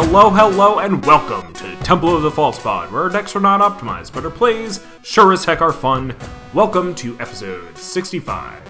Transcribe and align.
Hello, 0.00 0.30
hello, 0.30 0.78
and 0.78 1.04
welcome 1.04 1.52
to 1.54 1.74
Temple 1.82 2.14
of 2.14 2.22
the 2.22 2.30
False 2.30 2.58
Pod, 2.60 2.92
where 2.92 3.02
our 3.02 3.08
decks 3.08 3.34
are 3.34 3.40
not 3.40 3.60
optimized, 3.60 4.12
but 4.12 4.24
our 4.24 4.30
plays 4.30 4.84
sure 5.02 5.32
as 5.32 5.44
heck 5.44 5.60
are 5.60 5.72
fun. 5.72 6.14
Welcome 6.54 6.94
to 6.96 7.18
episode 7.18 7.76
65. 7.76 8.60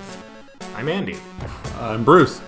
I'm 0.75 0.89
Andy. 0.89 1.19
I'm 1.77 2.03
Bruce. 2.03 2.41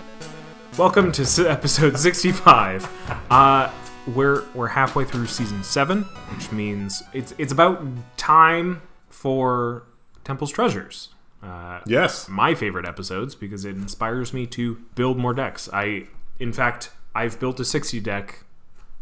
Welcome 0.77 1.11
to 1.11 1.21
s- 1.21 1.37
episode 1.37 1.97
65. 1.97 2.89
Uh, 3.29 3.71
we're 4.15 4.45
we're 4.55 4.67
halfway 4.67 5.05
through 5.05 5.27
season 5.27 5.63
seven, 5.63 6.01
which 6.35 6.51
means 6.51 7.03
it's 7.13 7.35
it's 7.37 7.51
about 7.51 7.83
time 8.17 8.81
for 9.09 9.83
Temple's 10.23 10.51
Treasures. 10.51 11.09
Uh, 11.43 11.81
Yes. 11.85 12.27
my 12.27 12.55
favorite 12.55 12.87
episodes 12.87 13.35
because 13.35 13.63
it 13.63 13.75
inspires 13.75 14.33
me 14.33 14.47
to 14.47 14.75
build 14.95 15.17
more 15.17 15.33
decks. 15.35 15.69
I, 15.71 16.07
in 16.39 16.51
fact, 16.51 16.89
I've 17.13 17.39
built 17.39 17.59
a 17.59 17.65
60 17.65 17.99
deck 17.99 18.43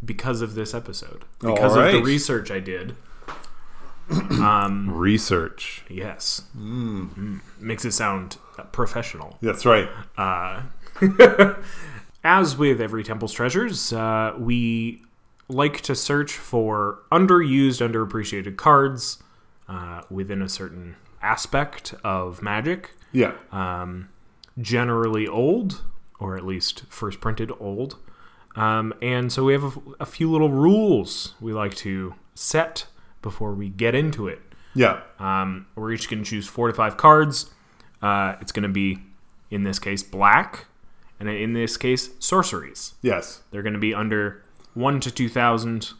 because 0.03 0.41
of 0.41 0.55
this 0.55 0.73
episode. 0.73 1.25
Because 1.39 1.75
of 1.75 1.91
the 1.91 2.01
research 2.01 2.51
I 2.51 2.59
did. 2.59 2.95
Research. 4.89 5.83
Yes. 5.87 6.43
Mm. 6.57 7.41
Makes 7.59 7.85
it 7.85 7.91
sound 7.91 8.37
uh, 8.57 8.63
professional. 8.63 9.37
That's 9.41 9.65
right. 9.65 9.87
As 12.23 12.57
with 12.57 12.81
every 12.81 13.03
Temple's 13.03 13.31
Treasures, 13.33 13.93
uh, 13.93 14.33
we 14.37 15.03
like 15.47 15.81
to 15.81 15.95
search 15.95 16.33
for 16.33 16.99
underused, 17.11 17.87
underappreciated 17.87 18.57
cards 18.57 19.21
uh, 19.67 20.01
within 20.09 20.41
a 20.41 20.49
certain 20.49 20.95
aspect 21.21 21.93
of 22.03 22.41
Magic. 22.41 22.91
Yeah. 23.11 23.33
um, 23.51 24.09
generally 24.59 25.27
old, 25.27 25.81
or 26.19 26.35
at 26.37 26.45
least 26.45 26.83
first 26.89 27.21
printed 27.21 27.51
old. 27.59 27.95
Um, 28.59 28.93
and 29.01 29.31
so 29.31 29.43
we 29.45 29.53
have 29.53 29.63
a, 29.63 29.81
a 30.01 30.05
few 30.05 30.29
little 30.31 30.49
rules 30.49 31.35
we 31.39 31.53
like 31.53 31.75
to 31.77 32.15
set 32.35 32.87
before 33.21 33.53
we 33.53 33.69
get 33.69 33.95
into 33.95 34.27
it. 34.27 34.41
yeah. 34.75 35.01
Um, 35.19 35.67
we're 35.75 35.91
each 35.93 36.09
going 36.09 36.23
to 36.23 36.29
choose 36.29 36.47
four 36.47 36.67
to 36.67 36.73
five 36.73 36.97
cards. 36.97 37.51
Uh, 38.01 38.35
it's 38.41 38.51
going 38.51 38.63
to 38.63 38.69
be, 38.69 38.99
in 39.51 39.63
this 39.63 39.79
case, 39.79 40.03
black, 40.03 40.65
and 41.19 41.29
in 41.29 41.53
this 41.53 41.77
case, 41.77 42.09
sorceries. 42.19 42.93
Yes. 43.01 43.41
They're 43.51 43.61
going 43.63 43.73
to 43.73 43.79
be 43.79 43.93
under 43.93 44.43
one 44.73 44.99
to 45.01 45.11
two 45.11 45.27
thousand 45.29 45.91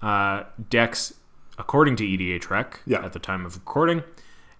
uh, 0.00 0.44
decks, 0.70 1.14
according 1.58 1.96
to 1.96 2.04
EDHREC 2.04 2.74
Yeah. 2.86 3.04
at 3.04 3.12
the 3.12 3.18
time 3.18 3.44
of 3.46 3.54
recording, 3.56 4.02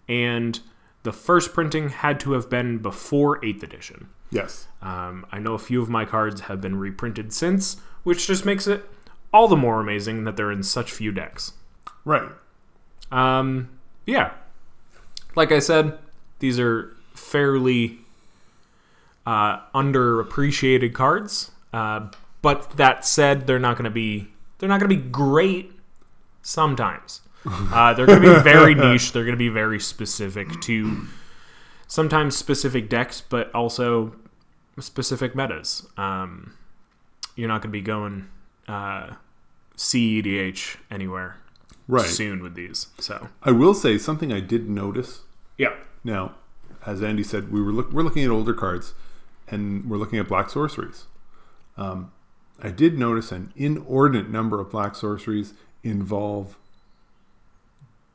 and 0.08 0.60
the 1.02 1.12
first 1.12 1.52
printing 1.54 1.88
had 1.90 2.18
to 2.20 2.32
have 2.32 2.48
been 2.50 2.78
before 2.78 3.42
Eighth 3.44 3.62
Edition. 3.62 4.08
Yes. 4.34 4.66
Um, 4.82 5.24
I 5.32 5.38
know 5.38 5.54
a 5.54 5.58
few 5.58 5.80
of 5.80 5.88
my 5.88 6.04
cards 6.04 6.42
have 6.42 6.60
been 6.60 6.76
reprinted 6.76 7.32
since, 7.32 7.76
which 8.02 8.26
just 8.26 8.44
makes 8.44 8.66
it 8.66 8.84
all 9.32 9.48
the 9.48 9.56
more 9.56 9.80
amazing 9.80 10.24
that 10.24 10.36
they're 10.36 10.52
in 10.52 10.62
such 10.62 10.92
few 10.92 11.12
decks. 11.12 11.52
Right. 12.04 12.30
Um, 13.10 13.70
yeah, 14.06 14.32
like 15.34 15.52
I 15.52 15.58
said, 15.58 15.98
these 16.40 16.58
are 16.58 16.94
fairly 17.14 17.98
uh, 19.26 19.60
underappreciated 19.74 20.92
cards. 20.92 21.50
Uh, 21.72 22.08
but 22.42 22.76
that 22.76 23.04
said, 23.04 23.46
they're 23.46 23.58
not 23.58 23.76
going 23.76 23.84
to 23.84 23.90
be 23.90 24.28
they're 24.58 24.68
not 24.68 24.80
going 24.80 24.90
to 24.90 24.96
be 24.96 25.10
great. 25.10 25.72
Sometimes 26.42 27.22
uh, 27.46 27.94
they're 27.94 28.06
going 28.06 28.22
to 28.22 28.34
be 28.36 28.42
very 28.42 28.74
niche. 28.76 29.12
They're 29.12 29.24
going 29.24 29.34
to 29.34 29.38
be 29.38 29.48
very 29.48 29.80
specific 29.80 30.60
to 30.62 31.06
sometimes 31.86 32.36
specific 32.36 32.88
decks, 32.88 33.22
but 33.22 33.54
also 33.54 34.14
specific 34.80 35.34
metas. 35.34 35.86
Um, 35.96 36.54
you're 37.36 37.48
not 37.48 37.62
going 37.62 37.70
to 37.70 37.78
be 37.78 37.80
going 37.82 38.28
uh, 38.68 39.14
CEDH 39.76 40.76
anywhere 40.90 41.36
Right. 41.86 42.06
soon 42.06 42.42
with 42.42 42.54
these. 42.54 42.86
So 42.98 43.28
I 43.42 43.50
will 43.50 43.74
say 43.74 43.98
something 43.98 44.32
I 44.32 44.40
did 44.40 44.68
notice. 44.70 45.20
yeah, 45.58 45.74
Now, 46.02 46.34
as 46.86 47.02
Andy 47.02 47.22
said, 47.22 47.52
we 47.52 47.60
were 47.62 47.72
look, 47.72 47.92
we're 47.92 48.02
looking 48.02 48.24
at 48.24 48.30
older 48.30 48.54
cards, 48.54 48.94
and 49.48 49.88
we're 49.88 49.96
looking 49.98 50.18
at 50.18 50.28
black 50.28 50.48
sorceries. 50.50 51.04
Um, 51.76 52.12
I 52.62 52.70
did 52.70 52.98
notice 52.98 53.32
an 53.32 53.52
inordinate 53.56 54.30
number 54.30 54.60
of 54.60 54.70
black 54.70 54.94
sorceries 54.94 55.54
involve 55.82 56.56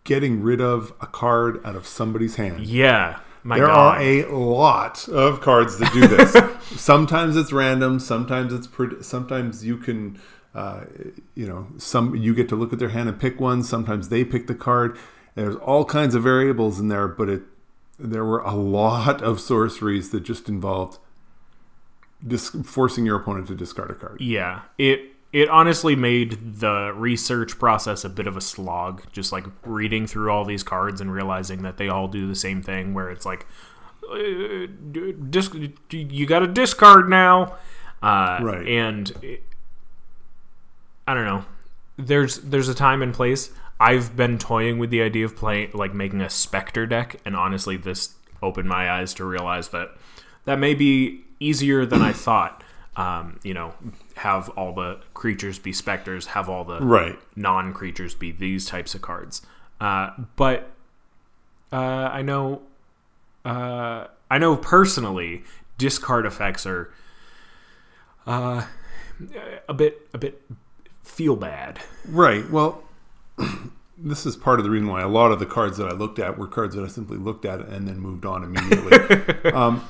getting 0.04 0.42
rid 0.42 0.62
of 0.62 0.94
a 1.02 1.06
card 1.08 1.64
out 1.66 1.76
of 1.76 1.86
somebody's 1.86 2.36
hand. 2.38 2.66
yeah. 2.66 3.20
My 3.44 3.58
there 3.58 3.68
God. 3.68 3.98
are 3.98 4.02
a 4.02 4.26
lot 4.38 5.08
of 5.08 5.42
cards 5.42 5.78
that 5.80 5.92
do 5.94 6.08
this. 6.08 6.36
sometimes 6.82 7.38
it's 7.38 7.52
random. 7.52 8.00
Sometimes 8.00 8.54
it's 8.54 8.68
pred- 8.68 9.04
sometimes 9.04 9.66
you 9.66 9.78
can, 9.78 10.20
uh, 10.54 10.82
you 11.36 11.48
know, 11.48 11.68
some 11.78 12.16
you 12.16 12.34
get 12.36 12.50
to 12.50 12.56
look 12.56 12.74
at 12.74 12.80
their 12.80 12.90
hand 12.90 13.08
and 13.10 13.20
pick 13.20 13.40
one. 13.40 13.64
Sometimes 13.64 14.10
they 14.10 14.24
pick 14.24 14.48
the 14.48 14.56
card. 14.56 14.98
There's 15.36 15.56
all 15.58 15.86
kinds 15.86 16.16
of 16.16 16.24
variables 16.24 16.80
in 16.80 16.90
there, 16.90 17.08
but 17.08 17.30
it 17.30 17.44
there 17.98 18.26
were 18.26 18.40
a 18.40 18.56
lot 18.56 19.22
of 19.22 19.40
sorceries 19.40 20.10
that 20.12 20.22
just 20.22 20.48
involved 20.50 21.00
dis- 22.26 22.56
forcing 22.64 23.06
your 23.06 23.18
opponent 23.18 23.48
to 23.48 23.56
discard 23.56 23.92
a 23.92 23.96
card. 23.96 24.22
Yeah, 24.22 24.62
it 24.78 25.09
it 25.32 25.50
honestly 25.50 25.96
made 25.96 26.60
the 26.60 26.92
research 26.96 27.60
process 27.60 28.04
a 28.04 28.10
bit 28.10 28.28
of 28.28 28.36
a 28.36 28.42
slog. 28.42 29.04
Just 29.12 29.32
like 29.32 29.46
reading 29.64 30.08
through 30.08 30.32
all 30.32 30.46
these 30.46 30.64
cards 30.64 31.02
and 31.02 31.12
realizing 31.14 31.62
that 31.64 31.78
they 31.78 31.88
all 31.90 32.08
do 32.08 32.28
the 32.28 32.36
same 32.36 32.62
thing. 32.62 32.94
Where 32.94 33.10
it's 33.10 33.26
like, 33.26 33.46
uh, 34.12 34.68
disc, 35.30 35.56
you 35.92 36.26
got 36.26 36.40
to 36.40 36.48
discard 36.48 37.10
now, 37.10 37.58
uh, 38.02 38.40
Right. 38.42 38.68
And 38.68 39.12
it, 39.22 39.44
I 41.08 41.14
don't 41.14 41.26
know. 41.26 41.46
There's 41.98 42.38
there's 42.38 42.70
a 42.70 42.76
time 42.76 43.02
and 43.02 43.14
place. 43.14 43.52
I've 43.80 44.16
been 44.16 44.38
toying 44.38 44.78
with 44.78 44.90
the 44.90 45.02
idea 45.02 45.26
of 45.26 45.36
playing 45.36 45.72
like 45.74 45.94
making 45.94 46.22
a 46.22 46.30
specter 46.30 46.86
deck, 46.86 47.18
and 47.26 47.36
honestly, 47.36 47.78
this 47.78 48.16
opened 48.42 48.70
my 48.70 48.90
eyes 48.90 49.14
to 49.16 49.26
realize 49.26 49.70
that 49.70 49.90
that 50.46 50.60
may 50.60 50.74
be 50.74 51.22
easier 51.40 51.86
than 51.86 52.02
I 52.02 52.14
thought. 52.14 52.64
Um, 53.00 53.40
you 53.44 53.54
know, 53.54 53.74
have 54.16 54.50
all 54.50 54.74
the 54.74 55.00
creatures 55.14 55.58
be 55.58 55.72
specters, 55.72 56.26
have 56.28 56.50
all 56.50 56.66
the 56.66 56.82
Right. 56.82 57.18
non 57.36 57.74
creatures 57.74 58.14
be 58.14 58.32
these 58.32 58.66
types 58.66 58.94
of 58.94 59.02
cards. 59.02 59.42
Uh, 59.80 60.10
but 60.36 60.70
uh, 61.72 61.76
I 62.12 62.22
know, 62.22 62.62
uh, 63.46 64.08
I 64.30 64.38
know 64.38 64.58
personally, 64.58 65.44
discard 65.78 66.26
effects 66.26 66.66
are 66.66 66.92
uh, 68.28 68.66
a 69.70 69.74
bit 69.74 70.08
a 70.14 70.18
bit 70.18 70.42
feel 71.04 71.38
bad. 71.38 71.80
Right. 72.06 72.50
Well, 72.50 72.84
this 73.98 74.26
is 74.26 74.36
part 74.36 74.60
of 74.60 74.66
the 74.66 74.70
reason 74.70 74.90
why 74.90 75.02
a 75.02 75.08
lot 75.08 75.32
of 75.32 75.40
the 75.40 75.46
cards 75.46 75.78
that 75.78 75.88
I 75.88 75.94
looked 75.94 76.20
at 76.20 76.38
were 76.38 76.48
cards 76.48 76.76
that 76.76 76.84
I 76.84 76.88
simply 76.88 77.18
looked 77.18 77.46
at 77.46 77.62
and 77.62 77.88
then 77.88 78.00
moved 78.00 78.26
on 78.26 78.44
immediately. 78.44 79.52
um, 79.54 79.86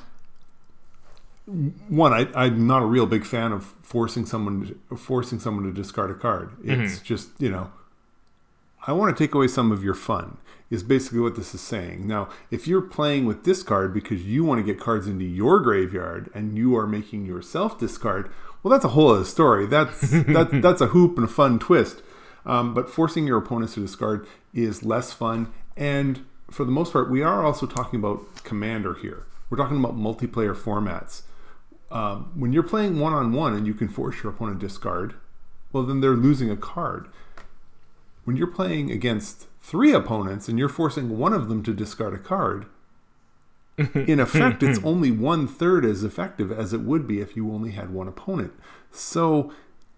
one, 1.87 2.13
I, 2.13 2.27
I'm 2.35 2.67
not 2.67 2.83
a 2.83 2.85
real 2.85 3.05
big 3.05 3.25
fan 3.25 3.51
of 3.51 3.73
forcing 3.81 4.25
someone 4.25 4.79
forcing 4.95 5.39
someone 5.39 5.65
to 5.65 5.71
discard 5.71 6.11
a 6.11 6.15
card. 6.15 6.51
It's 6.63 6.99
just 6.99 7.29
you 7.39 7.49
know, 7.49 7.71
I 8.85 8.93
want 8.93 9.15
to 9.15 9.23
take 9.23 9.33
away 9.33 9.47
some 9.47 9.71
of 9.71 9.83
your 9.83 9.95
fun. 9.95 10.37
Is 10.69 10.83
basically 10.83 11.19
what 11.19 11.35
this 11.35 11.55
is 11.55 11.61
saying. 11.61 12.05
Now, 12.05 12.29
if 12.51 12.67
you're 12.67 12.83
playing 12.83 13.25
with 13.25 13.41
discard 13.41 13.91
because 13.91 14.23
you 14.23 14.43
want 14.43 14.63
to 14.63 14.73
get 14.73 14.79
cards 14.79 15.07
into 15.07 15.25
your 15.25 15.59
graveyard 15.59 16.29
and 16.35 16.55
you 16.55 16.77
are 16.77 16.85
making 16.85 17.25
yourself 17.25 17.79
discard, 17.79 18.29
well, 18.61 18.71
that's 18.71 18.85
a 18.85 18.89
whole 18.89 19.09
other 19.09 19.25
story. 19.25 19.65
That's 19.65 20.11
that, 20.11 20.59
that's 20.61 20.81
a 20.81 20.87
hoop 20.87 21.17
and 21.17 21.25
a 21.25 21.27
fun 21.27 21.57
twist. 21.57 22.03
Um, 22.45 22.75
but 22.75 22.87
forcing 22.87 23.25
your 23.25 23.39
opponents 23.39 23.73
to 23.73 23.79
discard 23.79 24.27
is 24.53 24.83
less 24.83 25.11
fun. 25.11 25.51
And 25.75 26.23
for 26.51 26.65
the 26.65 26.71
most 26.71 26.93
part, 26.93 27.09
we 27.09 27.23
are 27.23 27.43
also 27.43 27.65
talking 27.65 27.99
about 27.99 28.43
commander 28.43 28.93
here. 28.93 29.25
We're 29.49 29.57
talking 29.57 29.79
about 29.79 29.97
multiplayer 29.97 30.55
formats. 30.55 31.23
Um, 31.91 32.31
when 32.35 32.53
you're 32.53 32.63
playing 32.63 32.99
one 32.99 33.13
on 33.13 33.33
one 33.33 33.53
and 33.55 33.65
you 33.65 33.73
can 33.73 33.87
force 33.87 34.23
your 34.23 34.31
opponent 34.31 34.59
to 34.59 34.67
discard, 34.67 35.15
well, 35.71 35.83
then 35.83 36.01
they're 36.01 36.11
losing 36.11 36.49
a 36.49 36.57
card. 36.57 37.07
When 38.25 38.37
you're 38.37 38.47
playing 38.47 38.91
against 38.91 39.47
three 39.61 39.93
opponents 39.93 40.47
and 40.47 40.59
you're 40.59 40.69
forcing 40.69 41.17
one 41.17 41.33
of 41.33 41.49
them 41.49 41.63
to 41.63 41.73
discard 41.73 42.13
a 42.13 42.19
card, 42.19 42.67
in 43.95 44.19
effect, 44.19 44.61
it's 44.61 44.79
only 44.83 45.11
one 45.11 45.47
third 45.47 45.85
as 45.85 46.03
effective 46.03 46.51
as 46.51 46.73
it 46.73 46.81
would 46.81 47.07
be 47.07 47.21
if 47.21 47.35
you 47.35 47.51
only 47.51 47.71
had 47.71 47.91
one 47.91 48.07
opponent. 48.07 48.53
So, 48.91 49.51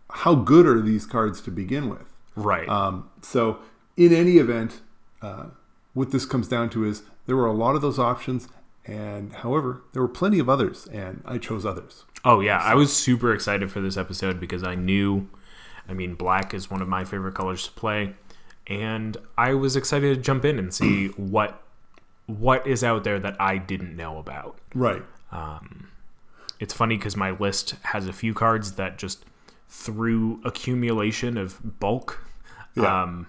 how 0.09 0.35
good 0.35 0.65
are 0.65 0.81
these 0.81 1.05
cards 1.05 1.41
to 1.41 1.51
begin 1.51 1.89
with? 1.89 2.13
Right. 2.35 2.67
Um, 2.67 3.09
so, 3.21 3.59
in 3.97 4.13
any 4.13 4.37
event, 4.37 4.81
uh, 5.21 5.47
what 5.93 6.11
this 6.11 6.25
comes 6.25 6.47
down 6.47 6.69
to 6.71 6.85
is 6.85 7.03
there 7.25 7.35
were 7.35 7.47
a 7.47 7.53
lot 7.53 7.75
of 7.75 7.81
those 7.81 7.99
options, 7.99 8.47
and 8.85 9.33
however, 9.33 9.83
there 9.93 10.01
were 10.01 10.07
plenty 10.07 10.39
of 10.39 10.49
others, 10.49 10.87
and 10.87 11.21
I 11.25 11.37
chose 11.37 11.65
others. 11.65 12.05
Oh 12.25 12.39
yeah, 12.39 12.57
I 12.57 12.75
was 12.75 12.95
super 12.95 13.33
excited 13.33 13.71
for 13.71 13.81
this 13.81 13.97
episode 13.97 14.39
because 14.39 14.63
I 14.63 14.75
knew, 14.75 15.29
I 15.87 15.93
mean, 15.93 16.15
black 16.15 16.53
is 16.53 16.69
one 16.69 16.81
of 16.81 16.87
my 16.87 17.03
favorite 17.03 17.35
colors 17.35 17.65
to 17.67 17.71
play, 17.71 18.15
and 18.67 19.17
I 19.37 19.53
was 19.53 19.75
excited 19.75 20.15
to 20.15 20.21
jump 20.21 20.45
in 20.45 20.57
and 20.59 20.73
see 20.73 21.07
what 21.17 21.61
what 22.27 22.65
is 22.65 22.83
out 22.83 23.03
there 23.03 23.19
that 23.19 23.39
I 23.39 23.57
didn't 23.57 23.95
know 23.95 24.17
about. 24.17 24.57
Right. 24.73 25.03
Um, 25.31 25.89
it's 26.59 26.73
funny 26.73 26.97
because 26.97 27.17
my 27.17 27.31
list 27.31 27.75
has 27.81 28.07
a 28.07 28.13
few 28.13 28.33
cards 28.33 28.73
that 28.73 28.97
just 28.97 29.25
through 29.67 30.41
accumulation 30.45 31.37
of 31.37 31.79
bulk. 31.79 32.23
Yeah. 32.75 33.03
Um, 33.03 33.27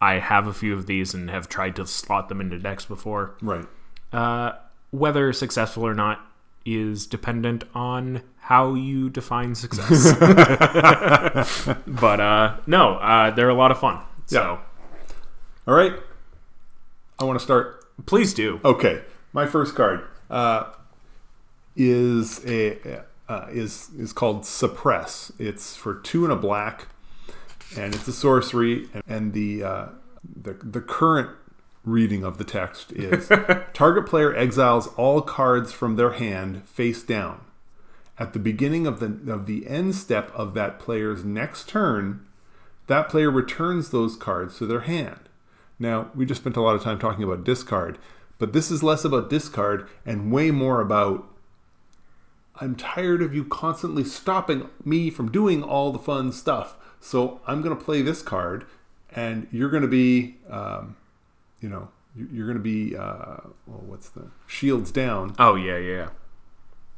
I 0.00 0.14
have 0.14 0.46
a 0.46 0.52
few 0.52 0.74
of 0.74 0.86
these 0.86 1.14
and 1.14 1.30
have 1.30 1.48
tried 1.48 1.76
to 1.76 1.86
slot 1.86 2.28
them 2.28 2.40
into 2.40 2.58
decks 2.58 2.84
before. 2.84 3.36
Right. 3.40 3.66
Uh, 4.12 4.52
whether 4.96 5.32
successful 5.32 5.86
or 5.86 5.94
not 5.94 6.20
is 6.64 7.06
dependent 7.06 7.64
on 7.74 8.22
how 8.38 8.74
you 8.74 9.10
define 9.10 9.54
success. 9.54 10.12
but 11.86 12.20
uh, 12.20 12.56
no, 12.66 12.94
uh, 12.94 13.30
they're 13.30 13.48
a 13.48 13.54
lot 13.54 13.70
of 13.70 13.78
fun. 13.78 14.00
So 14.26 14.58
All 15.66 15.74
right. 15.74 15.92
I 17.18 17.24
want 17.24 17.38
to 17.38 17.42
start. 17.42 17.84
please 18.06 18.34
do. 18.34 18.60
Okay. 18.64 19.02
My 19.32 19.46
first 19.46 19.74
card 19.74 20.04
uh, 20.30 20.72
is 21.76 22.44
a 22.46 23.02
uh, 23.28 23.46
is 23.50 23.90
is 23.98 24.12
called 24.12 24.46
suppress. 24.46 25.32
It's 25.38 25.76
for 25.76 25.94
two 26.00 26.24
and 26.24 26.32
a 26.32 26.36
black, 26.36 26.88
and 27.76 27.94
it's 27.94 28.08
a 28.08 28.12
sorcery. 28.12 28.88
And, 28.94 29.02
and 29.06 29.32
the 29.32 29.62
uh, 29.62 29.86
the 30.42 30.54
the 30.54 30.80
current 30.80 31.30
reading 31.86 32.22
of 32.22 32.36
the 32.36 32.44
text 32.44 32.92
is 32.96 33.28
target 33.72 34.06
player 34.06 34.36
exiles 34.36 34.88
all 34.98 35.22
cards 35.22 35.72
from 35.72 35.96
their 35.96 36.12
hand 36.12 36.68
face 36.68 37.02
down. 37.02 37.40
At 38.18 38.34
the 38.34 38.38
beginning 38.38 38.86
of 38.86 39.00
the 39.00 39.32
of 39.32 39.46
the 39.46 39.66
end 39.66 39.94
step 39.94 40.30
of 40.34 40.52
that 40.54 40.78
player's 40.78 41.24
next 41.24 41.68
turn, 41.68 42.26
that 42.86 43.08
player 43.08 43.30
returns 43.30 43.90
those 43.90 44.16
cards 44.16 44.58
to 44.58 44.66
their 44.66 44.80
hand. 44.80 45.20
Now, 45.78 46.10
we 46.14 46.26
just 46.26 46.40
spent 46.40 46.56
a 46.56 46.62
lot 46.62 46.74
of 46.74 46.82
time 46.82 46.98
talking 46.98 47.24
about 47.24 47.44
discard, 47.44 47.98
but 48.38 48.52
this 48.52 48.70
is 48.70 48.82
less 48.82 49.04
about 49.04 49.30
discard 49.30 49.88
and 50.04 50.32
way 50.32 50.50
more 50.50 50.80
about 50.80 51.28
I'm 52.58 52.74
tired 52.74 53.22
of 53.22 53.34
you 53.34 53.44
constantly 53.44 54.04
stopping 54.04 54.68
me 54.84 55.10
from 55.10 55.30
doing 55.30 55.62
all 55.62 55.92
the 55.92 55.98
fun 55.98 56.32
stuff. 56.32 56.76
So 57.00 57.40
I'm 57.46 57.60
going 57.62 57.76
to 57.76 57.84
play 57.84 58.02
this 58.02 58.22
card, 58.22 58.64
and 59.14 59.46
you're 59.52 59.68
going 59.70 59.82
to 59.82 59.88
be, 59.88 60.36
um, 60.48 60.96
you 61.60 61.68
know, 61.68 61.88
you- 62.14 62.28
you're 62.32 62.46
going 62.46 62.56
to 62.58 62.62
be, 62.62 62.96
uh, 62.96 63.38
well, 63.66 63.82
what's 63.86 64.08
the 64.10 64.28
shields 64.46 64.90
down 64.90 65.34
Oh 65.38 65.54
yeah, 65.54 65.76
yeah. 65.78 66.08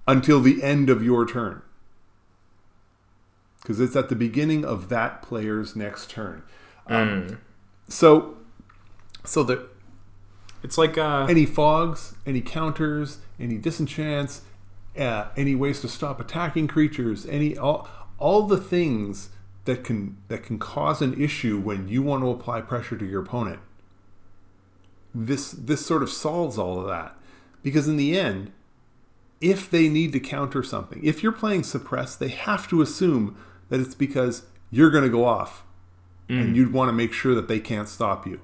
until 0.06 0.40
the 0.40 0.62
end 0.62 0.88
of 0.90 1.02
your 1.02 1.26
turn. 1.26 1.62
Because 3.62 3.80
it's 3.80 3.96
at 3.96 4.08
the 4.08 4.14
beginning 4.16 4.64
of 4.64 4.88
that 4.88 5.22
player's 5.22 5.74
next 5.76 6.10
turn. 6.10 6.42
Um, 6.86 7.38
So, 7.88 8.36
so 9.24 9.42
the 9.42 9.66
It's 10.62 10.76
like 10.78 10.98
uh, 10.98 11.26
any 11.28 11.46
fogs, 11.46 12.14
any 12.26 12.40
counters, 12.40 13.18
any 13.38 13.58
disenchants, 13.58 14.42
uh, 14.98 15.26
any 15.36 15.54
ways 15.54 15.80
to 15.82 15.88
stop 15.88 16.20
attacking 16.20 16.66
creatures, 16.68 17.26
any 17.26 17.56
all 17.56 17.88
all 18.18 18.46
the 18.46 18.56
things 18.58 19.30
that 19.66 19.84
can 19.84 20.16
that 20.28 20.42
can 20.42 20.58
cause 20.58 21.00
an 21.02 21.20
issue 21.20 21.58
when 21.60 21.88
you 21.88 22.02
want 22.02 22.22
to 22.24 22.30
apply 22.30 22.60
pressure 22.62 22.96
to 22.96 23.04
your 23.06 23.22
opponent. 23.22 23.60
This 25.20 25.50
this 25.50 25.84
sort 25.84 26.02
of 26.02 26.10
solves 26.10 26.58
all 26.58 26.80
of 26.80 26.86
that 26.86 27.16
because 27.62 27.88
in 27.88 27.96
the 27.96 28.18
end, 28.18 28.52
if 29.40 29.68
they 29.68 29.88
need 29.88 30.12
to 30.12 30.20
counter 30.20 30.62
something, 30.62 31.00
if 31.02 31.22
you're 31.22 31.32
playing 31.32 31.64
suppress, 31.64 32.14
they 32.14 32.28
have 32.28 32.68
to 32.68 32.82
assume 32.82 33.36
that 33.68 33.80
it's 33.80 33.94
because 33.94 34.44
you're 34.70 34.90
going 34.90 35.04
to 35.04 35.10
go 35.10 35.24
off, 35.24 35.64
and 36.28 36.52
mm. 36.52 36.56
you'd 36.56 36.72
want 36.72 36.88
to 36.88 36.92
make 36.92 37.12
sure 37.12 37.34
that 37.34 37.48
they 37.48 37.58
can't 37.58 37.88
stop 37.88 38.26
you. 38.26 38.40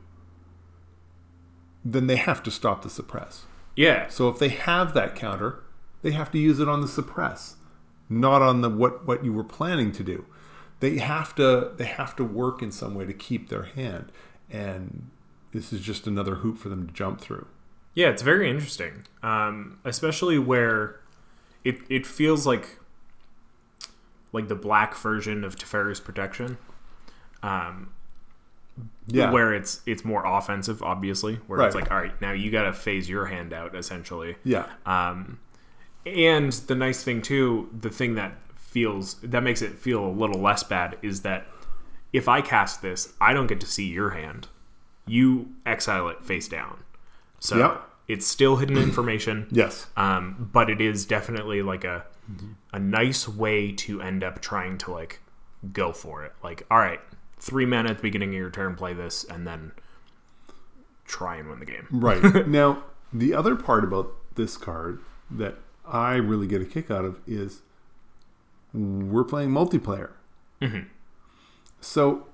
Then 1.85 2.07
they 2.07 2.17
have 2.17 2.43
to 2.45 2.51
stop 2.51 2.83
the 2.83 2.91
suppress. 2.91 3.45
yeah. 3.77 4.09
So 4.09 4.29
if 4.29 4.39
they 4.39 4.49
have 4.49 4.95
that 4.95 5.15
counter, 5.15 5.63
they 6.03 6.13
have 6.13 6.31
to 6.33 6.39
use 6.39 6.61
it 6.61 6.69
on 6.69 6.81
the 6.81 6.89
suppress, 6.89 7.57
not 8.09 8.43
on 8.43 8.63
the 8.63 8.71
what 8.71 9.07
what 9.07 9.25
you 9.25 9.33
were 9.33 9.45
planning 9.45 9.93
to 9.93 10.03
do. 10.03 10.27
They 10.81 10.99
have 10.99 11.35
to 11.37 11.73
they 11.77 11.85
have 11.85 12.17
to 12.17 12.25
work 12.25 12.63
in 12.63 12.73
some 12.73 12.95
way 12.95 13.07
to 13.07 13.13
keep 13.13 13.49
their 13.49 13.65
hand, 13.65 14.13
and 14.51 15.11
this 15.55 15.73
is 15.73 15.81
just 15.81 16.07
another 16.07 16.35
hoop 16.37 16.59
for 16.59 16.69
them 16.69 16.87
to 16.87 16.93
jump 16.93 17.21
through. 17.21 17.47
Yeah, 17.95 18.09
it's 18.09 18.23
very 18.23 18.51
interesting, 18.51 19.05
um, 19.23 19.79
especially 19.85 20.39
where 20.39 21.01
it 21.65 21.79
it 21.89 22.07
feels 22.07 22.47
like 22.47 22.79
like 24.33 24.49
the 24.49 24.55
black 24.57 24.95
version 24.97 25.45
of 25.45 25.57
Teferi's 25.57 26.01
protection, 26.01 26.59
um, 27.43 27.93
Yeah, 29.07 29.31
where 29.31 29.55
it's 29.55 29.81
it's 29.87 30.05
more 30.05 30.25
offensive, 30.27 30.83
obviously. 30.83 31.37
Where 31.47 31.61
it's 31.67 31.77
like, 31.77 31.91
all 31.91 31.99
right, 31.99 32.21
now 32.21 32.33
you 32.33 32.51
got 32.51 32.65
to 32.65 32.73
phase 32.73 33.09
your 33.09 33.27
hand 33.27 33.53
out, 33.53 33.75
essentially. 33.77 34.37
yeah, 34.43 34.67
Um, 34.85 35.39
and 36.05 36.53
the 36.53 36.75
nice 36.75 37.05
thing 37.05 37.23
too, 37.23 37.71
the 37.81 37.91
thing 37.91 38.17
that 38.17 38.33
feels 38.57 39.15
that 39.23 39.43
makes 39.45 39.63
it 39.63 39.79
feel 39.79 40.05
a 40.05 40.11
little 40.11 40.41
less 40.41 40.65
bad 40.65 40.99
is 41.01 41.21
that 41.23 41.47
if 42.13 42.29
I 42.29 42.41
cast 42.41 42.83
this, 42.83 43.13
I 43.21 43.33
don't 43.33 43.47
get 43.47 43.61
to 43.61 43.67
see 43.67 43.87
your 43.89 44.11
hand. 44.11 44.49
You 45.07 45.51
exile 45.67 46.09
it 46.09 46.25
face 46.25 46.49
down. 46.49 46.79
So 47.41 47.57
Yep. 47.59 47.89
it's 48.09 48.27
still 48.27 48.57
hidden 48.57 48.77
information. 48.79 49.47
yes, 49.51 49.87
Um, 49.97 50.49
but 50.53 50.71
it 50.71 50.81
is 50.81 51.05
definitely 51.07 51.63
like 51.63 51.85
a 51.85 52.05
a 52.73 52.79
nice 52.79 53.29
way 53.29 53.71
to 53.71 54.01
end 54.01 54.25
up 54.25 54.41
trying 54.41 54.79
to 54.79 54.91
like 54.91 55.21
go 55.75 55.93
for 55.93 56.25
it. 56.25 56.33
Like, 56.43 56.67
all 56.71 56.79
right, 56.79 57.01
three 57.39 57.67
men 57.67 57.87
at 57.87 57.99
the 57.99 58.03
beginning 58.03 58.31
of 58.31 58.35
your 58.37 58.49
turn, 58.51 58.75
play 58.77 58.95
this, 58.95 59.25
and 59.25 59.47
then 59.47 59.73
try 61.05 61.37
and 61.37 61.51
win 61.51 61.59
the 61.61 61.67
game. 61.67 61.87
right. 61.91 62.49
now 62.49 62.83
the 63.13 63.35
other 63.35 63.55
part 63.57 63.85
about 63.85 64.11
this 64.37 64.57
card 64.57 65.01
that 65.31 65.57
I 65.87 66.15
really 66.15 66.47
get 66.47 66.63
a 66.63 66.65
kick 66.65 66.91
out 66.91 67.05
of 67.05 67.21
is 67.27 67.61
we're 68.73 69.23
playing 69.25 69.51
multiplayer. 69.51 70.11
So 71.81 72.27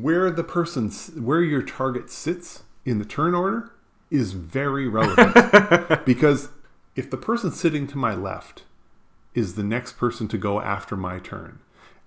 where 0.00 0.30
the 0.30 0.44
person 0.44 0.90
where 1.22 1.42
your 1.42 1.62
target 1.62 2.10
sits 2.10 2.62
in 2.84 2.98
the 2.98 3.04
turn 3.04 3.34
order 3.34 3.70
is 4.10 4.32
very 4.32 4.88
relevant 4.88 6.04
because 6.04 6.48
if 6.96 7.10
the 7.10 7.16
person 7.16 7.50
sitting 7.50 7.86
to 7.86 7.96
my 7.98 8.14
left 8.14 8.64
is 9.34 9.54
the 9.54 9.62
next 9.62 9.92
person 9.96 10.28
to 10.28 10.38
go 10.38 10.60
after 10.60 10.96
my 10.96 11.18
turn 11.18 11.58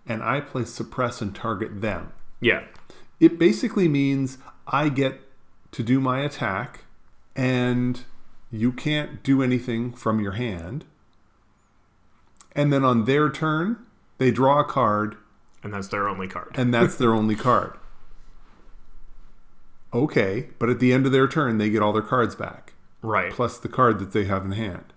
and 0.08 0.22
I 0.24 0.40
play 0.42 0.66
suppress 0.66 1.22
and 1.22 1.34
target 1.36 1.82
them 1.82 2.12
Yeah. 2.40 2.64
it 3.20 3.38
basically 3.40 3.88
means 3.88 4.38
I 4.68 4.90
get 4.90 5.22
to 5.72 5.84
do 5.84 6.00
my 6.00 6.20
attack 6.22 6.82
and 7.36 8.02
you 8.52 8.72
can't 8.72 9.22
do 9.24 9.42
anything 9.44 9.92
from 9.92 10.20
your 10.22 10.34
hand. 10.34 10.86
And 12.56 12.72
then 12.72 12.86
on 12.86 13.04
their 13.06 13.30
turn, 13.30 13.78
they 14.18 14.32
draw 14.32 14.62
a 14.62 14.64
card 14.64 15.18
And 15.66 15.74
that's 15.74 15.88
their 15.90 16.08
only 16.08 16.28
card. 16.28 16.52
and 16.56 16.72
that's 16.74 16.96
their 16.96 17.12
only 17.14 17.36
card. 17.36 17.74
Okay, 19.94 20.50
but 20.60 20.70
at 20.70 20.80
the 20.80 20.94
end 20.94 21.06
of 21.06 21.12
their 21.12 21.28
turn, 21.28 21.58
they 21.58 21.70
get 21.70 21.82
all 21.82 21.92
their 21.94 22.02
cards 22.02 22.36
back, 22.36 22.74
Right. 23.02 23.32
plus 23.32 23.58
the 23.58 23.68
card 23.68 23.98
that 24.00 24.12
they 24.12 24.26
have 24.26 24.46
in 24.46 24.52
hand. 24.52 24.94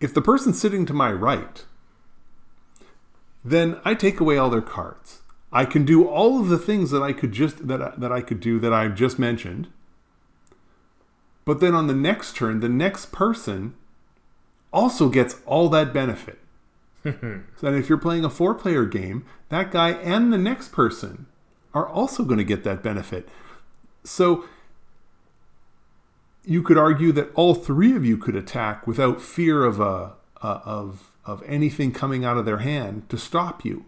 If 0.00 0.14
the 0.14 0.22
person 0.22 0.54
sitting 0.54 0.86
to 0.86 0.94
my 0.94 1.12
right, 1.12 1.64
then 3.44 3.78
I 3.84 3.94
take 3.94 4.18
away 4.18 4.38
all 4.38 4.48
their 4.50 4.62
cards. 4.62 5.20
I 5.52 5.64
can 5.66 5.84
do 5.84 6.06
all 6.08 6.40
of 6.40 6.48
the 6.48 6.58
things 6.58 6.90
that 6.90 7.02
I 7.02 7.12
could 7.12 7.32
just 7.32 7.66
that 7.68 7.82
I, 7.82 7.92
that 7.98 8.12
I 8.12 8.20
could 8.22 8.40
do 8.40 8.58
that 8.60 8.72
I've 8.72 8.94
just 8.94 9.18
mentioned. 9.18 9.66
But 11.44 11.60
then 11.60 11.74
on 11.74 11.86
the 11.86 11.94
next 11.94 12.34
turn, 12.36 12.60
the 12.60 12.68
next 12.68 13.12
person 13.12 13.74
also 14.72 15.08
gets 15.08 15.36
all 15.46 15.68
that 15.70 15.92
benefit. 15.92 16.38
so 17.56 17.72
if 17.74 17.88
you're 17.88 17.98
playing 17.98 18.24
a 18.24 18.30
four-player 18.30 18.84
game, 18.84 19.24
that 19.48 19.70
guy 19.70 19.90
and 19.90 20.32
the 20.32 20.38
next 20.38 20.72
person 20.72 21.26
are 21.72 21.88
also 21.88 22.24
going 22.24 22.38
to 22.38 22.44
get 22.44 22.64
that 22.64 22.82
benefit. 22.82 23.28
So 24.04 24.44
you 26.44 26.62
could 26.62 26.78
argue 26.78 27.12
that 27.12 27.30
all 27.34 27.54
three 27.54 27.94
of 27.94 28.04
you 28.04 28.16
could 28.16 28.36
attack 28.36 28.86
without 28.86 29.20
fear 29.20 29.64
of 29.64 29.80
a, 29.80 30.12
uh, 30.42 30.60
of 30.64 31.10
of 31.24 31.42
anything 31.46 31.92
coming 31.92 32.24
out 32.24 32.36
of 32.36 32.44
their 32.44 32.58
hand 32.58 33.08
to 33.08 33.18
stop 33.18 33.64
you. 33.64 33.84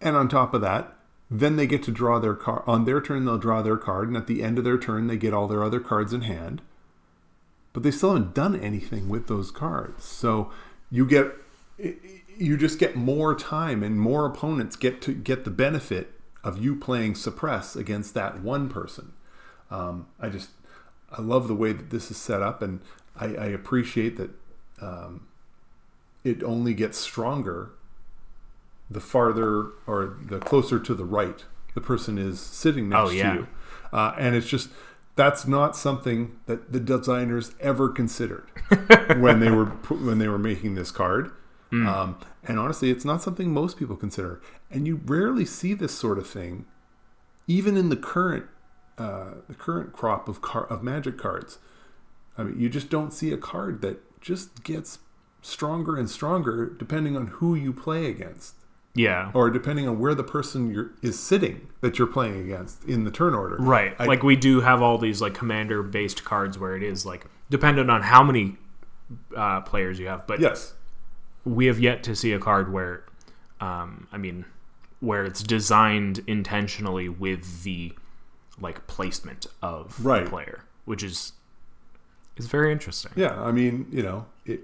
And 0.00 0.16
on 0.16 0.28
top 0.28 0.54
of 0.54 0.60
that, 0.60 0.96
then 1.30 1.56
they 1.56 1.66
get 1.66 1.82
to 1.84 1.90
draw 1.90 2.18
their 2.18 2.34
card. 2.34 2.62
On 2.66 2.84
their 2.84 3.00
turn, 3.00 3.24
they'll 3.24 3.38
draw 3.38 3.62
their 3.62 3.76
card, 3.76 4.08
and 4.08 4.16
at 4.16 4.26
the 4.26 4.42
end 4.42 4.58
of 4.58 4.64
their 4.64 4.78
turn, 4.78 5.06
they 5.06 5.16
get 5.16 5.34
all 5.34 5.48
their 5.48 5.64
other 5.64 5.80
cards 5.80 6.12
in 6.12 6.22
hand. 6.22 6.62
But 7.74 7.82
they 7.82 7.90
still 7.90 8.14
haven't 8.14 8.34
done 8.34 8.58
anything 8.58 9.08
with 9.10 9.26
those 9.26 9.50
cards. 9.50 10.04
So 10.04 10.50
you 10.90 11.04
get, 11.06 11.34
you 12.38 12.56
just 12.56 12.78
get 12.78 12.96
more 12.96 13.34
time, 13.34 13.82
and 13.82 14.00
more 14.00 14.24
opponents 14.24 14.76
get 14.76 15.02
to 15.02 15.12
get 15.12 15.44
the 15.44 15.50
benefit 15.50 16.12
of 16.42 16.56
you 16.56 16.76
playing 16.76 17.16
suppress 17.16 17.76
against 17.76 18.14
that 18.14 18.40
one 18.40 18.68
person. 18.70 19.12
Um, 19.70 20.06
I 20.20 20.28
just, 20.30 20.50
I 21.12 21.20
love 21.20 21.48
the 21.48 21.54
way 21.54 21.72
that 21.72 21.90
this 21.90 22.10
is 22.10 22.16
set 22.16 22.40
up, 22.40 22.62
and 22.62 22.80
I, 23.16 23.26
I 23.34 23.46
appreciate 23.46 24.16
that 24.16 24.30
um, 24.80 25.26
it 26.22 26.42
only 26.42 26.74
gets 26.74 26.96
stronger 26.96 27.70
the 28.90 29.00
farther 29.00 29.70
or 29.86 30.16
the 30.22 30.38
closer 30.38 30.78
to 30.78 30.94
the 30.94 31.04
right 31.04 31.44
the 31.74 31.80
person 31.80 32.18
is 32.18 32.38
sitting 32.38 32.88
next 32.88 33.08
Oh, 33.08 33.10
yeah. 33.10 33.32
to 33.32 33.38
you. 33.40 33.48
Uh, 33.92 34.14
and 34.16 34.36
it's 34.36 34.46
just 34.46 34.68
that's 35.16 35.46
not 35.46 35.76
something 35.76 36.38
that 36.46 36.72
the 36.72 36.80
designers 36.80 37.52
ever 37.60 37.88
considered 37.88 38.48
when 39.18 39.40
they 39.40 39.50
were 39.50 39.66
when 39.66 40.18
they 40.18 40.28
were 40.28 40.38
making 40.38 40.74
this 40.74 40.90
card. 40.90 41.30
Um, 41.88 42.18
and 42.44 42.58
honestly, 42.58 42.90
it's 42.90 43.04
not 43.04 43.22
something 43.22 43.52
most 43.52 43.76
people 43.76 43.96
consider. 43.96 44.40
And 44.70 44.86
you 44.86 45.00
rarely 45.04 45.44
see 45.44 45.74
this 45.74 45.92
sort 45.92 46.18
of 46.18 46.26
thing, 46.28 46.66
even 47.48 47.76
in 47.76 47.88
the 47.88 47.96
current 47.96 48.46
uh, 48.98 49.34
the 49.48 49.54
current 49.54 49.92
crop 49.92 50.28
of 50.28 50.40
car- 50.40 50.66
of 50.66 50.82
Magic 50.82 51.18
cards. 51.18 51.58
I 52.38 52.44
mean, 52.44 52.60
you 52.60 52.68
just 52.68 52.90
don't 52.90 53.12
see 53.12 53.32
a 53.32 53.36
card 53.36 53.80
that 53.82 54.20
just 54.20 54.62
gets 54.64 54.98
stronger 55.42 55.96
and 55.96 56.08
stronger 56.08 56.66
depending 56.66 57.16
on 57.16 57.26
who 57.26 57.54
you 57.54 57.72
play 57.72 58.06
against 58.06 58.54
Yeah. 58.94 59.30
or 59.34 59.50
depending 59.50 59.88
on 59.88 59.98
where 59.98 60.14
the 60.14 60.22
person 60.24 60.72
you're, 60.72 60.92
is 61.02 61.18
sitting 61.18 61.68
that 61.80 61.98
you're 61.98 62.06
playing 62.06 62.40
against 62.40 62.84
in 62.84 63.04
the 63.04 63.10
turn 63.10 63.34
order. 63.34 63.56
Right. 63.56 63.94
I- 63.98 64.04
like 64.06 64.22
we 64.22 64.36
do 64.36 64.60
have 64.60 64.80
all 64.82 64.98
these 64.98 65.20
like 65.20 65.34
commander 65.34 65.82
based 65.82 66.24
cards 66.24 66.58
where 66.58 66.76
it 66.76 66.82
is 66.82 67.04
like 67.04 67.26
dependent 67.50 67.90
on 67.90 68.02
how 68.02 68.22
many 68.22 68.56
uh, 69.36 69.60
players 69.62 69.98
you 69.98 70.06
have, 70.06 70.26
but 70.26 70.38
Yes. 70.40 70.74
we 71.44 71.66
have 71.66 71.78
yet 71.80 72.02
to 72.04 72.14
see 72.16 72.32
a 72.32 72.38
card 72.38 72.72
where, 72.72 73.04
um, 73.60 74.06
I 74.12 74.16
mean, 74.18 74.44
where 75.00 75.24
it's 75.24 75.42
designed 75.42 76.22
intentionally 76.26 77.08
with 77.08 77.62
the 77.64 77.92
like 78.60 78.86
placement 78.86 79.46
of 79.60 80.04
Right. 80.06 80.24
the 80.24 80.30
player, 80.30 80.64
which 80.84 81.02
is 81.02 81.32
is 82.36 82.46
very 82.46 82.72
interesting. 82.72 83.12
Yeah. 83.16 83.40
I 83.42 83.50
mean, 83.52 83.86
you 83.90 84.02
know, 84.02 84.26
it 84.46 84.60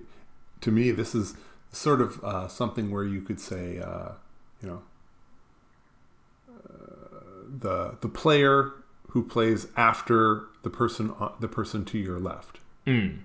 to 0.62 0.70
me 0.70 0.90
this 0.92 1.14
is 1.14 1.34
sort 1.72 2.00
of 2.00 2.22
uh, 2.24 2.48
something 2.48 2.90
where 2.90 3.04
you 3.04 3.20
could 3.22 3.40
say, 3.40 3.78
uh, 3.78 4.12
you 4.62 4.68
know, 4.68 4.82
uh, 6.48 7.44
the 7.58 7.96
the 8.00 8.08
player 8.08 8.72
who 9.10 9.22
plays 9.24 9.66
after 9.76 10.44
the 10.62 10.70
person 10.70 11.12
uh, 11.20 11.30
the 11.40 11.48
person 11.48 11.84
to 11.86 11.98
your 11.98 12.18
left 12.18 12.58
Mm. 12.86 13.18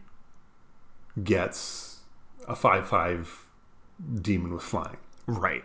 gets 1.23 1.99
a 2.47 2.55
five 2.55 2.87
five 2.87 3.45
demon 4.21 4.53
with 4.53 4.63
flying. 4.63 4.97
Right. 5.27 5.63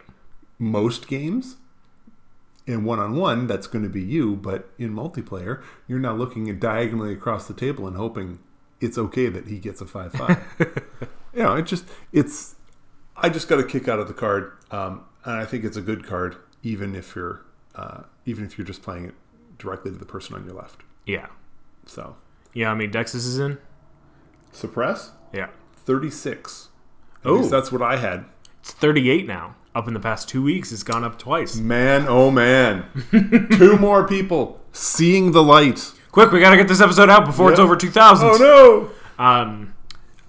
most 0.59 1.09
games 1.09 1.57
in 2.67 2.85
one-on-one 2.85 3.47
that's 3.47 3.67
going 3.67 3.83
to 3.83 3.91
be 3.91 4.01
you 4.03 4.37
but 4.37 4.71
in 4.79 4.95
multiplayer 4.95 5.63
you're 5.89 5.99
now 5.99 6.15
looking 6.15 6.49
at 6.49 6.61
diagonally 6.61 7.13
across 7.13 7.47
the 7.49 7.55
table 7.55 7.87
and 7.87 7.97
hoping 7.97 8.39
it's 8.81 8.97
okay 8.97 9.29
that 9.29 9.49
he 9.49 9.59
gets 9.59 9.81
a 9.81 9.85
5-5 9.85 10.41
you 11.35 11.43
know 11.43 11.55
it 11.57 11.63
just 11.63 11.85
it's 12.13 12.55
i 13.23 13.29
just 13.29 13.49
got 13.49 13.59
a 13.59 13.65
kick 13.65 13.89
out 13.89 13.99
of 13.99 14.09
the 14.09 14.15
card 14.15 14.53
um, 14.71 15.05
and 15.25 15.35
i 15.35 15.45
think 15.45 15.65
it's 15.65 15.77
a 15.77 15.81
good 15.83 16.05
card 16.07 16.37
even 16.63 16.95
if 16.95 17.15
you're 17.17 17.43
uh, 17.77 18.03
even 18.27 18.45
if 18.45 18.59
you're 18.59 18.67
just 18.67 18.83
playing 18.83 19.05
it 19.07 19.15
directly 19.59 19.91
to 19.91 19.97
the 19.99 20.05
person 20.05 20.35
on 20.35 20.45
your 20.45 20.55
left 20.55 20.83
Yeah. 21.07 21.27
so 21.87 22.17
Yeah. 22.55 22.71
I 22.73 22.75
mean, 22.75 22.91
Dexus 22.91 23.27
is 23.27 23.39
in. 23.39 23.59
suppress 24.53 25.13
Yeah. 25.33 25.49
36 25.77 26.69
at 27.25 27.31
Oh. 27.31 27.35
least 27.35 27.51
that's 27.51 27.71
what 27.73 27.83
i 27.83 27.97
had 27.97 28.25
It's 28.61 28.73
38 28.73 29.27
now. 29.27 29.57
Up 29.73 29.87
in 29.87 29.95
the 29.95 30.01
past 30.01 30.29
two 30.29 30.43
weeks, 30.43 30.73
it's 30.73 30.83
gone 30.83 31.05
up 31.05 31.17
twice. 31.19 31.57
man 31.57 32.07
oh 32.09 32.31
man 32.31 32.87
two 33.53 33.77
more 33.79 34.07
people 34.07 34.61
seeing 34.73 35.33
the 35.33 35.43
light 35.43 35.93
Quick, 36.11 36.33
we 36.33 36.41
gotta 36.41 36.57
get 36.57 36.67
this 36.67 36.81
episode 36.81 37.09
out 37.09 37.25
before 37.25 37.51
it's 37.53 37.61
over 37.61 37.77
2,000. 37.77 38.29
oh 38.33 38.91
no 39.19 39.25
Um, 39.25 39.75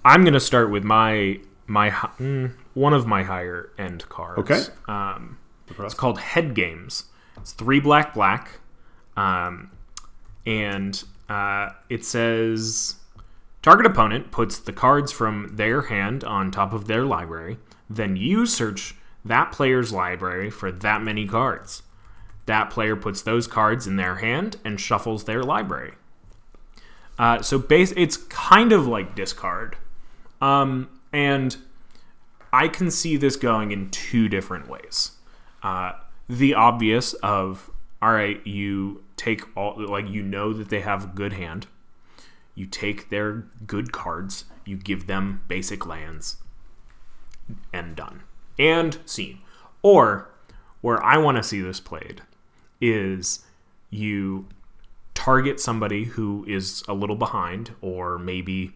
I'm 0.04 0.24
gonna 0.24 0.38
start 0.40 0.70
with 0.70 0.84
my 0.84 1.40
my 1.66 1.90
mm, 1.90 2.52
one 2.74 2.92
of 2.92 3.06
my 3.06 3.22
higher 3.22 3.70
end 3.78 4.08
cards. 4.08 4.38
Okay. 4.40 4.62
Um, 4.88 5.38
it's 5.78 5.94
called 5.94 6.18
Head 6.18 6.54
Games. 6.54 7.04
It's 7.36 7.52
three 7.52 7.80
black 7.80 8.14
black, 8.14 8.60
um, 9.16 9.70
and 10.46 11.02
uh, 11.28 11.70
it 11.88 12.04
says 12.04 12.96
target 13.62 13.86
opponent 13.86 14.30
puts 14.30 14.58
the 14.58 14.72
cards 14.72 15.12
from 15.12 15.56
their 15.56 15.82
hand 15.82 16.24
on 16.24 16.50
top 16.50 16.72
of 16.72 16.86
their 16.86 17.04
library. 17.04 17.58
Then 17.88 18.16
you 18.16 18.46
search 18.46 18.94
that 19.24 19.52
player's 19.52 19.92
library 19.92 20.50
for 20.50 20.70
that 20.70 21.02
many 21.02 21.26
cards. 21.26 21.82
That 22.46 22.70
player 22.70 22.96
puts 22.96 23.22
those 23.22 23.46
cards 23.46 23.86
in 23.86 23.96
their 23.96 24.16
hand 24.16 24.56
and 24.64 24.80
shuffles 24.80 25.24
their 25.24 25.42
library. 25.42 25.94
Uh, 27.18 27.40
so 27.40 27.58
base, 27.58 27.92
it's 27.96 28.16
kind 28.16 28.72
of 28.72 28.86
like 28.86 29.14
discard, 29.14 29.76
um, 30.40 30.88
and 31.12 31.56
I 32.52 32.68
can 32.68 32.90
see 32.90 33.16
this 33.16 33.36
going 33.36 33.72
in 33.72 33.90
two 33.90 34.28
different 34.28 34.68
ways. 34.68 35.12
Uh, 35.62 35.92
the 36.28 36.54
obvious 36.54 37.14
of 37.14 37.70
all 38.02 38.12
right, 38.12 38.44
you 38.44 39.04
take 39.16 39.56
all 39.56 39.74
like 39.78 40.08
you 40.08 40.22
know 40.22 40.52
that 40.52 40.68
they 40.68 40.80
have 40.80 41.04
a 41.04 41.06
good 41.06 41.34
hand. 41.34 41.68
You 42.54 42.66
take 42.66 43.08
their 43.08 43.44
good 43.66 43.92
cards, 43.92 44.44
you 44.66 44.76
give 44.76 45.06
them 45.06 45.42
basic 45.48 45.86
lands, 45.86 46.36
and 47.72 47.96
done. 47.96 48.24
And 48.58 48.98
scene. 49.06 49.38
Or 49.82 50.28
where 50.80 51.02
I 51.02 51.16
want 51.16 51.36
to 51.36 51.42
see 51.42 51.60
this 51.60 51.80
played 51.80 52.22
is 52.80 53.46
you 53.88 54.48
target 55.14 55.60
somebody 55.60 56.04
who 56.04 56.44
is 56.48 56.82
a 56.88 56.94
little 56.94 57.16
behind, 57.16 57.70
or 57.80 58.18
maybe 58.18 58.72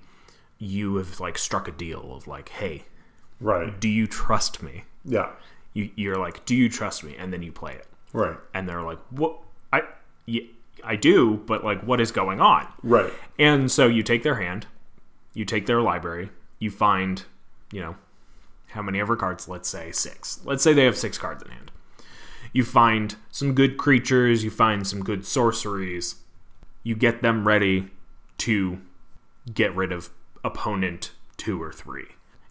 you 0.59 0.97
have 0.97 1.19
like 1.21 1.37
struck 1.37 1.67
a 1.67 1.73
deal 1.73 2.15
of 2.15 2.27
like, 2.29 2.49
hey, 2.51 2.85
Right. 3.41 3.79
do 3.81 3.89
you 3.89 4.07
trust 4.07 4.63
me? 4.63 4.85
Yeah. 5.05 5.31
You, 5.75 5.91
you're 5.97 6.17
like, 6.17 6.45
do 6.47 6.55
you 6.57 6.69
trust 6.69 7.05
me? 7.05 7.15
And 7.19 7.33
then 7.33 7.43
you 7.43 7.53
play 7.53 7.73
it, 7.75 7.87
Right. 8.13 8.37
and 8.55 8.69
they're 8.69 8.83
like, 8.83 8.99
what? 9.11 9.39
I, 9.73 9.83
yeah, 10.25 10.43
I 10.83 10.97
do, 10.97 11.37
but 11.47 11.63
like, 11.65 11.83
what 11.83 12.01
is 12.01 12.11
going 12.13 12.41
on? 12.41 12.67
Right. 12.83 13.13
And 13.39 13.71
so 13.71 13.87
you 13.87 14.03
take 14.03 14.23
their 14.23 14.37
hand, 14.37 14.67
you 15.35 15.45
take 15.45 15.67
their 15.67 15.83
library, 15.83 16.31
you 16.59 16.71
find, 16.71 17.25
you 17.73 17.81
know, 17.81 17.97
how 18.69 18.81
many 18.83 19.01
ever 19.01 19.17
cards? 19.17 19.49
Let's 19.49 19.69
say 19.69 19.93
six. 19.93 20.41
Let's 20.45 20.63
say 20.63 20.73
they 20.73 20.85
have 20.85 20.97
six 20.97 21.19
cards 21.19 21.43
in 21.43 21.51
hand. 21.51 21.71
You 22.53 22.65
find 22.65 23.15
some 23.31 23.55
good 23.55 23.77
creatures, 23.77 24.43
you 24.45 24.51
find 24.51 24.87
some 24.87 25.03
good 25.05 25.27
sorceries, 25.27 26.17
you 26.83 26.95
get 26.95 27.21
them 27.21 27.47
ready 27.47 27.91
to 28.39 28.81
get 29.53 29.75
rid 29.77 29.93
of 29.93 30.09
opponent 30.43 31.11
two 31.37 31.63
or 31.63 31.73
three. 31.73 32.07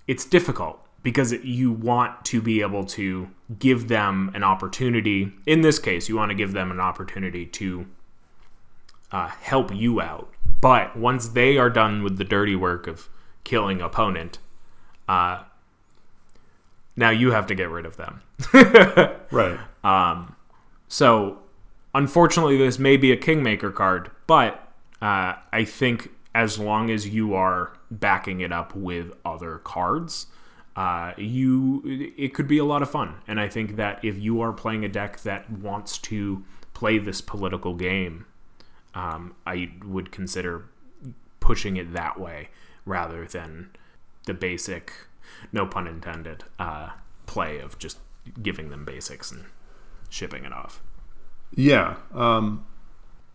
It's 0.07 0.25
difficult 0.25 0.79
because 1.03 1.31
you 1.31 1.71
want 1.71 2.25
to 2.25 2.41
be 2.41 2.61
able 2.61 2.83
to 2.83 3.29
give 3.59 3.87
them 3.87 4.31
an 4.33 4.43
opportunity. 4.43 5.31
In 5.45 5.61
this 5.61 5.77
case, 5.77 6.09
you 6.09 6.15
want 6.15 6.31
to 6.31 6.35
give 6.35 6.53
them 6.53 6.71
an 6.71 6.79
opportunity 6.79 7.45
to 7.45 7.85
uh, 9.11 9.27
help 9.27 9.73
you 9.73 10.01
out. 10.01 10.33
But 10.61 10.97
once 10.97 11.29
they 11.29 11.57
are 11.57 11.69
done 11.69 12.01
with 12.03 12.17
the 12.17 12.23
dirty 12.23 12.55
work 12.55 12.87
of 12.87 13.07
killing 13.43 13.81
opponent, 13.81 14.39
uh, 15.07 15.43
now 16.95 17.11
you 17.11 17.31
have 17.31 17.45
to 17.47 17.55
get 17.55 17.69
rid 17.69 17.85
of 17.85 17.97
them. 17.97 18.21
Right. 19.31 19.59
So, 20.87 21.39
unfortunately, 21.93 22.57
this 22.57 22.79
may 22.79 22.97
be 22.97 23.11
a 23.11 23.17
Kingmaker 23.17 23.71
card, 23.71 24.11
but 24.27 24.71
uh, 25.01 25.33
I 25.51 25.65
think 25.65 26.09
as 26.33 26.57
long 26.57 26.89
as 26.89 27.07
you 27.07 27.33
are 27.33 27.73
backing 27.91 28.41
it 28.41 28.51
up 28.51 28.75
with 28.75 29.11
other 29.23 29.59
cards, 29.59 30.27
uh, 30.75 31.13
you 31.17 31.81
it 32.17 32.33
could 32.33 32.47
be 32.47 32.57
a 32.57 32.65
lot 32.65 32.81
of 32.81 32.89
fun. 32.89 33.15
And 33.27 33.39
I 33.39 33.47
think 33.47 33.75
that 33.77 34.03
if 34.03 34.17
you 34.17 34.41
are 34.41 34.51
playing 34.53 34.83
a 34.83 34.89
deck 34.89 35.21
that 35.21 35.49
wants 35.49 35.97
to 35.99 36.43
play 36.73 36.97
this 36.97 37.21
political 37.21 37.75
game, 37.75 38.25
um, 38.93 39.35
I 39.45 39.71
would 39.85 40.11
consider 40.11 40.65
pushing 41.39 41.77
it 41.77 41.93
that 41.93 42.19
way 42.19 42.49
rather 42.85 43.25
than 43.25 43.69
the 44.25 44.33
basic, 44.33 44.91
no 45.51 45.65
pun 45.65 45.87
intended, 45.87 46.43
uh, 46.59 46.89
play 47.25 47.59
of 47.59 47.77
just 47.79 47.99
giving 48.41 48.69
them 48.69 48.85
basics 48.85 49.31
and 49.31 49.45
shipping 50.09 50.45
it 50.45 50.53
off. 50.53 50.81
Yeah. 51.53 51.97
Um, 52.13 52.65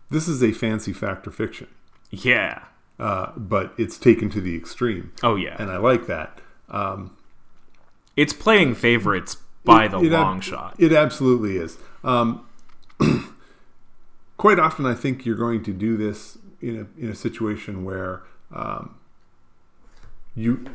this 0.09 0.27
is 0.27 0.43
a 0.43 0.51
fancy 0.51 0.93
Fact 0.93 1.25
or 1.27 1.31
Fiction, 1.31 1.67
Yeah. 2.09 2.63
Uh, 3.01 3.31
but 3.35 3.73
it's 3.77 3.97
taken 3.97 4.29
to 4.29 4.39
the 4.39 4.55
extreme, 4.55 5.11
Oh 5.23 5.35
yeah. 5.35 5.55
and 5.59 5.69
I 5.71 5.77
like 5.77 6.05
that. 6.07 6.39
Um, 6.69 7.17
it's 8.15 8.31
playing 8.33 8.75
favorites 8.75 9.35
by 9.65 9.87
the 9.87 9.97
it 9.99 10.13
ab- 10.13 10.21
long 10.23 10.39
shot. 10.41 10.75
It 10.79 10.93
absolutely 10.93 11.57
is. 11.57 11.77
Um, 12.03 12.45
quite 14.37 14.59
often, 14.59 14.85
I 14.85 14.93
think 14.93 15.25
you're 15.25 15.35
going 15.35 15.63
to 15.63 15.73
do 15.73 15.97
this 15.97 16.37
in 16.61 16.75
a 16.77 17.01
in 17.03 17.09
a 17.09 17.15
situation 17.15 17.83
where 17.83 18.21
um, 18.53 18.95
you 20.35 20.65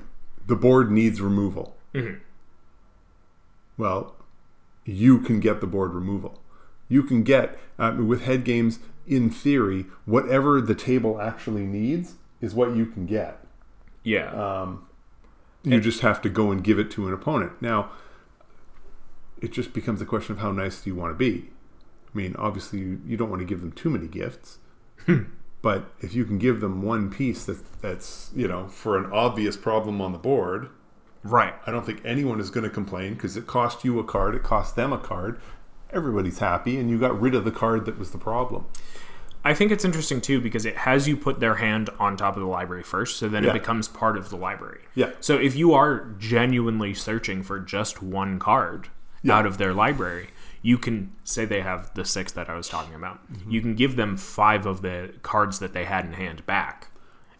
the 0.46 0.56
board 0.56 0.90
needs 0.90 1.20
removal. 1.20 1.76
Mhm. 1.94 2.20
Well, 3.78 4.14
you 4.84 5.18
can 5.20 5.40
get 5.40 5.60
the 5.60 5.66
board 5.66 5.92
removal. 5.94 6.40
You 6.88 7.02
can 7.02 7.22
get 7.22 7.58
uh, 7.78 7.94
with 7.98 8.22
head 8.22 8.44
games. 8.44 8.78
In 9.06 9.30
theory, 9.30 9.86
whatever 10.04 10.60
the 10.60 10.74
table 10.74 11.20
actually 11.20 11.64
needs 11.64 12.14
is 12.40 12.54
what 12.54 12.74
you 12.74 12.86
can 12.86 13.06
get. 13.06 13.38
yeah. 14.02 14.30
Um, 14.30 14.86
you 15.62 15.80
just 15.80 16.00
have 16.00 16.20
to 16.22 16.28
go 16.28 16.50
and 16.52 16.62
give 16.62 16.78
it 16.78 16.90
to 16.92 17.08
an 17.08 17.12
opponent. 17.14 17.60
Now, 17.60 17.90
it 19.40 19.52
just 19.52 19.72
becomes 19.72 20.00
a 20.00 20.06
question 20.06 20.32
of 20.32 20.38
how 20.38 20.52
nice 20.52 20.80
do 20.80 20.90
you 20.90 20.94
want 20.96 21.10
to 21.12 21.18
be. 21.18 21.48
I 22.14 22.16
mean, 22.16 22.36
obviously, 22.38 22.78
you, 22.78 23.00
you 23.04 23.16
don't 23.16 23.30
want 23.30 23.40
to 23.40 23.46
give 23.46 23.60
them 23.60 23.72
too 23.72 23.90
many 23.90 24.06
gifts, 24.06 24.58
But 25.62 25.90
if 26.00 26.14
you 26.14 26.24
can 26.24 26.38
give 26.38 26.60
them 26.60 26.82
one 26.82 27.10
piece 27.10 27.44
that 27.46 27.80
that's 27.82 28.30
you 28.36 28.46
know 28.46 28.68
for 28.68 28.96
an 28.96 29.10
obvious 29.12 29.56
problem 29.56 30.00
on 30.00 30.12
the 30.12 30.18
board, 30.18 30.68
Right. 31.24 31.54
I 31.66 31.72
don't 31.72 31.84
think 31.84 32.02
anyone 32.04 32.38
is 32.38 32.50
going 32.50 32.62
to 32.62 32.70
complain 32.70 33.14
because 33.14 33.36
it 33.36 33.48
cost 33.48 33.84
you 33.84 33.98
a 33.98 34.04
card, 34.04 34.36
it 34.36 34.44
cost 34.44 34.76
them 34.76 34.92
a 34.92 34.98
card. 34.98 35.40
Everybody's 35.96 36.38
happy, 36.38 36.76
and 36.78 36.90
you 36.90 36.98
got 36.98 37.18
rid 37.20 37.34
of 37.34 37.44
the 37.44 37.50
card 37.50 37.86
that 37.86 37.98
was 37.98 38.10
the 38.10 38.18
problem. 38.18 38.66
I 39.44 39.54
think 39.54 39.70
it's 39.72 39.84
interesting 39.84 40.20
too 40.20 40.40
because 40.40 40.66
it 40.66 40.76
has 40.78 41.06
you 41.08 41.16
put 41.16 41.40
their 41.40 41.54
hand 41.54 41.88
on 41.98 42.16
top 42.16 42.36
of 42.36 42.42
the 42.42 42.48
library 42.48 42.82
first, 42.82 43.16
so 43.16 43.28
then 43.28 43.44
Yeah. 43.44 43.50
it 43.50 43.52
becomes 43.54 43.88
part 43.88 44.16
of 44.16 44.28
the 44.28 44.36
library. 44.36 44.80
Yeah. 44.94 45.10
So 45.20 45.36
if 45.36 45.54
you 45.56 45.72
are 45.72 46.06
genuinely 46.18 46.94
searching 46.94 47.42
for 47.42 47.58
just 47.60 48.02
one 48.02 48.38
card 48.38 48.88
Yeah. 49.22 49.38
out 49.38 49.46
of 49.46 49.56
their 49.58 49.72
library, 49.72 50.30
you 50.62 50.78
can 50.78 51.12
say 51.22 51.44
they 51.44 51.60
have 51.60 51.94
the 51.94 52.04
six 52.04 52.32
that 52.32 52.50
I 52.50 52.54
was 52.56 52.68
talking 52.68 52.94
about. 52.94 53.20
Mm-hmm. 53.32 53.50
You 53.50 53.60
can 53.60 53.74
give 53.76 53.94
them 53.96 54.16
five 54.16 54.66
of 54.66 54.82
the 54.82 55.12
cards 55.22 55.60
that 55.60 55.72
they 55.72 55.84
had 55.84 56.04
in 56.04 56.14
hand 56.14 56.44
back, 56.44 56.88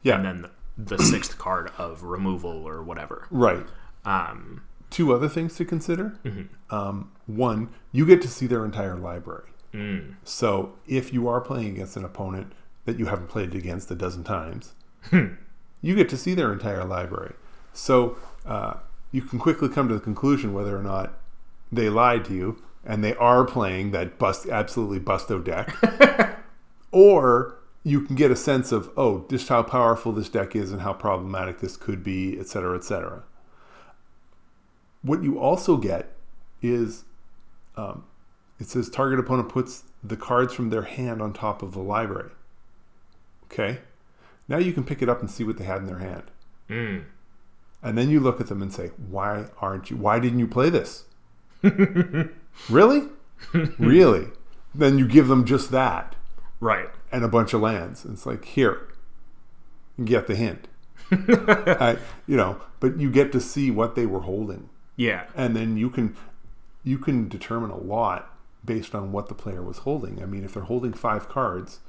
Yeah, 0.04 0.14
and 0.14 0.25
then 0.25 0.50
the, 0.78 0.96
the 0.96 1.02
sixth 1.02 1.36
card 1.38 1.72
of 1.76 2.04
removal 2.04 2.64
or 2.66 2.82
whatever. 2.84 3.26
right. 3.32 3.66
Um, 4.04 4.62
Two 4.96 5.12
other 5.12 5.28
things 5.28 5.54
to 5.56 5.64
consider. 5.66 6.18
Um, 6.70 7.10
one, 7.26 7.68
you 7.92 8.06
get 8.06 8.22
to 8.22 8.28
see 8.28 8.46
their 8.46 8.64
entire 8.64 8.96
library. 8.96 9.50
So 10.24 10.72
if 10.86 11.12
you 11.12 11.28
are 11.28 11.40
playing 11.42 11.68
against 11.74 11.98
an 11.98 12.04
opponent 12.04 12.52
that 12.86 12.98
you 12.98 13.04
haven't 13.06 13.28
played 13.28 13.54
against 13.54 13.90
a 13.90 13.94
dozen 13.94 14.24
times, 14.24 14.72
you 15.82 15.94
get 15.94 16.08
to 16.08 16.16
see 16.16 16.32
their 16.32 16.50
entire 16.50 16.82
library. 16.84 17.34
So 17.74 18.16
uh, 18.46 18.74
you 19.12 19.20
can 19.20 19.38
quickly 19.38 19.68
come 19.68 19.86
to 19.88 19.94
the 19.94 20.00
conclusion 20.00 20.54
whether 20.54 20.74
or 20.74 20.82
not 20.82 21.12
they 21.70 21.90
lied 21.90 22.24
to 22.26 22.34
you 22.34 22.62
and 22.82 23.04
they 23.04 23.14
are 23.16 23.44
playing 23.44 23.90
that 23.90 24.18
bust 24.18 24.48
absolutely 24.48 25.00
busto 25.00 25.44
deck, 25.44 25.76
or 26.90 27.58
you 27.82 28.00
can 28.00 28.16
get 28.16 28.30
a 28.30 28.36
sense 28.36 28.72
of 28.72 28.90
oh, 28.96 29.26
just 29.28 29.48
how 29.48 29.62
powerful 29.62 30.12
this 30.12 30.30
deck 30.30 30.56
is 30.56 30.72
and 30.72 30.80
how 30.80 30.94
problematic 30.94 31.58
this 31.60 31.76
could 31.76 32.02
be, 32.02 32.38
et 32.40 32.46
cetera, 32.46 32.74
et 32.76 32.84
cetera. 32.84 33.24
What 35.06 35.22
you 35.22 35.38
also 35.38 35.76
get 35.76 36.12
is 36.62 37.04
um, 37.76 38.04
it 38.58 38.66
says 38.66 38.88
target 38.90 39.18
opponent 39.20 39.48
puts 39.48 39.84
the 40.02 40.16
cards 40.16 40.52
from 40.52 40.70
their 40.70 40.82
hand 40.82 41.22
on 41.22 41.32
top 41.32 41.62
of 41.62 41.72
the 41.72 41.80
library. 41.80 42.30
Okay. 43.44 43.78
Now 44.48 44.58
you 44.58 44.72
can 44.72 44.84
pick 44.84 45.02
it 45.02 45.08
up 45.08 45.20
and 45.20 45.30
see 45.30 45.44
what 45.44 45.58
they 45.58 45.64
had 45.64 45.78
in 45.78 45.86
their 45.86 45.98
hand. 45.98 46.25
mm, 46.68 47.04
And 47.82 47.98
then 47.98 48.10
you 48.10 48.20
look 48.20 48.40
at 48.40 48.46
them 48.48 48.62
and 48.62 48.72
say, 48.72 48.90
why 49.08 49.46
aren't 49.60 49.90
you, 49.90 49.96
why 49.96 50.18
didn't 50.18 50.38
you 50.38 50.46
play 50.48 50.70
this? 50.70 51.04
really? 52.68 53.08
really? 53.78 54.26
Then 54.75 54.98
you 54.98 55.06
give 55.06 55.28
them 55.28 55.44
just 55.44 55.70
that 55.70 56.16
right. 56.60 56.88
and 57.12 57.25
a 57.25 57.28
bunch 57.28 57.52
of 57.54 57.60
lands. 57.60 58.04
And 58.04 58.14
it's 58.14 58.26
like, 58.26 58.44
here, 58.44 58.88
you 59.96 60.04
get 60.04 60.26
the 60.26 60.36
hint. 60.36 60.68
I, 61.10 61.98
you 62.26 62.36
know, 62.36 62.60
but 62.80 62.98
you 62.98 63.10
get 63.10 63.32
to 63.32 63.40
see 63.40 63.70
what 63.70 63.94
they 63.94 64.06
were 64.06 64.20
holding. 64.20 64.68
Yeah. 64.96 65.24
and 65.34 65.54
then 65.54 65.76
you 65.76 65.90
can 65.90 66.16
you 66.82 66.98
can 66.98 67.28
determine 67.28 67.70
a 67.70 67.76
lot 67.76 68.32
based 68.64 68.94
on 68.94 69.12
what 69.12 69.28
the 69.28 69.34
player 69.34 69.62
was 69.62 69.78
holding. 69.78 70.22
I 70.22 70.26
mean, 70.26 70.44
if 70.44 70.54
they're 70.54 70.64
holding 70.64 70.92
five 70.92 71.28
cards, 71.28 71.80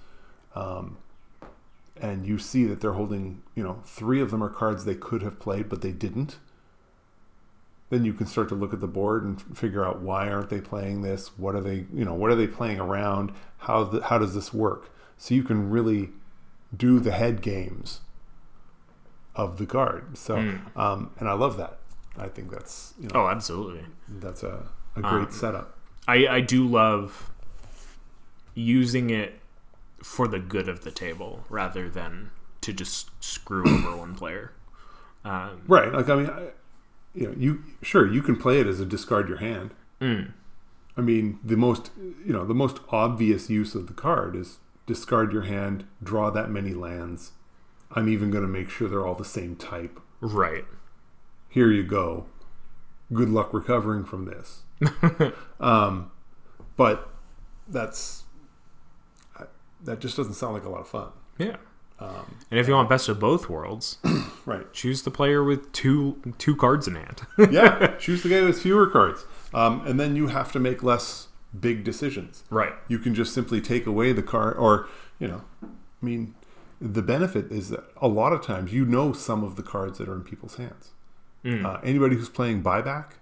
um, 0.56 0.98
and 1.96 2.26
you 2.26 2.38
see 2.38 2.66
that 2.66 2.82
they're 2.82 2.94
holding, 2.94 3.42
you 3.56 3.64
know, 3.64 3.82
three 3.86 4.22
of 4.22 4.32
them 4.32 4.44
are 4.44 4.50
cards 4.50 4.86
they 4.86 4.96
could 4.96 5.22
have 5.22 5.40
played 5.40 5.70
but 5.70 5.82
they 5.82 5.92
didn't, 5.92 6.38
then 7.90 8.06
you 8.06 8.14
can 8.14 8.28
start 8.28 8.50
to 8.50 8.56
look 8.56 8.74
at 8.74 8.80
the 8.80 8.88
board 8.88 9.24
and 9.24 9.42
figure 9.58 9.86
out 9.86 10.02
why 10.02 10.30
aren't 10.30 10.50
they 10.50 10.60
playing 10.62 11.02
this? 11.02 11.38
What 11.38 11.56
are 11.56 11.62
they, 11.62 11.86
you 11.94 12.06
know, 12.06 12.14
what 12.14 12.32
are 12.32 12.36
they 12.36 12.48
playing 12.48 12.80
around? 12.80 13.32
How 13.60 13.84
the, 13.86 14.02
how 14.04 14.18
does 14.18 14.36
this 14.36 14.54
work? 14.54 14.92
So 15.18 15.34
you 15.34 15.44
can 15.44 15.70
really 15.70 16.10
do 16.76 17.00
the 17.00 17.12
head 17.12 17.42
games 17.42 18.02
of 19.36 19.58
the 19.58 19.66
guard. 19.66 20.18
So, 20.18 20.36
um, 20.76 21.12
and 21.20 21.30
I 21.30 21.34
love 21.34 21.58
that. 21.58 21.80
I 22.18 22.28
think 22.28 22.52
that's 22.52 22.94
you 23.00 23.08
know 23.10 23.22
Oh, 23.26 23.28
absolutely. 23.28 23.86
that's 24.08 24.44
a, 24.44 24.68
a 24.96 25.02
great 25.02 25.32
setup. 25.34 25.78
I, 26.08 26.28
I 26.28 26.42
do 26.42 26.66
love 26.68 27.32
using 28.56 29.10
it 29.10 29.40
for 30.04 30.28
the 30.28 30.40
good 30.40 30.70
of 30.70 30.84
the 30.84 30.92
table 30.92 31.44
rather 31.50 31.90
than 31.90 32.32
to 32.62 32.74
just 32.74 33.10
screw 33.24 33.64
over 33.68 33.98
one 33.98 34.16
player. 34.16 34.54
Um, 35.26 35.62
Right. 35.68 35.92
Like 35.92 36.10
I 36.10 36.16
mean, 36.16 36.30
I, 36.30 36.48
you 37.14 37.28
know, 37.28 37.34
you 37.38 37.64
sure 37.82 38.12
you 38.12 38.22
can 38.22 38.36
play 38.36 38.60
it 38.60 38.68
as 38.68 38.80
a 38.80 38.86
discard 38.86 39.28
your 39.28 39.38
hand. 39.40 39.72
mm, 40.02 40.32
I 40.96 41.02
mean, 41.02 41.40
the 41.44 41.58
most 41.58 41.92
you 42.26 42.34
know 42.34 42.46
the 42.46 42.54
most 42.56 42.80
obvious 42.90 43.50
use 43.50 43.76
of 43.76 43.88
the 43.88 43.94
card 43.94 44.36
is 44.36 44.58
discard 44.86 45.34
your 45.34 45.44
hand, 45.44 45.86
draw 46.02 46.30
that 46.30 46.50
many 46.50 46.74
lands. 46.74 47.32
I'm 47.92 48.08
even 48.10 48.32
going 48.32 48.44
to 48.44 48.50
make 48.50 48.70
sure 48.70 48.88
they're 48.90 49.06
all 49.06 49.16
the 49.16 49.26
same 49.26 49.56
type. 49.56 50.00
right. 50.22 50.66
Here 51.50 51.72
you 51.72 51.84
go. 51.84 52.26
Good 53.14 53.30
luck 53.30 53.54
recovering 53.54 54.04
from 54.06 54.26
this. 54.26 54.64
um, 55.60 56.12
but 56.76 57.10
that's 57.68 58.24
that 59.84 60.00
just 60.00 60.18
doesn't 60.18 60.34
sound 60.34 60.54
like 60.54 60.66
a 60.66 60.70
lot 60.70 60.82
of 60.82 60.88
fun. 60.88 61.10
Yeah. 61.38 61.58
and 62.00 62.60
if 62.60 62.68
you 62.68 62.74
want 62.74 62.90
best 62.90 63.08
of 63.10 63.20
both 63.20 63.50
worlds, 63.50 63.98
Right. 64.46 64.72
choose 64.74 65.02
the 65.04 65.12
player 65.12 65.44
with 65.44 65.72
two 65.72 66.22
two 66.38 66.56
cards 66.56 66.88
in 66.88 66.96
hand. 66.96 67.22
yeah, 67.52 67.88
choose 68.00 68.24
the 68.24 68.30
guy 68.30 68.42
with 68.42 68.62
fewer 68.62 68.88
cards, 68.88 69.26
um, 69.54 69.86
and 69.88 70.00
then 70.00 70.16
you 70.16 70.28
have 70.28 70.52
to 70.54 70.60
make 70.60 70.84
less 70.84 71.28
big 71.58 71.84
decisions. 71.84 72.44
right. 72.50 72.74
You 72.88 73.00
can 73.00 73.16
just 73.16 73.34
simply 73.34 73.62
take 73.62 73.86
away 73.88 74.12
the 74.14 74.24
card, 74.24 74.58
or 74.58 74.88
you 75.20 75.28
know, 75.28 75.42
I 75.64 75.68
mean, 76.06 76.36
the 76.80 77.02
benefit 77.02 77.52
is 77.52 77.70
that 77.70 77.86
a 78.02 78.08
lot 78.08 78.32
of 78.34 78.42
times 78.44 78.74
you 78.74 78.86
know 78.86 79.12
some 79.14 79.44
of 79.44 79.56
the 79.56 79.64
cards 79.64 79.98
that 79.98 80.08
are 80.08 80.14
in 80.16 80.22
people's 80.24 80.56
hands. 80.58 80.92
Uh, 81.66 81.80
anybody 81.84 82.16
who's 82.16 82.30
playing 82.30 82.64
buyback, 82.64 83.14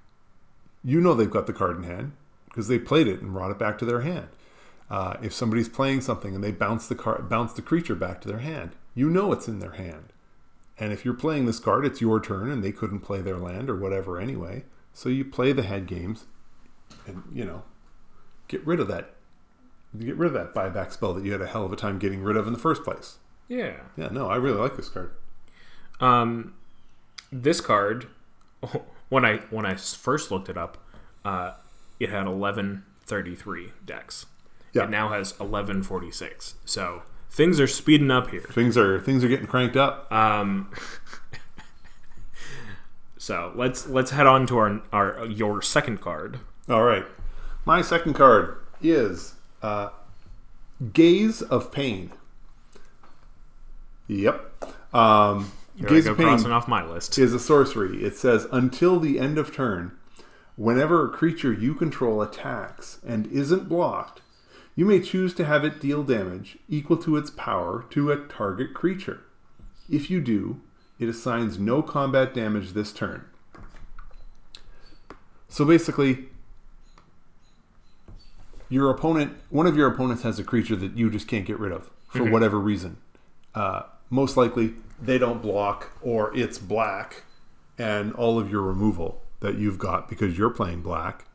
you 0.84 1.02
know 1.02 1.14
they've 1.14 1.30
got 1.30 1.48
the 1.48 1.54
card 1.54 1.78
in 1.78 1.84
hand 1.84 2.14
because 2.46 2.68
they 2.68 2.80
played 2.80 3.08
it 3.08 3.22
and 3.22 3.34
brought 3.34 3.52
it 3.52 3.60
back 3.60 3.78
to 3.80 3.86
their 3.86 4.02
hand. 4.02 4.30
Uh, 4.90 5.18
if 5.22 5.34
somebody's 5.34 5.70
playing 5.70 6.02
something 6.02 6.36
and 6.36 6.44
they 6.44 6.52
bounce 6.52 6.88
the 6.88 6.96
card, 6.96 7.28
bounce 7.28 7.54
the 7.54 7.62
creature 7.62 7.96
back 7.96 8.22
to 8.22 8.28
their 8.28 8.40
hand, 8.40 8.72
you 8.94 9.10
know 9.10 9.32
it's 9.32 9.48
in 9.48 9.60
their 9.60 9.74
hand. 9.74 10.14
And 10.78 10.92
if 10.92 11.06
you're 11.06 11.14
playing 11.14 11.46
this 11.46 11.60
card, 11.60 11.86
it's 11.86 12.02
your 12.02 12.20
turn, 12.20 12.52
and 12.52 12.64
they 12.64 12.72
couldn't 12.72 13.00
play 13.00 13.22
their 13.22 13.38
land 13.38 13.70
or 13.70 13.76
whatever 13.76 14.20
anyway. 14.20 14.66
So 14.94 15.10
you 15.10 15.26
play 15.26 15.54
the 15.54 15.64
head 15.64 15.88
games, 15.88 16.26
and 17.08 17.24
you 17.34 17.46
know, 17.46 17.64
get 18.48 18.66
rid 18.66 18.80
of 18.80 18.88
that. 18.90 19.12
Get 19.98 20.18
rid 20.18 20.28
of 20.28 20.34
that 20.34 20.54
buyback 20.54 20.92
spell 20.92 21.14
that 21.14 21.24
you 21.24 21.32
had 21.32 21.42
a 21.42 21.48
hell 21.48 21.66
of 21.66 21.72
a 21.72 21.78
time 21.78 22.00
getting 22.00 22.22
rid 22.22 22.36
of 22.36 22.48
in 22.48 22.54
the 22.54 22.60
first 22.60 22.84
place. 22.84 23.18
Yeah. 23.48 23.78
Yeah, 23.96 24.10
no, 24.10 24.28
I 24.28 24.36
really 24.36 24.58
like 24.60 24.76
this 24.76 24.90
card. 24.90 25.12
Um, 26.02 26.54
this 27.42 27.62
card, 27.62 28.08
when 29.10 29.26
I 29.26 29.38
when 29.50 29.66
I 29.66 29.76
first 29.76 30.32
looked 30.32 30.50
it 30.50 30.58
up, 30.58 30.78
uh, 31.24 31.54
it 32.00 32.10
had 32.10 32.28
eleven 32.28 32.84
thirty 33.04 33.36
three 33.36 33.72
decks. 33.86 34.26
Yeah. 34.74 34.84
It 34.84 34.90
now 34.90 35.10
has 35.10 35.34
eleven 35.40 35.84
forty 35.84 36.12
six. 36.12 36.56
So 36.66 37.04
things 37.30 37.60
are 37.60 37.68
speeding 37.68 38.12
up 38.12 38.32
here. 38.32 38.42
Things 38.42 38.78
are 38.78 39.00
things 39.00 39.24
are 39.24 39.28
getting 39.28 39.48
cranked 39.48 39.78
up. 39.78 40.12
Um, 40.12 40.72
so 43.18 43.52
let's 43.56 43.88
let's 43.88 44.12
head 44.12 44.28
on 44.28 44.48
to 44.48 44.58
our 44.58 44.82
our 44.92 45.26
your 45.26 45.62
second 45.62 46.02
card. 46.02 46.40
All 46.70 46.84
right, 46.84 47.06
my 47.66 47.82
second 47.82 48.14
card 48.14 48.58
is 48.82 49.36
uh, 49.62 49.90
Gaze 50.94 51.42
of 51.42 51.72
Pain. 51.72 52.12
Yep. 54.08 54.64
Um, 54.94 55.52
Here 55.78 55.90
Gaze 55.90 56.06
I 56.06 56.08
go 56.08 56.12
of 56.12 56.18
Pain 56.18 56.28
crossing 56.28 56.52
off 56.52 56.68
my 56.68 56.86
list. 56.86 57.18
is 57.18 57.34
a 57.34 57.40
sorcery. 57.40 58.04
It 58.04 58.16
says 58.16 58.48
until 58.52 59.00
the 59.00 59.20
end 59.20 59.38
of 59.38 59.54
turn, 59.54 59.92
whenever 60.56 61.06
a 61.06 61.10
creature 61.10 61.52
you 61.52 61.76
control 61.76 62.22
attacks 62.22 63.00
and 63.06 63.28
isn't 63.28 63.68
blocked, 63.68 64.22
you 64.76 64.86
may 64.86 65.00
choose 65.00 65.34
to 65.36 65.46
have 65.46 65.64
it 65.64 65.80
deal 65.80 66.04
damage 66.04 66.58
equal 66.70 66.98
to 66.98 67.18
its 67.18 67.30
power 67.30 67.86
to 67.92 68.12
a 68.12 68.18
target 68.18 68.74
creature. 68.74 69.22
If 69.90 70.10
you 70.10 70.22
do, 70.22 70.62
it 71.00 71.10
assigns 71.10 71.60
no 71.60 71.82
combat 71.82 72.34
damage 72.34 72.72
this 72.72 72.92
turn. 72.92 73.26
So 75.50 75.66
basically, 75.66 76.26
your 78.70 78.90
opponent, 78.90 79.38
one 79.50 79.68
of 79.68 79.76
your 79.78 79.88
opponents 79.88 80.24
has 80.24 80.40
a 80.40 80.44
creature 80.44 80.76
that 80.76 80.98
you 80.98 81.10
just 81.10 81.28
can't 81.28 81.46
get 81.46 81.60
rid 81.60 81.72
of 81.72 81.90
for 82.10 82.30
whatever 82.30 82.60
reason. 82.60 82.98
Uh, 83.54 83.84
most 84.10 84.38
likely, 84.38 84.74
they 85.02 85.18
don't 85.18 85.42
block, 85.42 85.92
or 86.02 86.36
it's 86.36 86.58
black, 86.58 87.24
and 87.78 88.14
all 88.14 88.40
of 88.40 88.50
your 88.50 88.62
removal 88.62 89.22
that 89.42 89.56
you've 89.56 89.78
got 89.78 90.10
because 90.10 90.38
you're 90.38 90.50
playing 90.50 90.82
black 90.82 91.26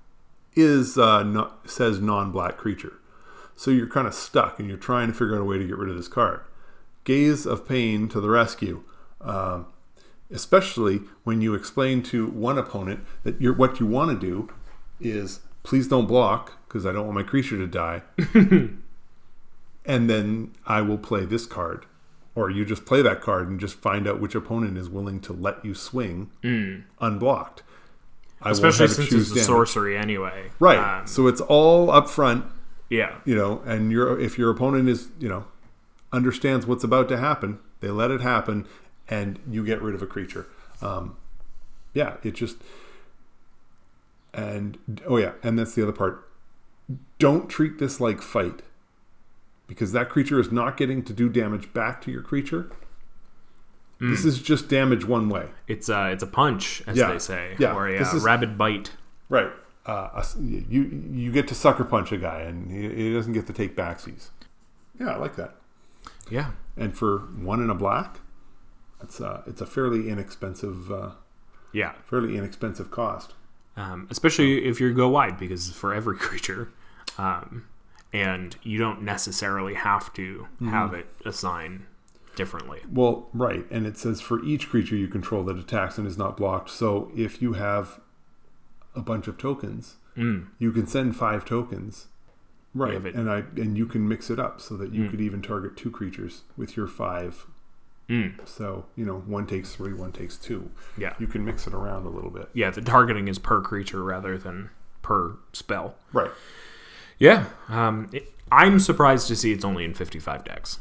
is 0.55 0.99
uh, 0.99 1.23
no, 1.23 1.53
says 1.65 2.01
non-black 2.01 2.57
creature. 2.57 2.95
So 3.55 3.71
you're 3.71 3.89
kind 3.89 4.07
of 4.07 4.15
stuck, 4.15 4.59
and 4.59 4.69
you're 4.69 4.79
trying 4.79 5.09
to 5.09 5.13
figure 5.13 5.35
out 5.35 5.43
a 5.43 5.45
way 5.45 5.59
to 5.59 5.67
get 5.67 5.77
rid 5.77 5.91
of 5.91 5.97
this 5.97 6.09
card. 6.09 6.41
Gaze 7.05 7.47
of 7.47 7.69
Pain 7.69 8.09
to 8.09 8.21
the 8.21 8.31
rescue. 8.31 8.83
Um, 9.21 9.67
especially 10.31 11.01
when 11.25 11.41
you 11.41 11.55
explain 11.55 12.03
to 12.05 12.27
one 12.29 12.57
opponent 12.57 13.05
that 13.25 13.41
you're, 13.41 13.53
what 13.53 13.81
you 13.81 13.87
want 13.87 14.11
to 14.11 14.27
do 14.27 14.49
is 15.01 15.41
please 15.63 15.89
don't 15.89 16.07
block 16.07 16.53
because 16.67 16.87
I 16.87 16.93
don't 16.93 17.07
want 17.07 17.17
my 17.17 17.23
creature 17.23 17.59
to 17.59 17.67
die. 17.67 18.03
and 19.85 20.11
then 20.11 20.55
I 20.67 20.83
will 20.83 20.99
play 20.99 21.25
this 21.25 21.47
card, 21.47 21.87
or 22.41 22.51
you 22.51 22.65
just 22.65 22.87
play 22.87 23.03
that 23.03 23.21
card 23.21 23.49
and 23.49 23.61
just 23.61 23.77
find 23.77 24.09
out 24.09 24.21
which 24.21 24.35
opponent 24.35 24.79
is 24.79 24.89
willing 24.89 25.21
to 25.21 25.33
let 25.33 25.63
you 25.65 25.75
swing 25.75 26.31
unblocked. 27.01 27.63
I 28.43 28.51
Especially 28.51 28.89
since 28.89 29.13
it's 29.13 29.31
a 29.31 29.35
damage. 29.35 29.47
sorcery 29.47 29.99
anyway. 29.99 30.51
right? 30.59 31.01
Um, 31.01 31.07
so 31.07 31.27
it's 31.27 31.43
all 31.43 31.91
up 31.91 32.09
front, 32.09 32.47
yeah. 32.89 33.19
you 33.27 33.35
know, 33.35 33.61
and 33.67 33.93
your 33.93 34.19
if 34.19 34.39
your 34.39 34.51
opponent 34.51 34.89
is 34.89 35.09
you 35.19 35.29
know 35.29 35.45
understands 36.13 36.67
what's 36.67 36.83
about 36.83 37.09
to 37.11 37.19
happen, 37.19 37.59
they 37.81 37.91
let 37.91 38.11
it 38.11 38.23
happen, 38.23 38.67
and 39.09 39.39
you 39.49 39.65
get 39.65 39.83
rid 39.83 39.95
of 39.95 40.01
a 40.01 40.07
creature. 40.07 40.47
Um, 40.81 41.19
yeah, 41.93 42.17
it 42.23 42.35
just 42.35 42.57
and 44.33 44.79
oh 45.07 45.19
yeah, 45.19 45.33
and 45.43 45.59
that's 45.59 45.75
the 45.75 45.83
other 45.83 45.93
part. 45.93 46.27
Don't 47.19 47.49
treat 47.49 47.79
this 47.79 48.01
like 48.01 48.23
fight, 48.23 48.63
because 49.71 49.93
that 49.93 50.09
creature 50.09 50.41
is 50.41 50.51
not 50.51 50.77
getting 50.77 51.01
to 51.05 51.13
do 51.13 51.29
damage 51.29 51.73
back 51.73 52.01
to 52.03 52.11
your 52.11 52.23
creature. 52.23 52.69
Mm. 54.01 54.11
This 54.11 54.25
is 54.25 54.43
just 54.43 54.69
damage 54.69 55.05
one 55.05 55.29
way. 55.29 55.47
It's 55.69 55.89
a 55.89 56.11
it's 56.11 56.25
a 56.25 56.27
punch, 56.27 56.83
as 56.89 56.97
Yeah. 56.97 57.13
they 57.13 57.21
say, 57.21 57.55
Yeah. 57.59 57.75
or 57.75 57.87
a 57.89 57.97
uh, 57.99 58.01
is- 58.17 58.25
rabid 58.25 58.59
bite. 58.59 58.91
Right. 59.29 59.53
Uh, 59.87 60.09
a 60.23 60.25
you 60.41 60.83
you 61.13 61.31
get 61.31 61.47
to 61.49 61.55
sucker 61.55 61.85
punch 61.85 62.11
a 62.11 62.19
guy, 62.19 62.41
and 62.41 62.71
he, 62.71 62.89
he 62.95 63.15
doesn't 63.15 63.33
get 63.33 63.47
to 63.47 63.53
take 63.53 63.77
backsies. 63.77 64.31
Yeah, 64.99 65.11
I 65.11 65.17
like 65.17 65.37
that. 65.37 65.55
Yeah. 66.29 66.51
and 66.77 66.97
for 66.97 67.19
one 67.53 67.61
in 67.63 67.69
a 67.71 67.75
black, 67.75 68.21
it's 69.03 69.21
a 69.21 69.43
it's 69.47 69.61
a 69.61 69.67
fairly 69.67 70.09
inexpensive 70.09 70.91
uh, 70.91 71.11
Yeah. 71.73 71.93
fairly 72.05 72.37
inexpensive 72.37 72.91
cost. 72.91 73.35
Um, 73.77 74.09
especially 74.11 74.65
if 74.65 74.81
you 74.81 74.93
go 74.93 75.09
wide, 75.09 75.39
because 75.39 75.71
for 75.71 75.95
every 75.95 76.17
creature, 76.27 76.71
um, 77.19 77.67
and 78.13 78.57
you 78.63 78.79
don't 78.79 79.03
necessarily 79.03 79.75
have 79.75 80.13
to 80.15 80.47
Mm-hmm. 80.57 80.69
have 80.69 80.95
it 80.95 81.07
assign 81.25 81.87
differently. 82.37 82.81
Well, 82.91 83.29
right, 83.33 83.67
and 83.71 83.87
it 83.87 83.97
says 83.99 84.21
for 84.21 84.43
each 84.45 84.69
creature 84.69 84.97
you 84.97 85.09
control 85.09 85.43
that 85.45 85.57
attacks 85.59 85.99
and 85.99 86.07
is 86.07 86.17
not 86.19 86.37
blocked. 86.37 86.71
So 86.71 87.11
if 87.17 87.43
you 87.43 87.55
have 87.55 88.01
a 88.95 89.01
bunch 89.01 89.29
of 89.29 89.37
tokens, 89.39 89.97
Mm. 90.17 90.47
you 90.59 90.73
can 90.73 90.87
send 90.87 91.15
five 91.17 91.45
tokens. 91.45 92.09
Right, 92.75 93.05
it- 93.05 93.15
and 93.15 93.31
I 93.31 93.45
and 93.57 93.77
you 93.79 93.87
can 93.87 94.09
mix 94.09 94.31
it 94.31 94.39
up 94.39 94.61
so 94.61 94.77
that 94.77 94.93
you 94.93 95.05
Mm. 95.05 95.11
could 95.11 95.21
even 95.21 95.43
target 95.43 95.77
two 95.77 95.91
creatures 95.91 96.43
with 96.57 96.77
your 96.77 96.87
five. 96.87 97.47
Mm. 98.09 98.47
So 98.47 98.87
you 98.97 99.05
know, 99.05 99.19
one 99.21 99.47
takes 99.47 99.75
three, 99.75 99.93
one 99.93 100.11
takes 100.13 100.37
two. 100.37 100.71
Yeah. 100.97 101.15
You 101.19 101.27
can 101.29 101.45
mix 101.45 101.67
it 101.67 101.75
around 101.75 102.07
a 102.07 102.11
little 102.11 102.31
bit. 102.31 102.49
Yeah. 102.53 102.71
The 102.71 102.81
targeting 102.81 103.29
is 103.29 103.39
per 103.39 103.61
creature 103.61 104.03
rather 104.03 104.37
than 104.39 104.71
per 105.03 105.37
spell. 105.53 105.95
Right. 106.13 106.31
Yeah. 107.21 107.45
Um, 107.69 108.09
it, 108.13 108.33
I'm 108.51 108.81
surprised 108.81 109.29
to 109.29 109.37
see 109.37 109.53
it's 109.53 109.65
only 109.65 109.85
in 109.85 109.95
55 109.95 110.45
decks. 110.45 110.81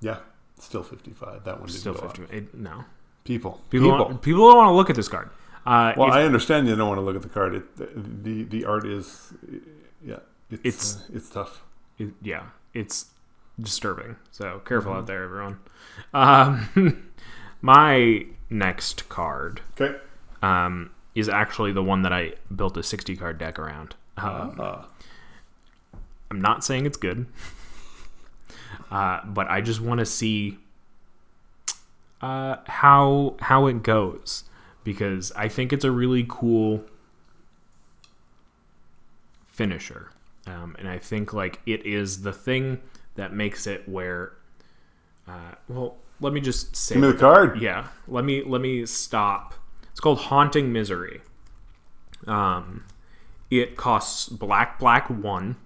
Yeah. 0.00 0.18
Still 0.60 0.84
fifty-five. 0.84 1.42
That 1.42 1.58
one 1.58 1.66
didn't 1.66 1.80
Still 1.80 1.94
go 1.94 2.00
up. 2.06 2.16
50. 2.16 2.36
It, 2.36 2.54
no. 2.54 2.84
People. 3.24 3.60
People, 3.70 3.88
Want, 3.90 4.22
people 4.22 4.46
don't 4.48 4.56
want 4.58 4.68
to 4.68 4.72
look 4.74 4.90
at 4.90 4.94
this 4.96 5.08
card. 5.08 5.30
Uh, 5.66 5.92
Well, 5.96 6.12
I 6.12 6.22
understand 6.22 6.68
you 6.68 6.76
don't 6.76 6.88
want 6.88 6.98
to 6.98 7.02
look 7.04 7.16
at 7.16 7.22
the 7.22 7.28
card. 7.28 7.54
It, 7.56 7.76
the, 7.76 7.88
the 7.96 8.42
the 8.44 8.64
art 8.64 8.84
is, 8.86 9.32
yeah, 10.04 10.18
it's 10.50 10.62
It's- 10.64 10.96
uh, 10.96 11.16
it's 11.16 11.30
tough. 11.30 11.62
it- 11.98 12.14
yeah, 12.22 12.44
it's 12.74 13.06
disturbing. 13.60 14.16
So 14.30 14.60
careful 14.64 14.92
out 14.92 15.06
there, 15.06 15.22
everyone. 15.24 15.58
Um, 16.14 17.10
my 17.60 18.26
next 18.50 19.08
card 19.08 19.60
Okay. 19.80 19.96
um, 20.42 20.90
is 21.14 21.28
actually 21.28 21.72
the 21.72 21.82
one 21.82 22.02
that 22.02 22.12
I 22.12 22.34
built 22.54 22.76
a 22.76 22.82
60 22.82 23.16
card 23.16 23.38
deck 23.38 23.58
around. 23.58 23.94
Uh, 24.16 24.50
Uh, 24.58 24.84
I'm 26.30 26.40
not 26.40 26.64
saying 26.64 26.86
it's 26.86 26.96
good, 26.96 27.26
uh, 28.90 29.20
but 29.26 29.48
I 29.50 29.60
just 29.60 29.80
want 29.80 29.98
to 29.98 30.06
see 30.06 30.58
uh, 32.22 32.56
how 32.66 33.34
how 33.40 33.66
it 33.66 33.82
goes 33.82 34.44
because 34.84 35.30
I 35.32 35.48
think 35.48 35.72
it's 35.72 35.84
a 35.84 35.90
really 35.90 36.24
cool 36.28 36.84
finisher, 39.46 40.10
um, 40.46 40.74
and 40.78 40.88
I 40.88 40.98
think 40.98 41.32
like 41.32 41.60
it 41.66 41.84
is 41.84 42.22
the 42.22 42.32
thing 42.32 42.80
that 43.16 43.32
makes 43.32 43.66
it 43.66 43.88
where. 43.88 44.32
Uh, 45.28 45.52
well, 45.68 45.96
let 46.20 46.32
me 46.32 46.40
just 46.40 46.74
say. 46.74 46.94
give 46.94 47.02
me 47.02 47.12
the 47.12 47.18
card. 47.18 47.60
Yeah, 47.60 47.88
let 48.08 48.24
me 48.24 48.42
let 48.42 48.60
me 48.60 48.86
stop. 48.86 49.54
It's 49.90 50.00
called 50.00 50.18
Haunting 50.18 50.72
Misery. 50.72 51.20
Um, 52.26 52.84
it 53.60 53.76
costs 53.76 54.28
black 54.28 54.78
black 54.78 55.08
one. 55.08 55.56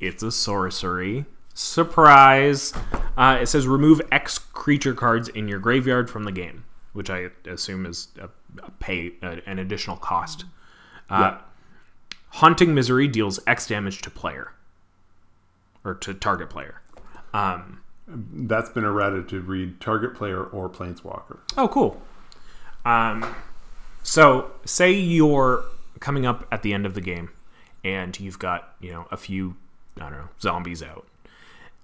It's 0.00 0.22
a 0.22 0.32
sorcery. 0.32 1.26
Surprise! 1.54 2.72
Uh, 3.16 3.38
it 3.42 3.46
says 3.46 3.66
remove 3.66 4.00
X 4.12 4.38
creature 4.38 4.94
cards 4.94 5.28
in 5.28 5.48
your 5.48 5.58
graveyard 5.58 6.08
from 6.08 6.24
the 6.24 6.32
game, 6.32 6.64
which 6.92 7.10
I 7.10 7.30
assume 7.46 7.84
is 7.84 8.08
a, 8.20 8.28
a 8.64 8.70
pay 8.78 9.12
a, 9.22 9.40
an 9.46 9.58
additional 9.58 9.96
cost. 9.96 10.44
Uh, 11.10 11.18
Yeah. 11.18 11.38
Haunting 12.30 12.74
Misery 12.74 13.08
deals 13.08 13.40
X 13.46 13.66
damage 13.66 14.02
to 14.02 14.10
player 14.10 14.52
or 15.84 15.94
to 15.94 16.14
target 16.14 16.50
player. 16.50 16.80
Um, 17.32 17.80
That's 18.06 18.68
been 18.70 18.84
errated 18.84 19.28
to 19.30 19.40
read 19.40 19.80
target 19.80 20.14
player 20.14 20.44
or 20.44 20.68
planeswalker. 20.68 21.38
Oh, 21.56 21.68
cool. 21.68 22.00
Um, 22.84 23.34
so 24.02 24.50
say 24.64 24.92
you're 24.92 25.64
coming 26.00 26.26
up 26.26 26.46
at 26.50 26.62
the 26.62 26.72
end 26.72 26.86
of 26.86 26.94
the 26.94 27.00
game, 27.00 27.30
and 27.84 28.18
you've 28.18 28.38
got 28.38 28.74
you 28.80 28.92
know 28.92 29.06
a 29.10 29.16
few 29.16 29.56
I 29.96 30.10
don't 30.10 30.18
know 30.18 30.28
zombies 30.40 30.82
out, 30.82 31.06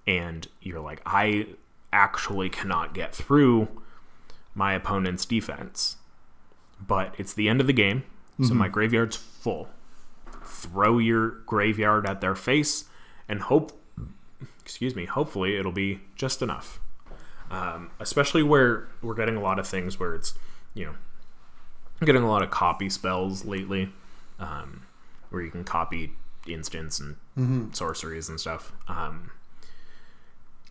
and 0.07 0.47
you're 0.61 0.79
like, 0.79 1.01
I 1.05 1.47
actually 1.91 2.49
cannot 2.49 2.93
get 2.93 3.15
through 3.15 3.67
my 4.53 4.73
opponent's 4.73 5.25
defense, 5.25 5.97
but 6.85 7.13
it's 7.17 7.33
the 7.33 7.49
end 7.49 7.61
of 7.61 7.67
the 7.67 7.73
game, 7.73 8.03
so 8.43 8.53
my 8.53 8.67
graveyard's 8.67 9.15
full. 9.15 9.69
Throw 10.43 10.97
your 10.97 11.29
graveyard 11.45 12.05
at 12.07 12.21
their 12.21 12.35
face, 12.35 12.85
and 13.27 13.41
hope, 13.41 13.71
excuse 14.61 14.95
me, 14.95 15.05
hopefully 15.05 15.57
it'll 15.57 15.71
be 15.71 16.01
just 16.15 16.41
enough. 16.41 16.79
Um, 17.51 17.91
especially 17.99 18.43
where 18.43 18.87
we're 19.01 19.13
getting 19.13 19.35
a 19.35 19.41
lot 19.41 19.59
of 19.59 19.67
things 19.67 19.99
where 19.99 20.15
it's 20.15 20.33
you 20.73 20.85
know 20.85 20.93
getting 22.03 22.23
a 22.23 22.27
lot 22.27 22.41
of 22.41 22.49
copy 22.49 22.89
spells 22.89 23.45
lately 23.45 23.91
um, 24.39 24.83
where 25.29 25.41
you 25.41 25.51
can 25.51 25.63
copy 25.63 26.11
instants 26.47 26.99
and 26.99 27.75
sorceries 27.75 28.29
and 28.29 28.39
stuff. 28.39 28.71
Um, 28.87 29.31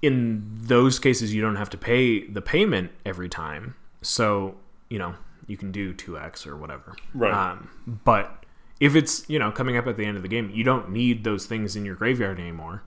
in 0.02 0.42
those 0.60 0.98
cases 0.98 1.34
you 1.34 1.40
don't 1.40 1.56
have 1.56 1.70
to 1.70 1.78
pay 1.78 2.26
the 2.26 2.42
payment 2.42 2.90
every 3.04 3.28
time. 3.28 3.74
So 4.02 4.56
you 4.88 4.98
know 4.98 5.14
you 5.46 5.56
can 5.56 5.72
do 5.72 5.92
2x 5.92 6.46
or 6.46 6.56
whatever. 6.56 6.94
Right. 7.12 7.32
um, 7.32 7.70
but 8.04 8.44
if 8.80 8.94
it's 8.94 9.28
you 9.28 9.38
know 9.38 9.50
coming 9.50 9.76
up 9.76 9.86
at 9.86 9.96
the 9.96 10.04
end 10.04 10.16
of 10.16 10.22
the 10.22 10.28
game 10.28 10.50
you 10.50 10.64
don't 10.64 10.90
need 10.90 11.24
those 11.24 11.46
things 11.46 11.76
in 11.76 11.84
your 11.84 11.94
graveyard 11.94 12.38
anymore. 12.38 12.82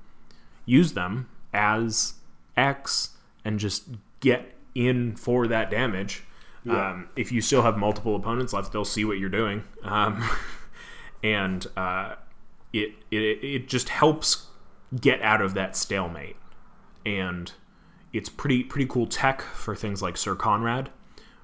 Use 0.65 0.93
them 0.93 1.29
as 1.53 2.15
X 2.55 3.11
and 3.45 3.59
just 3.59 3.87
get 4.19 4.53
in 4.75 5.15
for 5.15 5.47
that 5.47 5.71
damage. 5.71 6.23
Um, 6.69 7.07
if 7.15 7.31
you 7.31 7.39
still 7.39 7.61
have 7.61 7.77
multiple 7.77 8.15
opponents 8.17 8.51
left, 8.51 8.73
they'll 8.73 8.83
see 8.83 9.05
what 9.05 9.17
you're 9.19 9.29
doing, 9.29 9.63
um, 9.83 10.21
and 11.23 11.65
uh, 11.75 12.15
it, 12.73 12.91
it 13.11 13.17
it 13.43 13.67
just 13.67 13.89
helps 13.89 14.47
get 14.99 15.21
out 15.21 15.41
of 15.41 15.53
that 15.53 15.75
stalemate. 15.75 16.35
And 17.05 17.51
it's 18.13 18.29
pretty 18.29 18.63
pretty 18.63 18.87
cool 18.87 19.07
tech 19.07 19.41
for 19.41 19.75
things 19.75 20.01
like 20.01 20.17
Syr 20.17 20.35
Konrad, 20.35 20.89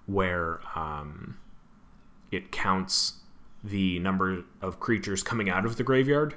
where 0.06 0.60
um, 0.76 1.38
it 2.32 2.52
counts 2.52 3.22
the 3.64 4.00
number 4.00 4.44
of 4.62 4.80
creatures 4.80 5.24
coming 5.24 5.50
out 5.50 5.66
of 5.66 5.78
the 5.78 5.84
graveyard, 5.84 6.36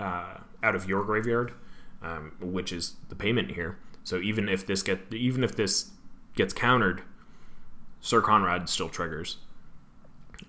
uh, 0.00 0.38
out 0.62 0.74
of 0.74 0.88
your 0.88 1.04
graveyard, 1.04 1.52
um, 2.02 2.32
which 2.40 2.72
is 2.72 2.96
the 3.08 3.14
payment 3.14 3.52
here. 3.52 3.78
So 4.02 4.18
even 4.18 4.48
if 4.48 4.66
this 4.66 4.82
get 4.82 5.12
even 5.12 5.44
if 5.44 5.54
this 5.54 5.90
gets 6.34 6.52
countered, 6.52 7.02
Syr 8.00 8.20
Konrad 8.20 8.68
still 8.68 8.88
triggers. 8.88 9.38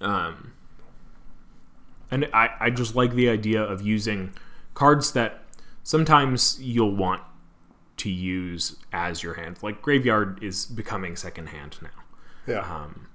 Um, 0.02 0.54
and 2.12 2.28
I, 2.34 2.50
I 2.60 2.70
just 2.70 2.96
like 2.96 3.13
the 3.13 3.30
idea 3.30 3.62
of 3.62 3.82
using 3.82 4.34
cards 4.74 5.13
that 5.13 5.41
sometimes 5.84 6.60
you'll 6.62 6.96
want 6.96 7.22
to 7.98 8.10
use 8.10 8.78
as 8.91 9.24
your 9.24 9.36
hand. 9.36 9.58
Like 9.62 9.82
graveyard 9.82 10.44
is 10.44 10.65
becoming 10.65 11.15
second 11.15 11.48
hand 11.48 11.78
now 11.82 11.89
Yeah. 12.48 12.60
Um, 12.60 13.08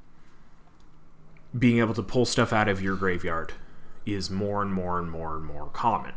being 1.58 1.78
able 1.78 1.94
to 1.94 2.02
pull 2.02 2.24
stuff 2.24 2.52
out 2.52 2.68
of 2.68 2.80
your 2.80 2.96
graveyard 2.96 3.52
is 4.06 4.30
more 4.30 4.62
and 4.62 4.72
more 4.72 4.98
and 4.98 5.10
more 5.10 5.36
and 5.36 5.44
more 5.44 5.66
common. 5.68 6.14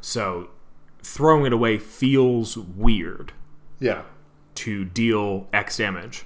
So 0.00 0.50
throwing 1.02 1.46
it 1.46 1.52
away 1.52 1.78
feels 1.78 2.56
weird 2.56 3.32
yeah. 3.80 4.02
to 4.56 4.84
deal 4.84 5.48
X 5.52 5.78
damage. 5.78 6.24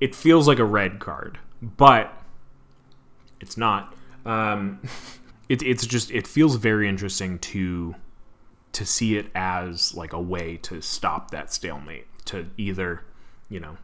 It 0.00 0.14
feels 0.14 0.48
like 0.48 0.58
a 0.58 0.64
red 0.64 0.98
card, 0.98 1.38
but 1.60 2.12
it's 3.40 3.56
not. 3.56 3.94
Um, 4.26 4.80
it, 5.48 5.62
it's 5.62 5.86
just 5.86 6.10
it 6.10 6.26
feels 6.26 6.56
very 6.56 6.88
interesting 6.88 7.38
to 7.40 7.94
to 8.72 8.84
see 8.86 9.16
it 9.16 9.26
as 9.34 9.94
like 9.94 10.12
a 10.12 10.20
way 10.20 10.56
to 10.58 10.80
stop 10.80 11.30
that 11.32 11.52
stalemate 11.52 12.06
to 12.26 12.46
either 12.56 13.02
you 13.48 13.58
know 13.58 13.76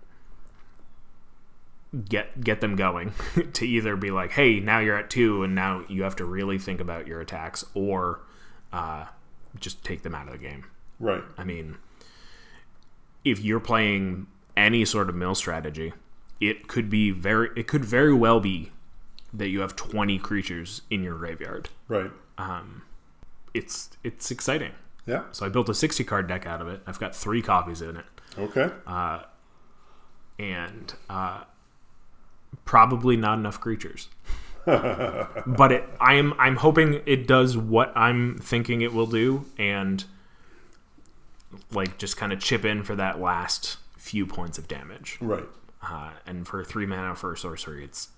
get 2.09 2.40
get 2.42 2.61
them 2.61 2.77
going 2.77 3.12
to 3.53 3.66
either 3.66 3.96
be 3.96 4.11
like 4.11 4.33
hey 4.33 4.61
now 4.61 4.79
you're 4.79 4.96
at 4.96 5.09
two 5.11 5.42
and 5.42 5.55
now 5.55 5.83
you 5.88 6.03
have 6.03 6.14
to 6.16 6.25
really 6.25 6.59
think 6.59 6.81
about 6.81 7.07
your 7.07 7.20
attacks 7.20 7.64
or 7.75 8.20
uh, 8.72 9.05
just 9.59 9.83
take 9.85 10.03
them 10.03 10.14
out 10.14 10.27
of 10.27 10.33
the 10.33 10.38
game 10.38 10.64
Right. 11.01 11.22
i 11.38 11.44
mean 11.44 11.77
if 13.25 13.40
you're 13.40 13.61
playing 13.61 14.27
any 14.57 14.85
sort 14.85 15.09
of 15.09 15.14
mill 15.14 15.35
strategy 15.35 15.92
it 16.40 16.68
could 16.68 16.88
be 16.90 17.11
very 17.11 17.51
it 17.57 17.66
could 17.66 17.85
very 17.85 18.14
well 18.14 18.40
be 18.40 18.70
that 19.38 19.49
you 19.49 19.61
have 19.61 19.75
20 19.77 20.18
creatures 20.18 20.83
in 20.90 21.03
your 21.03 21.16
graveyard 21.16 21.68
Right. 21.88 22.11
Um, 22.38 22.83
it's 23.55 23.90
it's 24.05 24.31
exciting 24.31 24.72
Yeah. 25.07 25.22
so 25.33 25.46
i 25.46 25.49
built 25.49 25.68
a 25.68 25.75
60 25.75 26.05
card 26.05 26.27
deck 26.29 26.46
out 26.46 26.61
of 26.61 26.68
it 26.68 26.81
i've 26.87 26.99
got 27.01 27.14
three 27.14 27.42
copies 27.42 27.81
in 27.83 27.96
it 27.96 28.05
Okay. 28.38 28.68
Uh, 28.87 29.20
and 30.38 30.92
uh, 31.09 31.44
probably 32.66 33.16
not 33.16 33.38
enough 33.38 33.59
creatures. 33.61 34.09
but 34.66 35.72
it, 35.72 35.85
I'm 36.01 36.35
I'm 36.38 36.57
hoping 36.57 37.01
it 37.07 37.27
does 37.27 37.57
what 37.57 37.96
I'm 37.96 38.37
thinking 38.37 38.83
it 38.83 38.92
will 38.92 39.07
do, 39.07 39.46
and 39.57 40.05
like 41.72 41.99
just 41.99 42.16
kind 42.16 42.33
of 42.33 42.40
chip 42.40 42.64
in 42.64 42.83
for 42.83 42.94
that 42.96 43.20
last 43.20 43.79
few 43.96 44.27
points 44.27 44.59
of 44.59 44.68
damage. 44.68 45.16
right. 45.20 45.44
Uh, 45.83 46.11
and 46.27 46.46
for 46.49 46.64
three 46.64 46.85
mana 46.85 47.14
for 47.14 47.33
a 47.33 47.38
sorcery, 47.38 47.85
it's 47.85 48.09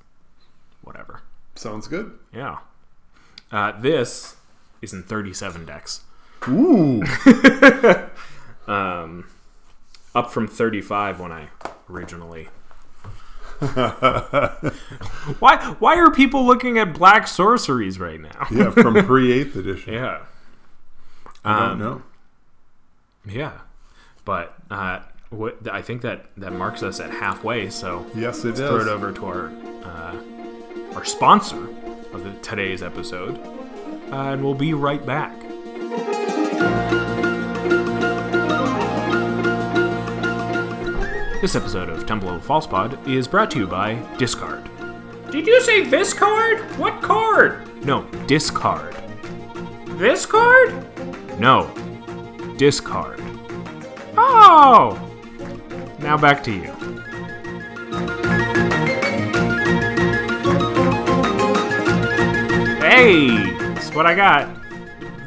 whatever. 0.83 1.23
Sounds 1.55 1.89
good. 1.89 2.13
Yeah. 2.33 2.59
Uh, 3.51 3.73
this 3.81 4.37
is 4.83 4.93
in 4.93 5.03
37 5.03 5.65
decks, 5.65 6.03
Ooh. 6.49 7.03
um, 8.69 9.27
up 10.15 10.31
from 10.31 10.47
35 10.47 11.19
when 11.21 11.33
I 11.33 11.49
originally. 11.91 12.49
why 15.41 15.75
why 15.81 15.97
are 15.97 16.11
people 16.13 16.47
looking 16.47 16.79
at 16.79 16.95
black 16.95 17.27
sorceries 17.27 17.99
right 17.99 18.21
now? 18.21 18.47
yeah, 18.53 18.71
from 18.71 18.95
pre 19.05 19.33
eighth 19.33 19.57
edition. 19.57 19.95
Yeah. 19.95 20.21
I 21.45 21.59
Um, 21.59 21.69
don't 21.71 21.79
know. 21.81 22.03
Yeah. 23.27 23.53
But 24.25 24.55
uh, 24.71 25.01
what, 25.31 25.67
I 25.71 25.83
think 25.83 26.03
that, 26.03 26.27
that 26.37 26.53
marks 26.53 26.83
us 26.83 27.01
at 27.01 27.11
halfway, 27.11 27.69
so 27.71 28.07
Yes, 28.15 28.45
it 28.45 28.57
throw 28.57 28.77
it 28.81 28.89
over 28.89 29.13
to 29.13 29.27
our 29.27 29.47
uh, 29.83 30.17
our 30.99 31.05
sponsor 31.05 31.69
of 32.13 32.25
the, 32.25 32.33
today's 32.43 32.83
episode, 32.83 33.39
uh, 34.11 34.33
and 34.33 34.43
we'll 34.43 34.53
be 34.53 34.75
right 34.75 35.07
back. 35.07 35.33
This 41.41 41.55
episode 41.55 41.89
of 41.89 42.05
Temple 42.05 42.31
of 42.31 42.45
False 42.45 42.67
Pod 42.67 42.99
is 43.07 43.29
brought 43.29 43.49
to 43.53 43.61
you 43.61 43.69
by 43.69 43.95
Discard. 44.17 44.69
Did 45.31 45.47
you 45.47 45.61
say 45.63 45.85
this 45.85 46.13
card? 46.13 46.63
What 46.79 47.01
card? 47.01 47.85
No, 47.85 48.03
discard. 48.27 48.97
This 49.91 50.27
card? 50.27 50.85
No, 51.39 51.73
discard. 52.57 53.21
Oh! 54.17 54.99
Now 56.01 56.19
back 56.19 56.43
to 56.43 56.53
you. 56.53 56.78
Hey! 63.09 63.55
That's 63.57 63.95
what 63.95 64.05
I 64.05 64.15
got. 64.15 64.55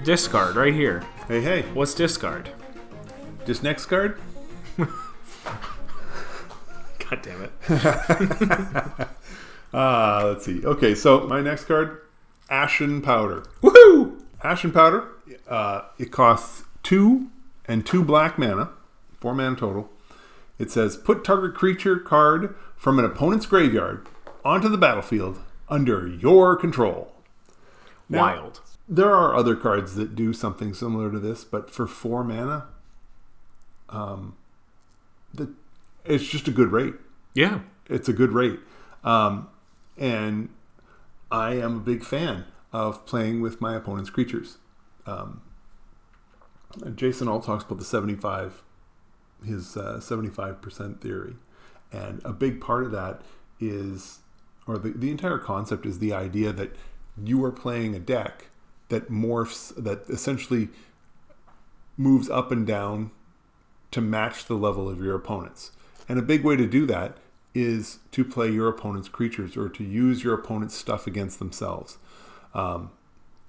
Discard 0.04 0.56
right 0.56 0.72
here. 0.72 1.02
Hey, 1.28 1.42
hey. 1.42 1.64
What's 1.74 1.96
discard? 1.96 2.52
Just 3.48 3.64
next 3.64 3.88
card? 3.88 4.22
God 4.78 4.88
damn 7.24 7.42
it. 7.42 7.52
Uh, 9.74 10.22
let's 10.26 10.46
see. 10.46 10.64
Okay, 10.64 10.94
so 10.94 11.22
my 11.22 11.42
next 11.42 11.64
card, 11.64 12.04
Ashen 12.52 13.02
Powder. 13.02 13.46
Woohoo! 13.64 14.22
Ashen 14.44 14.72
Powder, 14.72 15.08
uh, 15.48 15.86
it 15.98 16.12
costs 16.12 16.66
two 16.84 17.32
and 17.66 17.84
two 17.84 18.04
black 18.04 18.38
mana, 18.38 18.70
four 19.20 19.34
mana 19.34 19.56
total. 19.56 19.90
It 20.60 20.70
says 20.70 20.98
put 20.98 21.24
target 21.24 21.56
creature 21.56 21.98
card 21.98 22.54
from 22.76 23.00
an 23.00 23.06
opponent's 23.06 23.48
graveyard 23.48 24.06
onto 24.46 24.70
the 24.70 24.78
battlefield 24.78 25.40
under 25.68 26.06
your 26.06 26.56
control. 26.56 27.12
Now, 28.12 28.22
Wild. 28.24 28.62
There 28.90 29.12
are 29.12 29.34
other 29.34 29.56
cards 29.56 29.96
that 29.96 30.16
do 30.16 30.34
something 30.34 30.74
similar 30.74 31.10
to 31.12 31.18
this, 31.18 31.46
but 31.46 31.72
for 31.72 31.88
four 31.88 32.26
mana, 32.26 32.68
um, 33.88 34.36
the, 35.34 35.54
it's 36.04 36.26
just 36.26 36.48
a 36.50 36.52
good 36.52 36.74
rate. 36.74 36.96
Yeah. 37.34 37.62
It's 37.90 38.10
a 38.10 38.14
good 38.14 38.34
rate. 38.34 38.60
Um, 39.06 39.48
and 39.98 40.50
I 41.32 41.54
am 41.54 41.78
a 41.78 41.80
big 41.80 42.04
fan 42.04 42.46
of 42.74 43.06
playing 43.06 43.42
with 43.42 43.62
my 43.62 43.76
opponent's 43.76 44.10
creatures. 44.10 44.58
Um, 45.06 45.42
Jason 46.94 47.30
Alt 47.30 47.46
talks 47.46 47.64
about 47.64 47.80
the 47.80 47.86
75, 47.86 48.62
his 49.46 49.78
uh, 49.78 50.00
75% 50.02 51.00
theory. 51.00 51.36
And 51.94 52.22
a 52.26 52.34
big 52.34 52.60
part 52.60 52.84
of 52.84 52.92
that 52.92 53.22
is, 53.62 54.20
or 54.68 54.78
the, 54.78 54.90
the 54.90 55.12
entire 55.12 55.38
concept 55.38 55.86
is 55.86 56.00
the 56.00 56.14
idea 56.14 56.52
that 56.52 56.76
you 57.24 57.44
are 57.44 57.52
playing 57.52 57.96
a 57.96 58.00
deck 58.00 58.48
that 58.90 59.10
morphs, 59.10 59.74
that 59.82 60.10
essentially 60.10 60.70
moves 61.98 62.30
up 62.30 62.52
and 62.52 62.66
down 62.66 63.12
to 63.92 64.02
match 64.02 64.46
the 64.46 64.56
level 64.56 64.90
of 64.90 65.02
your 65.02 65.16
opponents. 65.16 65.72
And 66.08 66.18
a 66.18 66.22
big 66.22 66.44
way 66.44 66.56
to 66.56 66.68
do 66.68 66.86
that 66.88 67.18
is 67.54 68.00
to 68.12 68.24
play 68.24 68.50
your 68.50 68.68
opponent's 68.70 69.10
creatures 69.10 69.58
or 69.58 69.70
to 69.70 69.84
use 69.84 70.24
your 70.24 70.34
opponent's 70.34 70.76
stuff 70.76 71.06
against 71.06 71.40
themselves. 71.40 71.98
Um, 72.54 72.92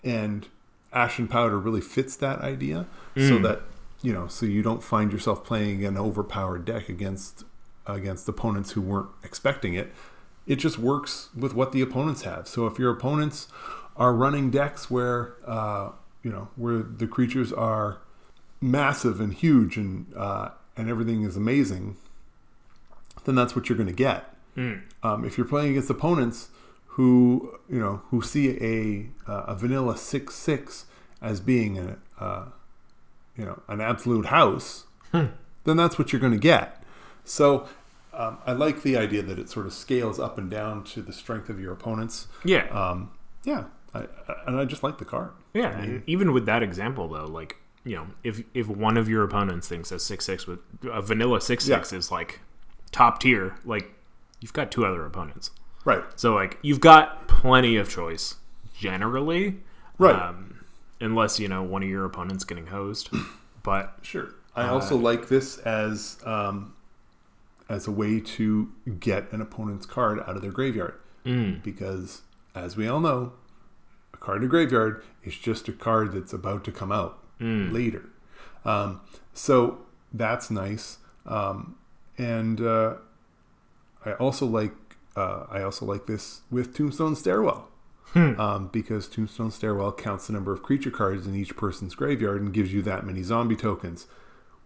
and 0.03 0.48
Ashen 0.92 1.29
Powder 1.29 1.59
really 1.59 1.81
fits 1.81 2.16
that 2.16 2.40
idea 2.40 2.87
so 3.29 3.38
that, 3.38 3.62
you 4.03 4.12
know, 4.12 4.27
so 4.27 4.46
you 4.46 4.62
don't 4.62 4.83
find 4.83 5.12
yourself 5.12 5.44
playing 5.44 5.85
an 5.85 5.96
overpowered 5.96 6.64
deck 6.64 6.88
against 6.88 7.44
against 7.87 8.29
opponents 8.29 8.72
who 8.72 8.81
weren't 8.81 9.09
expecting 9.25 9.75
it. 9.75 9.92
It 10.46 10.57
just 10.57 10.78
works 10.78 11.28
with 11.37 11.55
what 11.55 11.72
the 11.72 11.81
opponents 11.81 12.22
have. 12.22 12.48
So 12.48 12.66
if 12.66 12.78
your 12.78 12.90
opponents 12.90 13.48
are 13.96 14.12
running 14.12 14.50
decks 14.50 14.90
where, 14.90 15.35
uh, 15.46 15.90
you 16.22 16.31
know, 16.31 16.48
where 16.57 16.78
the 16.83 17.07
creatures 17.07 17.52
are 17.52 17.98
massive 18.61 19.20
and 19.20 19.35
huge 19.35 19.76
and 19.76 20.07
uh, 20.16 20.50
and 20.76 20.88
everything 20.88 21.22
is 21.22 21.37
amazing, 21.37 21.96
then 23.24 23.35
that's 23.35 23.55
what 23.55 23.68
you're 23.68 23.76
going 23.76 23.88
to 23.88 23.94
get. 23.94 24.35
Um, 25.02 25.24
if 25.24 25.37
you're 25.37 25.46
playing 25.46 25.70
against 25.70 25.90
opponents 25.90 26.48
who 26.87 27.59
you 27.70 27.78
know 27.78 28.02
who 28.11 28.20
see 28.22 28.50
a 28.61 29.31
uh, 29.31 29.44
a 29.48 29.55
vanilla 29.55 29.96
six 29.96 30.35
six 30.35 30.87
as 31.20 31.40
being 31.40 31.78
a 31.78 31.98
uh, 32.18 32.44
you 33.37 33.44
know 33.44 33.62
an 33.68 33.81
absolute 33.81 34.26
house, 34.26 34.85
then 35.12 35.76
that's 35.76 35.98
what 35.98 36.12
you're 36.12 36.20
going 36.20 36.33
to 36.33 36.38
get. 36.38 36.83
So 37.24 37.68
um, 38.12 38.38
I 38.46 38.53
like 38.53 38.83
the 38.83 38.96
idea 38.96 39.22
that 39.22 39.38
it 39.38 39.48
sort 39.48 39.66
of 39.66 39.72
scales 39.72 40.18
up 40.20 40.38
and 40.38 40.51
down 40.51 40.85
to 40.85 41.03
the 41.03 41.12
strength 41.12 41.48
of 41.48 41.59
your 41.61 41.72
opponents. 41.72 42.27
Yeah. 42.44 42.66
Um, 42.68 43.11
yeah, 43.44 43.64
I, 43.94 44.01
I, 44.01 44.07
and 44.46 44.59
I 44.61 44.64
just 44.64 44.83
like 44.83 44.98
the 44.98 45.05
card. 45.05 45.31
yeah. 45.55 45.79
And 45.79 46.03
even 46.07 46.33
with 46.33 46.46
that 46.46 46.62
example, 46.62 47.09
though, 47.09 47.25
like, 47.27 47.57
you 47.85 47.96
know, 47.96 48.07
if 48.22 48.42
if 48.55 48.68
one 48.68 48.96
of 48.96 49.09
your 49.09 49.22
opponents 49.25 49.66
thinks 49.68 49.90
a 49.90 49.98
6 49.98 50.25
6 50.25 50.46
with 50.46 50.61
a 50.90 51.03
vanilla 51.03 51.40
6 51.40 51.64
6 51.64 51.92
Yeah. 51.92 51.98
is 51.98 52.11
like 52.12 52.40
top 52.92 53.20
tier, 53.20 53.57
like, 53.64 53.90
you've 54.40 54.53
got 54.53 54.70
two 54.70 54.85
other 54.87 55.05
opponents. 55.05 55.51
Right. 55.85 56.05
So, 56.14 56.35
like, 56.35 56.59
you've 56.62 56.81
got 56.81 57.27
plenty 57.27 57.77
of 57.77 57.88
choice 57.88 58.37
generally. 58.79 59.57
Right. 59.98 60.14
Um, 60.14 60.64
unless, 61.01 61.40
you 61.40 61.48
know, 61.48 61.62
one 61.62 61.83
of 61.83 61.88
your 61.88 62.05
opponents 62.05 62.44
getting 62.44 62.66
hosed. 62.66 63.09
But 63.64 63.94
Sure. 64.03 64.35
I 64.57 64.66
also 64.66 64.96
like 64.96 65.29
this 65.29 65.59
as 65.59 66.18
um, 66.25 66.75
as 67.73 67.87
a 67.87 67.91
way 67.91 68.21
to 68.21 68.69
get 69.01 69.23
an 69.33 69.41
opponent's 69.41 69.87
card 69.87 70.21
out 70.21 70.37
of 70.37 70.43
their 70.43 70.53
graveyard, 70.53 70.95
because 71.63 72.23
as 72.55 72.77
we 72.77 72.87
all 72.87 73.01
know, 73.01 73.33
a 74.13 74.17
card 74.19 74.39
in 74.43 74.45
a 74.45 74.49
graveyard 74.51 75.03
is 75.25 75.37
just 75.37 75.69
a 75.69 75.73
card 75.73 76.13
that's 76.13 76.33
about 76.33 76.63
to 76.65 76.73
come 76.73 76.93
out 76.93 77.19
later. 77.73 78.05
Um, 78.65 79.01
so 79.33 79.55
that's 80.13 80.51
nice, 80.51 80.99
um, 81.27 81.77
and 82.19 82.61
uh, 82.61 82.95
I 84.05 84.13
also 84.15 84.47
like 84.47 84.75
uh, 85.17 85.45
I 85.51 85.63
also 85.63 85.85
like 85.87 86.07
this 86.07 86.43
with 86.51 86.75
Tombstone 86.77 87.17
Stairwell. 87.17 87.69
Um, 88.15 88.69
because 88.71 89.09
Tombstone 89.09 89.51
Stairwell 89.51 89.93
counts 89.93 90.27
the 90.27 90.35
number 90.35 90.53
of 90.53 90.63
creature 90.63 90.91
cards 90.91 91.27
in 91.27 91.35
each 91.35 91.57
person's 91.57 91.95
graveyard 91.95 92.43
and 92.43 92.53
gives 92.53 92.71
you 92.71 92.83
that 92.83 93.07
many 93.07 93.23
zombie 93.23 93.57
tokens. 93.57 94.07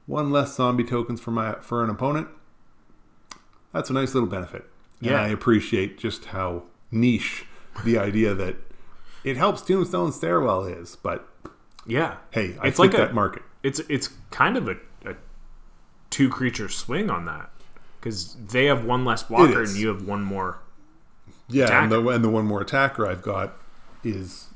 One 0.07 0.33
less 0.33 0.57
zombie 0.57 0.83
tokens 0.83 1.21
for 1.21 1.31
my 1.31 1.55
for 1.61 1.85
an 1.85 1.91
opponent. 1.91 2.27
That's 3.73 3.91
a 3.91 3.93
nice 3.93 4.15
little 4.15 4.29
benefit. 4.29 4.65
And 5.01 5.11
Yeah. 5.11 5.23
I 5.23 5.29
appreciate 5.29 5.99
just 5.99 6.27
how 6.27 6.65
niche 6.91 7.45
the 7.85 7.99
idea 7.99 8.35
that 8.35 8.57
it 9.25 9.37
helps 9.37 9.63
Tombstone 9.63 10.13
Stairwell 10.13 10.65
is, 10.65 10.97
but 10.97 11.29
Yeah, 11.85 12.17
Hey, 12.31 12.57
I 12.61 12.69
It's 12.69 12.79
like 12.79 12.95
a- 12.95 12.97
that 12.99 13.15
market. 13.15 13.43
it's 13.63 13.81
it's 13.89 14.11
kind 14.31 14.57
of 14.57 14.69
a, 14.69 14.77
a 15.05 15.15
two 16.11 16.29
creature 16.29 16.69
swing 16.69 17.11
on 17.11 17.27
that 17.27 17.51
because 18.01 18.35
they 18.37 18.65
have 18.67 18.85
one 18.85 19.05
less 19.05 19.23
blocker 19.25 19.63
and 19.63 19.77
you 19.77 19.89
have 19.89 20.07
one 20.07 20.23
more. 20.23 20.59
Yeah, 21.49 21.83
and 21.83 21.93
the, 21.93 22.07
and 22.09 22.25
the 22.25 22.29
one 22.29 22.45
more 22.47 22.61
attacker 22.61 23.07
I've 23.07 23.23
got 23.23 23.55
is 24.03 24.49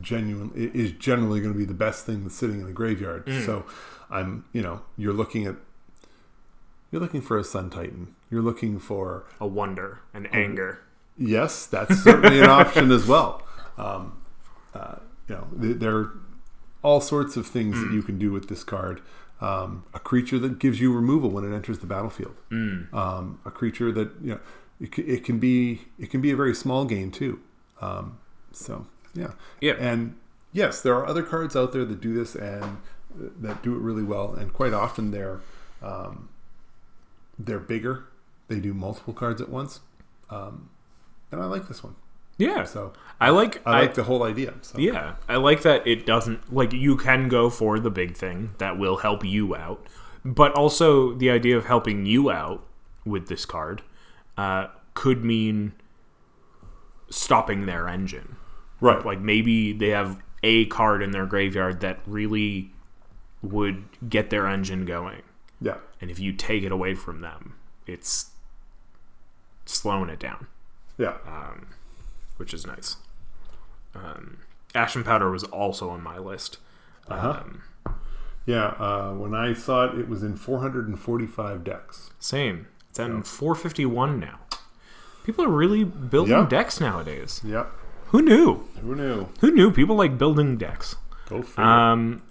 genuine 0.00 0.50
is 0.54 0.90
generally 0.92 1.40
going 1.40 1.52
to 1.52 1.58
be 1.58 1.64
the 1.64 1.74
best 1.74 2.04
thing 2.06 2.22
that's 2.24 2.34
sitting 2.34 2.60
in 2.60 2.66
the 2.66 2.72
graveyard. 2.72 3.26
Mm. 3.26 3.44
So 3.46 3.64
I'm, 4.10 4.44
you 4.52 4.62
know, 4.62 4.80
you're 4.96 5.12
looking 5.12 5.46
at 5.46 5.56
you're 6.90 7.00
looking 7.00 7.20
for 7.20 7.38
a 7.38 7.44
Sun 7.44 7.70
Titan. 7.70 8.14
You're 8.32 8.42
looking 8.42 8.78
for 8.78 9.26
A 9.40 9.46
wonder, 9.46 10.00
an 10.14 10.24
anger. 10.32 10.80
yes, 11.18 11.66
that's 11.66 12.02
certainly 12.02 12.40
an 12.40 12.48
option 12.60 12.90
as 12.90 13.06
well. 13.06 13.42
Um, 13.76 14.22
uh, 14.74 14.96
you 15.28 15.34
know, 15.34 15.46
th- 15.60 15.76
there 15.76 15.94
are 15.96 16.18
all 16.82 17.00
sorts 17.02 17.36
of 17.36 17.46
things 17.46 17.78
that 17.80 17.92
you 17.92 18.02
can 18.02 18.18
do 18.18 18.32
with 18.32 18.48
this 18.48 18.64
card. 18.64 19.02
Um, 19.42 19.84
a 19.92 19.98
creature 20.00 20.38
that 20.38 20.58
gives 20.58 20.80
you 20.80 20.92
removal 20.94 21.28
when 21.30 21.44
it 21.44 21.54
enters 21.54 21.80
the 21.80 21.86
battlefield. 21.86 22.34
Um, 22.50 23.38
a 23.44 23.50
creature 23.50 23.92
that 23.92 24.10
you 24.22 24.30
know 24.34 24.40
it, 24.80 24.94
c- 24.94 25.02
it 25.02 25.24
can 25.24 25.38
be 25.38 25.82
it 25.98 26.10
can 26.10 26.20
be 26.22 26.30
a 26.30 26.36
very 26.36 26.54
small 26.54 26.84
game 26.86 27.10
too. 27.10 27.38
Um, 27.82 28.18
so 28.52 28.86
yeah, 29.14 29.32
Yeah. 29.60 29.74
and 29.78 30.16
yes, 30.52 30.80
there 30.80 30.94
are 30.94 31.04
other 31.06 31.22
cards 31.22 31.54
out 31.54 31.72
there 31.72 31.84
that 31.84 32.00
do 32.00 32.14
this 32.14 32.34
and 32.34 32.78
that 33.40 33.62
do 33.62 33.74
it 33.74 33.80
really 33.80 34.04
well. 34.04 34.32
And 34.32 34.52
quite 34.54 34.72
often 34.72 35.10
they're 35.10 35.40
um, 35.82 36.28
they're 37.38 37.58
bigger. 37.58 38.04
They 38.52 38.60
do 38.60 38.74
multiple 38.74 39.14
cards 39.14 39.40
at 39.40 39.48
once, 39.48 39.80
um, 40.28 40.68
and 41.30 41.40
I 41.40 41.46
like 41.46 41.68
this 41.68 41.82
one. 41.82 41.94
Yeah, 42.36 42.64
So 42.64 42.92
I 43.18 43.30
like 43.30 43.66
I 43.66 43.80
like 43.80 43.94
the 43.94 44.02
whole 44.02 44.24
idea. 44.24 44.52
So. 44.60 44.78
Yeah, 44.78 45.14
I 45.26 45.36
like 45.36 45.62
that 45.62 45.86
it 45.86 46.04
doesn't 46.04 46.52
like 46.52 46.74
you 46.74 46.98
can 46.98 47.28
go 47.28 47.48
for 47.48 47.78
the 47.78 47.90
big 47.90 48.14
thing 48.14 48.54
that 48.58 48.78
will 48.78 48.98
help 48.98 49.24
you 49.24 49.54
out, 49.56 49.86
but 50.22 50.52
also 50.52 51.14
the 51.14 51.30
idea 51.30 51.56
of 51.56 51.64
helping 51.64 52.04
you 52.04 52.30
out 52.30 52.62
with 53.06 53.28
this 53.28 53.46
card 53.46 53.80
uh, 54.36 54.66
could 54.92 55.24
mean 55.24 55.72
stopping 57.08 57.64
their 57.64 57.88
engine. 57.88 58.36
Right. 58.80 59.02
Like 59.02 59.20
maybe 59.20 59.72
they 59.72 59.90
have 59.90 60.20
a 60.42 60.66
card 60.66 61.02
in 61.02 61.12
their 61.12 61.24
graveyard 61.24 61.80
that 61.80 62.00
really 62.06 62.70
would 63.40 63.84
get 64.10 64.28
their 64.28 64.46
engine 64.46 64.84
going, 64.84 65.22
yeah. 65.60 65.78
and 66.02 66.10
if 66.10 66.18
you 66.18 66.34
take 66.34 66.64
it 66.64 66.72
away 66.72 66.94
from 66.94 67.22
them, 67.22 67.54
it's 67.86 68.31
slowing 69.64 70.08
it 70.10 70.18
down 70.18 70.46
Yeah. 70.98 71.16
which 72.36 72.52
is 72.54 72.66
nice. 72.66 72.96
Um, 73.94 74.38
Ashen 74.74 75.04
Powder 75.04 75.30
was 75.30 75.44
also 75.44 75.90
on 75.90 76.02
my 76.02 76.18
list. 76.18 76.58
Uh-huh. 77.08 77.40
Um, 77.44 77.62
Yeah. 78.46 78.74
Uh, 78.78 79.12
when 79.12 79.34
I 79.34 79.52
saw 79.52 79.84
it, 79.84 79.98
it 79.98 80.08
was 80.08 80.22
in 80.22 80.36
445 80.36 81.62
decks. 81.64 82.10
same. 82.18 82.66
It's 82.90 82.98
at 83.00 83.26
451 83.26 84.18
now. 84.20 84.40
People 85.24 85.44
are 85.44 85.48
really 85.48 85.84
building 85.84 86.32
Yeah. 86.34 86.46
decks 86.46 86.80
nowadays. 86.80 87.40
Yep. 87.44 87.70
Who 88.08 88.20
knew? 88.20 88.64
Who 88.82 88.94
knew? 88.94 89.28
Who 89.40 89.50
knew 89.52 89.70
people 89.70 89.94
like 89.96 90.18
building 90.18 90.58
decks? 90.58 90.96
Go 91.28 91.40
for 91.42 91.60
Um, 91.62 92.22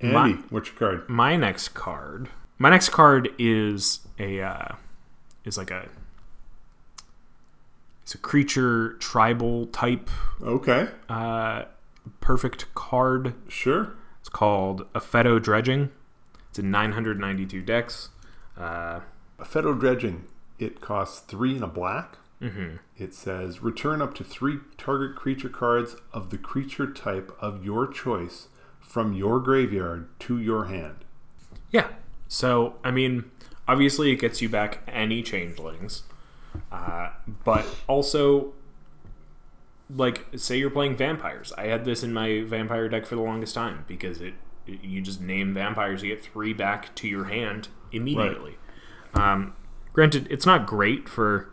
Andy, 0.00 0.12
my- 0.14 0.32
what's 0.50 0.68
your 0.70 0.78
card? 0.78 1.08
my 1.08 1.36
next 1.36 1.68
card. 1.68 2.28
My 2.58 2.68
next 2.68 2.90
card 2.90 3.30
is 3.38 4.00
a 4.18 4.42
uh, 4.42 4.74
is 5.44 5.56
like 5.56 5.70
a 5.70 5.88
it's 8.10 8.16
a 8.16 8.18
creature 8.18 8.94
tribal 8.94 9.66
type 9.66 10.10
Okay. 10.42 10.88
uh, 11.08 11.62
perfect 12.20 12.66
card. 12.74 13.34
Sure. 13.46 13.92
It's 14.18 14.28
called 14.28 14.92
Aphetto 14.94 15.40
Dredging. 15.40 15.90
It's 16.48 16.58
in 16.58 16.72
992 16.72 17.62
decks. 17.62 18.08
Uh, 18.58 18.98
Aphetto 19.38 19.78
Dredging. 19.78 20.24
It 20.58 20.80
costs 20.80 21.20
three 21.20 21.54
and 21.54 21.62
a 21.62 21.68
black. 21.68 22.16
mhm. 22.42 22.80
It 22.98 23.14
says 23.14 23.62
return 23.62 24.02
up 24.02 24.14
to 24.16 24.24
three 24.24 24.58
target 24.76 25.14
creature 25.14 25.48
cards 25.48 25.94
of 26.12 26.30
the 26.30 26.38
creature 26.38 26.90
type 26.92 27.30
of 27.40 27.64
your 27.64 27.86
choice 27.86 28.48
from 28.80 29.12
your 29.12 29.38
graveyard 29.38 30.08
to 30.20 30.40
your 30.40 30.64
hand. 30.64 31.04
Yeah. 31.70 31.86
So, 32.26 32.74
I 32.82 32.90
mean, 32.90 33.30
obviously 33.68 34.10
it 34.10 34.16
gets 34.16 34.42
you 34.42 34.48
back 34.48 34.82
any 34.88 35.22
changelings. 35.22 36.02
Uh, 36.72 37.10
but 37.44 37.66
also, 37.86 38.52
like, 39.94 40.26
say 40.36 40.58
you're 40.58 40.70
playing 40.70 40.96
vampires. 40.96 41.52
I 41.58 41.66
had 41.66 41.84
this 41.84 42.02
in 42.02 42.12
my 42.12 42.42
vampire 42.42 42.88
deck 42.88 43.06
for 43.06 43.16
the 43.16 43.22
longest 43.22 43.54
time 43.54 43.84
because 43.88 44.20
it, 44.20 44.34
it- 44.66 44.82
you 44.84 45.00
just 45.00 45.20
name 45.20 45.52
vampires, 45.54 46.02
you 46.02 46.14
get 46.14 46.22
three 46.24 46.52
back 46.52 46.94
to 46.96 47.08
your 47.08 47.24
hand 47.24 47.68
immediately. 47.92 48.56
Um, 49.14 49.54
granted, 49.92 50.28
it's 50.30 50.46
not 50.46 50.66
great 50.66 51.08
for. 51.08 51.48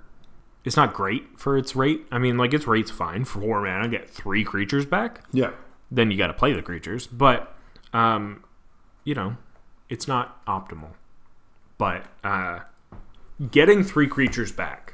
It's 0.64 0.76
not 0.76 0.94
great 0.94 1.40
for 1.40 1.58
its 1.58 1.76
rate. 1.78 2.06
I 2.12 2.18
mean, 2.20 2.38
like 2.38 2.54
its 2.54 2.68
rate's 2.68 2.92
fine 2.92 3.24
for 3.24 3.40
four 3.40 3.62
mana, 3.62 3.88
get 3.88 4.10
three 4.10 4.44
creatures 4.44 4.86
back. 4.86 5.24
Yeah. 5.32 5.52
then 5.90 6.12
you 6.12 6.18
got 6.18 6.28
to 6.28 6.34
play 6.34 6.52
the 6.52 6.62
creatures. 6.62 7.08
But, 7.08 7.56
um, 7.94 8.44
you 9.06 9.16
know, 9.16 9.38
it's 9.88 10.10
not 10.10 10.46
optimal. 10.46 10.90
But 11.78 12.06
uh, 12.22 12.60
getting 13.50 13.82
three 13.84 14.08
creatures 14.08 14.52
back 14.52 14.87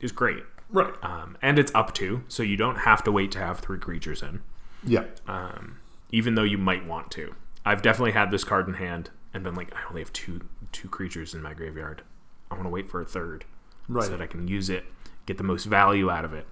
is 0.00 0.12
great. 0.12 0.42
Right. 0.70 0.92
Um, 1.02 1.36
and 1.42 1.58
it's 1.58 1.72
up 1.74 1.94
to, 1.94 2.22
so 2.28 2.42
you 2.42 2.56
don't 2.56 2.76
have 2.80 3.02
to 3.04 3.12
wait 3.12 3.30
to 3.32 3.38
have 3.38 3.60
three 3.60 3.78
creatures 3.78 4.22
in, 4.22 4.42
Yeah. 4.84 5.04
um, 5.26 5.78
even 6.10 6.34
though 6.34 6.42
you 6.42 6.58
might 6.58 6.86
want 6.86 7.10
to. 7.12 7.34
I've 7.64 7.82
definitely 7.82 8.12
had 8.12 8.30
this 8.30 8.44
card 8.44 8.68
in 8.68 8.74
hand 8.74 9.10
and 9.34 9.42
been 9.42 9.54
like, 9.54 9.74
I 9.74 9.78
only 9.88 10.00
have 10.02 10.12
two 10.12 10.40
two 10.72 10.88
creatures 10.88 11.32
in 11.34 11.40
my 11.42 11.54
graveyard. 11.54 12.02
I 12.50 12.54
want 12.54 12.66
to 12.66 12.70
wait 12.70 12.90
for 12.90 13.00
a 13.00 13.04
third 13.06 13.44
Right. 13.88 14.04
so 14.04 14.10
that 14.10 14.20
I 14.20 14.26
can 14.26 14.46
use 14.48 14.68
it, 14.68 14.84
get 15.26 15.38
the 15.38 15.42
most 15.44 15.64
value 15.64 16.10
out 16.10 16.24
of 16.26 16.34
it. 16.34 16.46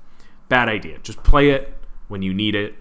Bad 0.49 0.69
idea. 0.71 0.99
Just 1.03 1.23
play 1.23 1.51
it 1.51 1.75
when 2.09 2.23
you 2.23 2.33
need 2.33 2.55
it. 2.55 2.75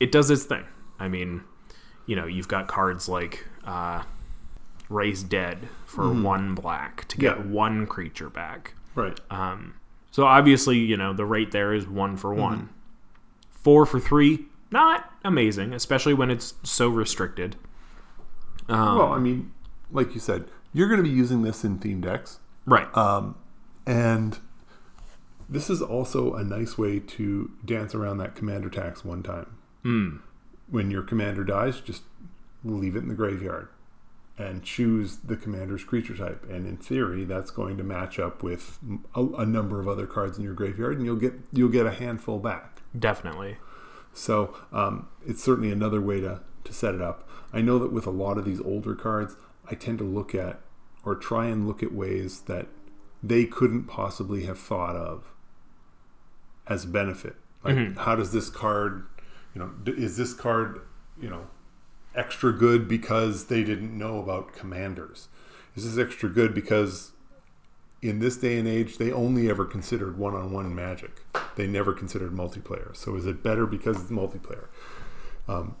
It 0.00 0.12
does 0.12 0.30
its 0.30 0.44
thing. 0.44 0.64
I 0.98 1.08
mean, 1.08 1.42
you 2.06 2.16
know, 2.16 2.26
you've 2.26 2.48
got 2.48 2.68
cards 2.68 3.08
like 3.08 3.44
uh, 3.64 4.04
Raise 4.88 5.22
Dead 5.22 5.68
for 5.86 6.10
one 6.12 6.54
black 6.54 7.06
to 7.08 7.18
get. 7.18 7.36
Yeah. 7.36 7.42
one 7.44 7.86
creature 7.86 8.30
back. 8.30 8.74
Right. 8.94 9.18
Um, 9.30 9.74
so 10.10 10.24
obviously, 10.24 10.78
you 10.78 10.96
know, 10.96 11.12
the 11.12 11.24
rate 11.26 11.50
there 11.52 11.72
is 11.74 11.86
one 11.86 12.16
for 12.16 12.30
Mm-hmm. 12.30 12.40
one. 12.40 12.68
Four 13.50 13.84
for 13.86 14.00
three, 14.00 14.46
not 14.70 15.12
amazing, 15.24 15.72
especially 15.74 16.14
when 16.14 16.30
it's 16.30 16.54
so 16.62 16.88
restricted. 16.88 17.56
Um, 18.68 18.98
well, 18.98 19.12
I 19.12 19.18
mean, 19.18 19.52
like 19.90 20.14
you 20.14 20.20
said, 20.20 20.44
you're 20.72 20.88
going 20.88 21.02
to 21.02 21.08
be 21.08 21.14
using 21.14 21.42
this 21.42 21.64
in 21.64 21.78
theme 21.78 22.00
decks. 22.00 22.38
right. 22.66 22.94
Um, 22.96 23.36
and 23.86 24.38
this 25.48 25.70
is 25.70 25.80
also 25.82 26.34
a 26.34 26.44
nice 26.44 26.76
way 26.76 26.98
to 27.00 27.50
dance 27.64 27.94
around 27.94 28.18
that 28.18 28.34
commander 28.34 28.68
tax 28.68 29.04
one 29.04 29.22
time. 29.22 29.56
Mm. 29.84 30.20
When 30.70 30.90
your 30.90 31.02
commander 31.02 31.42
dies, 31.44 31.80
just 31.80 32.02
leave 32.64 32.94
it 32.96 32.98
in 32.98 33.08
the 33.08 33.14
graveyard 33.14 33.68
and 34.38 34.62
choose 34.62 35.16
the 35.16 35.36
commander's 35.36 35.82
creature 35.82 36.16
type. 36.16 36.46
And 36.48 36.66
in 36.66 36.76
theory, 36.76 37.24
that's 37.24 37.50
going 37.50 37.76
to 37.76 37.82
match 37.82 38.18
up 38.20 38.42
with 38.42 38.78
a, 39.14 39.24
a 39.24 39.44
number 39.44 39.80
of 39.80 39.88
other 39.88 40.06
cards 40.06 40.38
in 40.38 40.44
your 40.44 40.54
graveyard, 40.54 40.96
and 40.96 41.04
you'll 41.04 41.16
get 41.16 41.34
you'll 41.52 41.68
get 41.68 41.86
a 41.86 41.90
handful 41.90 42.38
back. 42.38 42.80
Definitely. 42.98 43.56
So 44.12 44.56
um, 44.72 45.08
it's 45.26 45.42
certainly 45.42 45.70
another 45.70 46.00
way 46.00 46.20
to, 46.20 46.40
to 46.64 46.72
set 46.72 46.94
it 46.94 47.02
up. 47.02 47.28
I 47.52 47.60
know 47.60 47.78
that 47.78 47.92
with 47.92 48.06
a 48.06 48.10
lot 48.10 48.38
of 48.38 48.44
these 48.44 48.60
older 48.60 48.94
cards, 48.94 49.36
I 49.70 49.74
tend 49.74 49.98
to 49.98 50.04
look 50.04 50.34
at 50.34 50.60
or 51.04 51.14
try 51.14 51.46
and 51.46 51.66
look 51.66 51.82
at 51.82 51.92
ways 51.92 52.42
that 52.42 52.66
they 53.22 53.44
couldn't 53.44 53.84
possibly 53.84 54.44
have 54.44 54.58
thought 54.58 54.96
of 54.96 55.32
as 56.66 56.86
benefit. 56.86 57.36
Like, 57.64 57.74
how 57.98 58.14
does 58.14 58.32
this 58.32 58.50
card, 58.50 59.06
you 59.54 59.60
know, 59.60 59.70
is 59.86 60.16
this 60.16 60.32
card, 60.32 60.80
you 61.20 61.28
know, 61.28 61.48
extra 62.18 62.52
good 62.52 62.88
because 62.88 63.46
they 63.46 63.62
didn't 63.62 63.96
know 63.96 64.18
about 64.18 64.52
commanders? 64.52 65.28
This 65.74 65.84
is 65.84 65.94
this 65.96 66.06
extra 66.06 66.28
good 66.28 66.54
because 66.54 67.12
in 68.02 68.18
this 68.18 68.36
day 68.36 68.58
and 68.58 68.68
age, 68.68 68.98
they 68.98 69.12
only 69.12 69.48
ever 69.50 69.64
considered 69.64 70.18
one 70.18 70.34
on 70.34 70.52
one 70.52 70.74
magic. 70.74 71.22
They 71.56 71.66
never 71.66 71.92
considered 71.92 72.32
multiplayer. 72.32 72.96
So 72.96 73.16
is 73.16 73.26
it 73.26 73.42
better 73.42 73.66
because 73.66 74.00
it's 74.00 74.10
multiplayer? 74.10 74.66
Um, 75.48 75.76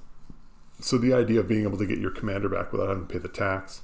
so 0.80 0.98
the 0.98 1.12
idea 1.12 1.40
of 1.40 1.48
being 1.48 1.64
able 1.64 1.78
to 1.78 1.86
get 1.86 1.98
your 1.98 2.10
commander 2.10 2.48
back 2.48 2.72
without 2.72 2.88
having 2.88 3.06
to 3.06 3.12
pay 3.12 3.18
the 3.18 3.28
tax, 3.28 3.82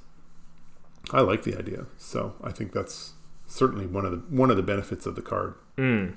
I 1.11 1.21
like 1.21 1.43
the 1.43 1.57
idea. 1.57 1.85
So 1.97 2.35
I 2.43 2.51
think 2.51 2.71
that's 2.71 3.13
certainly 3.47 3.85
one 3.85 4.05
of 4.05 4.11
the 4.11 4.17
one 4.35 4.49
of 4.49 4.57
the 4.57 4.63
benefits 4.63 5.05
of 5.05 5.15
the 5.15 5.21
card. 5.21 5.55
Mm. 5.77 6.15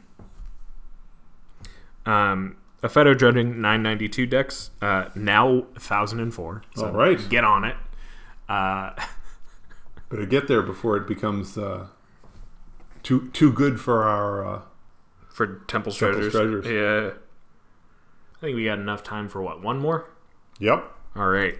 Um, 2.07 2.57
Aphetto 2.83 3.17
Dredging 3.17 3.61
992 3.61 4.27
decks, 4.27 4.71
uh, 4.81 5.09
now 5.15 5.63
1004. 5.73 6.63
So 6.77 6.87
All 6.87 6.93
right. 6.93 7.29
Get 7.29 7.45
on 7.45 7.65
it. 7.65 7.77
Uh, 8.49 8.93
Better 10.09 10.27
get 10.27 10.49
there 10.49 10.63
before 10.63 10.97
it 10.97 11.07
becomes 11.07 11.59
uh, 11.59 11.89
too 13.03 13.29
too 13.33 13.53
good 13.53 13.81
for 13.81 14.05
our. 14.05 14.47
Uh, 14.47 14.63
for 15.29 15.47
Temple's 15.47 15.97
Temple's 15.99 15.99
Treasures. 15.99 16.33
Treasures. 16.33 16.67
Yeah. 16.67 17.19
I 18.37 18.41
think 18.41 18.57
we 18.57 18.65
got 18.65 18.79
enough 18.79 19.03
time 19.03 19.29
for 19.29 19.43
what? 19.43 19.63
One 19.63 19.79
more? 19.79 20.09
Yep. 20.59 20.85
All 21.15 21.29
right. 21.29 21.59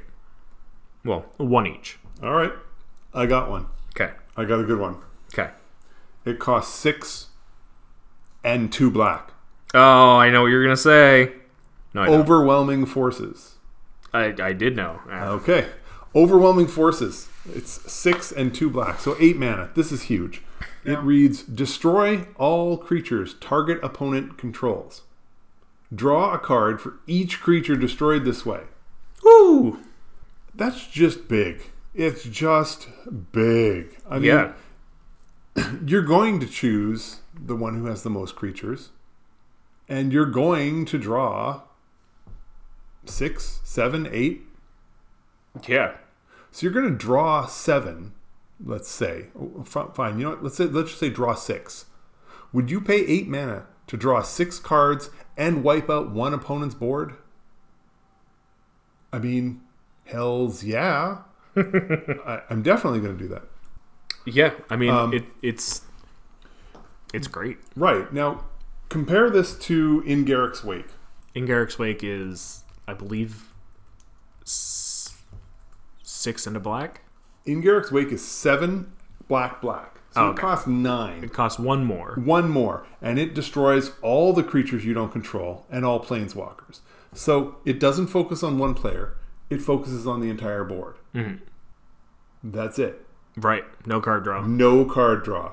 Well, 1.05 1.27
one 1.37 1.67
each. 1.67 1.99
All 2.23 2.33
right. 2.33 2.53
I 3.13 3.27
got 3.27 3.51
one. 3.51 3.67
Okay. 3.95 4.13
I 4.37 4.45
got 4.45 4.61
a 4.61 4.65
good 4.65 4.79
one. 4.79 4.97
Okay. 5.33 5.51
It 6.25 6.39
costs 6.39 6.75
six 6.75 7.29
and 8.45 8.73
two 8.73 8.91
black. 8.91 9.33
Oh, 9.75 10.17
I 10.17 10.31
know 10.31 10.43
what 10.43 10.49
you're 10.49 10.63
gonna 10.63 10.77
say. 10.77 11.33
No, 11.95 12.03
I. 12.03 12.09
Overwhelming 12.09 12.87
forces. 12.87 13.57
I, 14.13 14.35
I 14.41 14.53
did 14.53 14.77
know. 14.77 15.01
Okay. 15.11 15.69
Overwhelming 16.15 16.67
forces. 16.67 17.29
It's 17.55 17.91
six 17.91 18.33
and 18.33 18.55
two 18.55 18.71
black. 18.71 19.01
So 19.01 19.17
eight 19.21 19.37
mana. 19.37 19.71
This 19.75 19.93
is 19.93 20.05
huge. 20.05 20.43
It 20.85 20.99
reads 21.01 21.43
Destroy 21.43 22.27
all 22.37 22.79
creatures 22.79 23.35
target 23.41 23.79
opponent 23.83 24.39
controls. 24.39 25.03
Draw 25.95 26.35
a 26.35 26.39
card 26.39 26.81
for 26.81 26.95
each 27.07 27.41
creature 27.41 27.77
destroyed 27.77 28.25
this 28.25 28.45
way. 28.47 28.63
Woo! 29.23 29.81
That's 30.55 30.87
just 30.87 31.29
big. 31.29 31.71
It's 31.95 32.25
just 32.25 32.89
big. 33.33 33.99
I 34.09 34.19
mean, 34.19 34.25
Yeah. 34.25 34.53
you're 35.87 36.03
going 36.03 36.41
to 36.41 36.47
choose 36.47 37.21
the 37.35 37.57
one 37.57 37.77
who 37.79 37.87
has 37.87 38.03
the 38.03 38.11
most 38.11 38.37
creatures, 38.37 38.91
and 39.89 40.13
you're 40.13 40.27
going 40.27 40.85
to 40.87 40.99
draw 40.99 41.63
six, 43.05 43.61
seven, 43.65 44.09
eight. 44.13 44.43
Yeah. 45.67 45.95
So 46.51 46.65
you're 46.65 46.73
going 46.73 46.91
to 46.91 46.97
draw 46.97 47.47
seven, 47.47 48.13
let's 48.65 48.89
say. 48.89 49.27
Fine. 49.65 50.19
You 50.19 50.25
know 50.25 50.31
what? 50.31 50.43
Let's 50.45 50.57
say 50.57 50.65
let's 50.65 50.89
just 50.91 51.01
say 51.01 51.11
draw 51.11 51.35
six. 51.35 51.87
Would 52.53 52.71
you 52.71 52.81
pay 52.81 53.05
eight 53.05 53.29
mana 53.29 53.67
to 53.87 53.97
draw 53.97 54.23
six 54.23 54.59
cards 54.59 55.11
and 55.37 55.63
wipe 55.63 55.91
out 55.91 56.11
one 56.11 56.33
opponent's 56.35 56.75
board? 56.75 57.15
I 59.13 59.19
mean, 59.19 59.63
hell's 60.05 60.65
yeah. 60.65 61.19
I, 61.57 62.43
I'm 62.51 62.63
definitely 62.63 63.01
going 63.01 63.17
to 63.17 63.23
do 63.23 63.29
that. 63.29 63.43
Yeah. 64.27 64.53
I 64.71 64.77
mean, 64.77 64.91
Um, 64.91 65.13
it, 65.15 65.25
it's 65.43 65.83
it's 67.15 67.27
great. 67.27 67.59
Right 67.75 68.13
now, 68.13 68.45
compare 68.89 69.31
this 69.31 69.55
to 69.61 70.03
In 70.07 70.25
Garruk's 70.25 70.65
Wake. 70.65 70.89
In 71.35 71.47
Garruk's 71.47 71.79
Wake 71.79 72.03
is, 72.03 72.65
I 72.87 72.95
believe, 72.95 73.53
six 74.45 76.47
and 76.47 76.57
a 76.57 76.61
black. 76.61 77.03
In 77.45 77.63
Garruk's 77.63 77.93
Wake 77.93 78.13
is 78.13 78.27
seven 78.27 78.93
black 79.29 79.61
black. 79.61 79.97
So 80.11 80.27
Oh, 80.27 80.31
it 80.31 80.37
costs 80.37 80.67
nine. 80.67 81.23
It 81.23 81.33
costs 81.35 81.59
one 81.59 81.85
more. 81.85 82.15
One 82.17 82.49
more, 82.49 82.87
and 83.03 83.19
it 83.19 83.35
destroys 83.35 83.93
all 84.03 84.33
the 84.33 84.43
creatures 84.43 84.85
you 84.85 84.95
don't 84.95 85.13
control 85.13 85.67
and 85.71 85.85
all 85.85 86.03
planeswalkers. 86.03 86.81
So 87.13 87.57
it 87.65 87.79
doesn't 87.79 88.07
focus 88.09 88.43
on 88.43 88.59
one 88.59 88.75
player; 88.75 89.17
it 89.51 89.61
focuses 89.61 90.07
on 90.07 90.21
the 90.21 90.31
entire 90.31 90.65
board. 90.65 90.97
Mhm. 91.15 91.41
That's 92.43 92.79
it. 92.79 93.07
Right. 93.37 93.65
No 93.87 94.01
card 94.01 94.25
draw. 94.25 94.45
No 94.47 94.85
card 94.85 95.25
draw. 95.25 95.53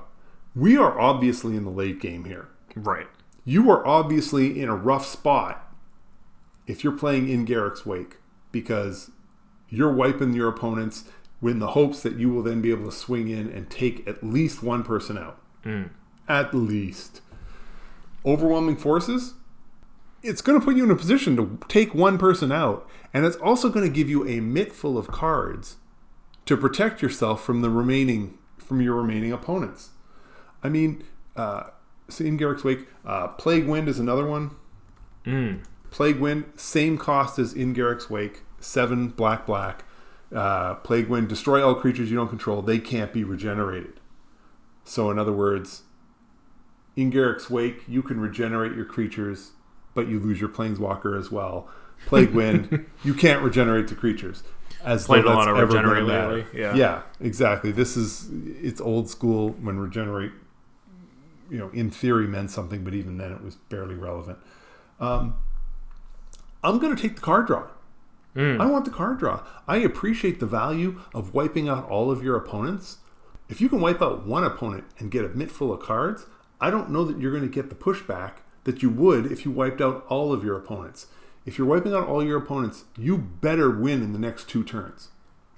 We 0.55 0.77
are 0.77 0.97
obviously 0.99 1.55
in 1.57 1.65
the 1.65 1.71
late 1.71 1.99
game 1.99 2.23
here. 2.25 2.47
Right. 2.75 3.07
You 3.45 3.69
are 3.69 3.85
obviously 3.85 4.59
in 4.59 4.67
a 4.67 4.75
rough 4.75 5.05
spot 5.05 5.71
if 6.67 6.83
you're 6.83 6.97
playing 6.97 7.29
in 7.29 7.45
Garruk's 7.45 7.85
Wake 7.85 8.17
because 8.51 9.11
you're 9.69 9.93
wiping 9.93 10.33
your 10.33 10.49
opponents 10.49 11.05
in 11.41 11.59
the 11.59 11.67
hopes 11.67 12.01
that 12.01 12.15
you 12.17 12.29
will 12.29 12.41
then 12.41 12.61
be 12.61 12.71
able 12.71 12.85
to 12.85 12.91
swing 12.91 13.29
in 13.29 13.49
and 13.51 13.69
take 13.69 14.07
at 14.07 14.23
least 14.23 14.63
one 14.63 14.83
person 14.83 15.17
out. 15.17 15.39
Mm. 15.63 15.91
At 16.27 16.53
least. 16.55 17.21
Overwhelming 18.25 18.77
forces? 18.77 19.35
It's 20.23 20.41
going 20.41 20.59
to 20.59 20.65
put 20.65 20.75
you 20.75 20.83
in 20.83 20.89
a 20.89 20.95
position 20.95 21.35
to 21.37 21.59
take 21.67 21.93
one 21.93 22.17
person 22.17 22.51
out, 22.51 22.89
and 23.13 23.25
it's 23.25 23.35
also 23.37 23.69
going 23.69 23.85
to 23.85 23.93
give 23.93 24.09
you 24.09 24.27
a 24.27 24.39
mitt 24.39 24.73
full 24.73 24.97
of 24.97 25.07
cards 25.07 25.77
to 26.47 26.57
protect 26.57 27.03
yourself 27.03 27.43
from 27.43 27.61
the 27.61 27.69
remaining 27.69 28.39
from 28.57 28.81
your 28.81 28.95
remaining 28.95 29.31
opponents. 29.31 29.91
I 30.63 30.69
mean, 30.69 31.03
uh, 31.35 31.65
in 32.19 32.37
Garruk's 32.37 32.63
Wake, 32.63 32.87
uh, 33.05 33.29
Plague 33.29 33.67
Wind 33.67 33.87
is 33.87 33.99
another 33.99 34.25
one. 34.25 34.51
Mm. 35.25 35.63
Plague 35.91 36.19
Wind, 36.19 36.45
same 36.55 36.97
cost 36.97 37.39
as 37.39 37.53
in 37.53 37.73
Garruk's 37.73 38.09
Wake, 38.09 38.43
seven 38.59 39.09
black 39.09 39.45
black. 39.45 39.85
Uh, 40.33 40.75
Plague 40.75 41.07
Wind, 41.07 41.29
destroy 41.29 41.65
all 41.65 41.75
creatures 41.75 42.09
you 42.09 42.17
don't 42.17 42.27
control. 42.27 42.61
They 42.61 42.79
can't 42.79 43.13
be 43.13 43.23
regenerated. 43.23 43.99
So, 44.83 45.09
in 45.09 45.17
other 45.17 45.31
words, 45.31 45.83
in 46.95 47.11
Garruk's 47.11 47.49
Wake, 47.49 47.83
you 47.87 48.01
can 48.01 48.19
regenerate 48.19 48.73
your 48.73 48.85
creatures, 48.85 49.51
but 49.93 50.07
you 50.07 50.19
lose 50.19 50.39
your 50.39 50.49
Planeswalker 50.49 51.17
as 51.17 51.31
well. 51.31 51.69
Plague 52.05 52.31
Wind, 52.31 52.85
you 53.03 53.13
can't 53.13 53.41
regenerate 53.41 53.87
the 53.87 53.95
creatures. 53.95 54.43
As 54.83 55.05
Played 55.05 55.23
though 55.23 55.29
a 55.29 55.33
lot 55.33 55.45
that's 55.45 55.57
of 55.73 55.75
ever 55.75 56.03
matter. 56.03 56.03
lately, 56.03 56.59
yeah. 56.59 56.75
yeah, 56.75 57.01
exactly. 57.19 57.71
This 57.71 57.97
is 57.97 58.29
it's 58.61 58.79
old 58.79 59.09
school 59.09 59.51
when 59.53 59.79
regenerate, 59.79 60.31
you 61.49 61.57
know, 61.57 61.69
in 61.69 61.89
theory 61.89 62.27
meant 62.27 62.51
something, 62.51 62.83
but 62.83 62.93
even 62.93 63.17
then 63.17 63.31
it 63.31 63.43
was 63.43 63.55
barely 63.55 63.95
relevant. 63.95 64.39
Um, 64.99 65.35
I'm 66.63 66.79
going 66.79 66.95
to 66.95 67.01
take 67.01 67.15
the 67.15 67.21
card 67.21 67.47
draw. 67.47 67.67
Mm. 68.35 68.59
I 68.59 68.65
want 68.65 68.85
the 68.85 68.91
card 68.91 69.19
draw. 69.19 69.43
I 69.67 69.77
appreciate 69.77 70.39
the 70.39 70.45
value 70.45 70.99
of 71.13 71.33
wiping 71.33 71.69
out 71.69 71.87
all 71.89 72.11
of 72.11 72.23
your 72.23 72.35
opponents. 72.35 72.97
If 73.47 73.61
you 73.61 73.69
can 73.69 73.79
wipe 73.79 74.01
out 74.01 74.25
one 74.25 74.43
opponent 74.43 74.85
and 74.97 75.11
get 75.11 75.23
a 75.23 75.29
mitt 75.29 75.51
full 75.51 75.71
of 75.71 75.79
cards, 75.79 76.25
I 76.59 76.69
don't 76.69 76.89
know 76.89 77.05
that 77.05 77.19
you're 77.19 77.31
going 77.31 77.43
to 77.43 77.49
get 77.49 77.69
the 77.69 77.75
pushback 77.75 78.37
that 78.63 78.81
you 78.81 78.89
would 78.89 79.31
if 79.31 79.45
you 79.45 79.51
wiped 79.51 79.79
out 79.79 80.05
all 80.07 80.33
of 80.33 80.43
your 80.43 80.57
opponents. 80.57 81.07
If 81.45 81.57
you're 81.57 81.67
wiping 81.67 81.93
out 81.93 82.07
all 82.07 82.23
your 82.23 82.39
opponents, 82.39 82.85
you 82.97 83.17
better 83.17 83.69
win 83.69 84.01
in 84.01 84.13
the 84.13 84.19
next 84.19 84.49
two 84.49 84.63
turns. 84.63 85.09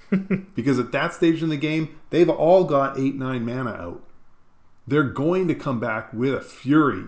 because 0.55 0.79
at 0.79 0.91
that 0.91 1.13
stage 1.13 1.41
in 1.41 1.49
the 1.49 1.57
game, 1.57 1.99
they've 2.09 2.29
all 2.29 2.63
got 2.63 2.99
8 2.99 3.15
9 3.15 3.45
mana 3.45 3.71
out. 3.71 4.03
They're 4.87 5.03
going 5.03 5.47
to 5.49 5.55
come 5.55 5.79
back 5.79 6.13
with 6.13 6.33
a 6.33 6.41
fury 6.41 7.05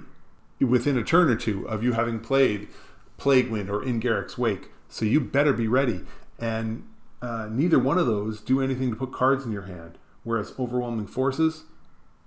within 0.60 0.98
a 0.98 1.04
turn 1.04 1.30
or 1.30 1.36
two 1.36 1.68
of 1.68 1.84
you 1.84 1.94
having 1.94 2.20
played 2.20 2.68
Plague 3.18 3.50
Wind 3.50 3.70
or 3.70 3.84
In 3.84 4.00
Garruk's 4.00 4.38
Wake. 4.38 4.70
So 4.90 5.06
you 5.06 5.20
better 5.20 5.54
be 5.54 5.68
ready. 5.68 6.02
And 6.38 6.88
uh, 7.22 7.48
neither 7.50 7.80
one 7.80 7.98
of 7.98 8.06
those 8.06 8.42
do 8.42 8.62
anything 8.62 8.90
to 8.90 8.96
put 8.96 9.14
cards 9.14 9.46
in 9.46 9.52
your 9.52 9.64
hand. 9.64 9.98
Whereas 10.24 10.54
Overwhelming 10.60 11.08
Forces, 11.08 11.64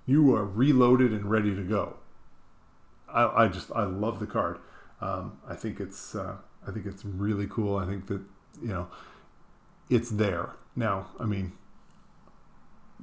you 0.07 0.35
are 0.35 0.45
reloaded 0.45 1.13
and 1.13 1.31
ready 1.31 1.55
to 1.55 1.63
go. 1.63 1.97
I, 3.09 3.45
I 3.45 3.49
just 3.49 3.71
I 3.73 3.85
love 3.85 4.21
the 4.21 4.27
card. 4.27 4.59
Um, 5.01 5.39
I 5.47 5.55
think 5.55 5.81
it's 5.81 6.15
uh, 6.15 6.37
I 6.67 6.71
think 6.71 6.87
it's 6.87 7.05
really 7.05 7.47
cool. 7.47 7.77
I 7.77 7.87
think 7.87 8.07
that 8.07 8.23
you 8.61 8.69
know 8.69 8.89
it's 9.91 10.11
there 10.11 10.57
now. 10.75 11.09
I 11.21 11.25
mean, 11.25 11.53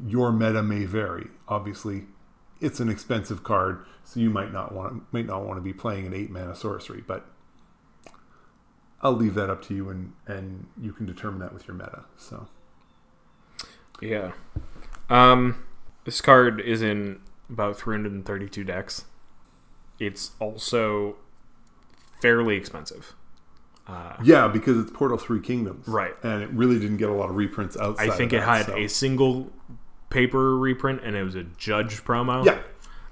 your 0.04 0.32
meta 0.32 0.64
may 0.64 0.86
vary. 0.86 1.28
Obviously, 1.48 2.06
it's 2.62 2.80
an 2.80 2.90
expensive 2.90 3.44
card, 3.44 3.86
so 4.04 4.20
you 4.20 4.30
might 4.30 4.52
not 4.52 4.74
want 4.74 4.94
to, 4.94 5.02
might 5.12 5.26
not 5.26 5.46
want 5.46 5.58
to 5.58 5.62
be 5.62 5.74
playing 5.74 6.06
an 6.06 6.14
eight 6.14 6.30
mana 6.30 6.56
sorcery. 6.56 7.04
But 7.06 7.26
I'll 9.02 9.14
leave 9.14 9.36
that 9.36 9.50
up 9.50 9.62
to 9.66 9.74
you, 9.74 9.90
and 9.90 10.14
and 10.28 10.68
you 10.80 10.92
can 10.92 11.06
determine 11.06 11.40
that 11.40 11.54
with 11.54 11.68
your 11.68 11.76
meta. 11.76 12.06
So 12.18 12.48
Yeah. 14.02 14.32
Um, 15.10 15.66
this 16.06 16.22
card 16.22 16.62
is 16.62 16.82
in 16.82 17.20
about 17.50 17.78
332 17.78 18.64
decks. 18.64 19.06
It's 20.00 20.32
also 20.40 21.18
fairly 22.22 22.56
expensive. 22.56 23.16
Uh, 23.88 24.14
yeah, 24.24 24.48
because 24.48 24.78
it's 24.78 24.92
Portal 24.92 25.18
Three 25.18 25.42
Kingdoms, 25.42 25.88
Right. 25.88 26.14
And 26.22 26.44
it 26.44 26.50
really 26.52 26.80
didn't 26.80 26.98
get 26.98 27.10
a 27.10 27.14
lot 27.14 27.30
of 27.30 27.36
reprints 27.36 27.76
outside. 27.76 28.10
I 28.10 28.16
think 28.16 28.34
it 28.34 28.44
had 28.44 28.68
so. 28.68 28.78
a 28.78 28.88
single 28.88 29.52
paper 30.10 30.58
reprint, 30.58 31.02
and 31.04 31.16
it 31.16 31.24
was 31.24 31.36
a 31.36 31.44
Judge 31.44 32.04
promo. 32.04 32.46
yeah, 32.46 32.60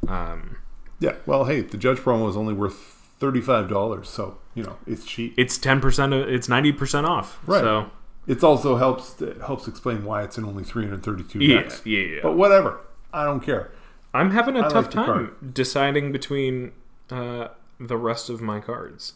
Um, 0.07 0.57
yeah. 0.99 1.13
Well, 1.25 1.45
hey, 1.45 1.61
the 1.61 1.77
Judge 1.77 1.97
promo 1.99 2.29
is 2.29 2.35
only 2.37 2.53
worth 2.53 2.75
thirty 3.19 3.41
five 3.41 3.69
dollars, 3.69 4.09
so 4.09 4.37
you 4.55 4.63
know 4.63 4.77
it's 4.87 5.05
cheap. 5.05 5.33
it's 5.37 5.57
10%. 5.57 6.21
Of, 6.21 6.29
it's 6.29 6.47
90% 6.47 7.07
off. 7.07 7.39
Right. 7.45 7.61
So 7.61 7.91
It 8.27 8.43
also 8.43 8.77
helps 8.77 9.21
it 9.21 9.37
helps 9.41 9.67
explain 9.67 10.03
why 10.05 10.23
it's 10.23 10.37
in 10.37 10.45
only 10.45 10.63
332 10.63 11.39
yeah, 11.39 11.61
decks. 11.61 11.81
yeah, 11.85 11.99
yeah. 11.99 12.19
But 12.23 12.33
whatever, 12.35 12.79
I 13.13 13.23
don't 13.25 13.39
care. 13.41 13.71
I'm 14.13 14.31
having 14.31 14.55
a 14.55 14.65
I 14.65 14.69
tough 14.69 14.85
like 14.95 15.05
time 15.05 15.51
deciding 15.53 16.11
between 16.11 16.71
uh, 17.11 17.49
the 17.79 17.97
rest 17.97 18.29
of 18.29 18.41
my 18.41 18.59
cards. 18.59 19.13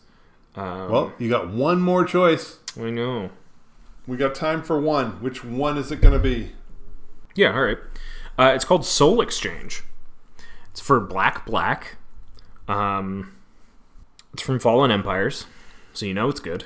Um, 0.55 0.91
Well, 0.91 1.13
you 1.17 1.29
got 1.29 1.49
one 1.49 1.81
more 1.81 2.05
choice. 2.05 2.59
I 2.79 2.89
know. 2.91 3.31
We 4.05 4.17
got 4.17 4.35
time 4.35 4.61
for 4.63 4.79
one. 4.79 5.21
Which 5.21 5.43
one 5.43 5.77
is 5.77 5.91
it 5.91 6.01
going 6.01 6.13
to 6.13 6.19
be? 6.19 6.51
Yeah, 7.35 7.53
all 7.53 7.61
right. 7.61 7.77
Uh, 8.37 8.51
it's 8.55 8.65
called 8.65 8.85
Soul 8.85 9.21
Exchange. 9.21 9.83
It's 10.71 10.81
for 10.81 10.99
black, 10.99 11.45
black. 11.45 11.97
Um, 12.67 13.33
it's 14.33 14.41
from 14.41 14.59
Fallen 14.59 14.91
Empires, 14.91 15.45
so 15.93 16.05
you 16.05 16.13
know 16.13 16.29
it's 16.29 16.39
good. 16.39 16.65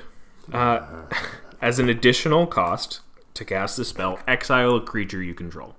Uh, 0.52 0.86
as 1.60 1.78
an 1.78 1.88
additional 1.88 2.46
cost 2.46 3.00
to 3.34 3.44
cast 3.44 3.76
the 3.76 3.84
spell, 3.84 4.20
exile 4.26 4.76
a 4.76 4.80
creature 4.80 5.22
you 5.22 5.34
control. 5.34 5.74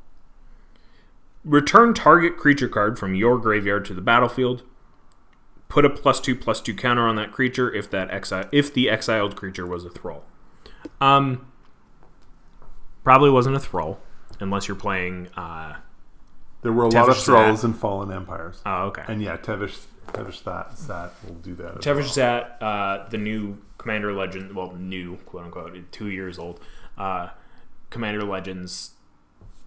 Return 1.46 1.94
target 1.94 2.38
creature 2.38 2.68
card 2.68 3.00
from 3.00 3.16
your 3.16 3.38
graveyard 3.38 3.86
to 3.86 3.94
the 3.94 4.02
battlefield. 4.02 4.64
put 5.70 5.86
a 5.86 5.90
plus 5.90 6.20
two 6.20 6.36
plus 6.36 6.60
two 6.60 6.76
counter 6.76 7.08
on 7.08 7.16
that 7.16 7.32
creature 7.32 7.74
if 7.74 7.90
that 7.90 8.12
exile 8.12 8.48
if 8.52 8.74
the 8.74 8.90
exiled 8.90 9.36
creature 9.38 9.66
was 9.66 9.86
a 9.86 9.90
thrall. 9.90 10.26
Um, 11.00 11.48
probably 13.04 13.30
wasn't 13.30 13.56
a 13.56 13.60
thrall 13.60 14.00
unless 14.40 14.68
you're 14.68 14.78
playing. 14.78 15.28
Uh, 15.36 15.76
There 16.62 16.72
were 16.74 16.84
a 16.86 16.90
lot 16.90 17.10
of 17.10 17.18
thralls 17.18 17.64
in 17.64 17.74
Fallen 17.74 18.12
Empires. 18.12 18.62
oh, 18.66 18.86
okay. 18.88 19.04
And 19.08 19.22
yeah, 19.22 19.38
Tevesh, 19.38 19.86
Tevesh 20.08 20.44
that, 20.44 20.76
that 20.88 21.14
will 21.26 21.36
do 21.36 21.56
that. 21.56 21.76
Tevesh 21.82 21.96
well. 21.96 22.04
Szat, 22.50 22.62
uh, 22.62 23.08
the 23.10 23.18
new 23.18 23.58
Commander 23.78 24.14
Legend, 24.14 24.56
well, 24.56 24.74
new 24.74 25.18
quote 25.26 25.46
unquote, 25.46 25.78
two 25.92 26.10
years 26.10 26.40
old. 26.40 26.60
Uh, 26.98 27.30
Commander 27.90 28.24
Legends, 28.24 28.92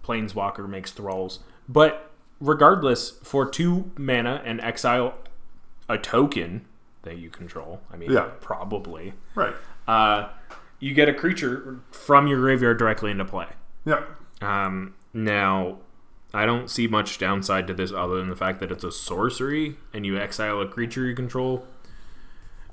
Planeswalker 0.03 0.67
makes 0.67 0.91
thralls, 0.91 1.39
but 1.69 2.11
regardless, 2.39 3.11
for 3.23 3.49
two 3.49 3.91
mana 3.97 4.41
and 4.45 4.59
exile 4.61 5.13
a 5.87 5.97
token 5.97 6.65
that 7.03 7.17
you 7.17 7.29
control. 7.29 7.81
I 7.91 7.97
mean, 7.97 8.11
Yeah. 8.11 8.29
probably. 8.41 9.13
Right. 9.35 9.53
Uh, 9.87 10.29
you 10.79 10.93
get 10.93 11.07
a 11.09 11.13
creature 11.13 11.79
from 11.91 12.27
your 12.27 12.39
graveyard 12.39 12.77
directly 12.77 13.11
into 13.11 13.25
play. 13.25 13.47
Yeah. 13.85 14.01
Um, 14.41 14.95
now, 15.13 15.77
I 16.33 16.45
don't 16.45 16.69
see 16.69 16.87
much 16.87 17.17
downside 17.19 17.67
to 17.67 17.73
this 17.73 17.91
other 17.91 18.17
than 18.17 18.29
the 18.29 18.35
fact 18.35 18.59
that 18.61 18.71
it's 18.71 18.83
a 18.83 18.91
sorcery 18.91 19.75
and 19.93 20.05
you 20.05 20.17
exile 20.17 20.61
a 20.61 20.67
creature 20.67 21.05
you 21.05 21.15
control. 21.15 21.67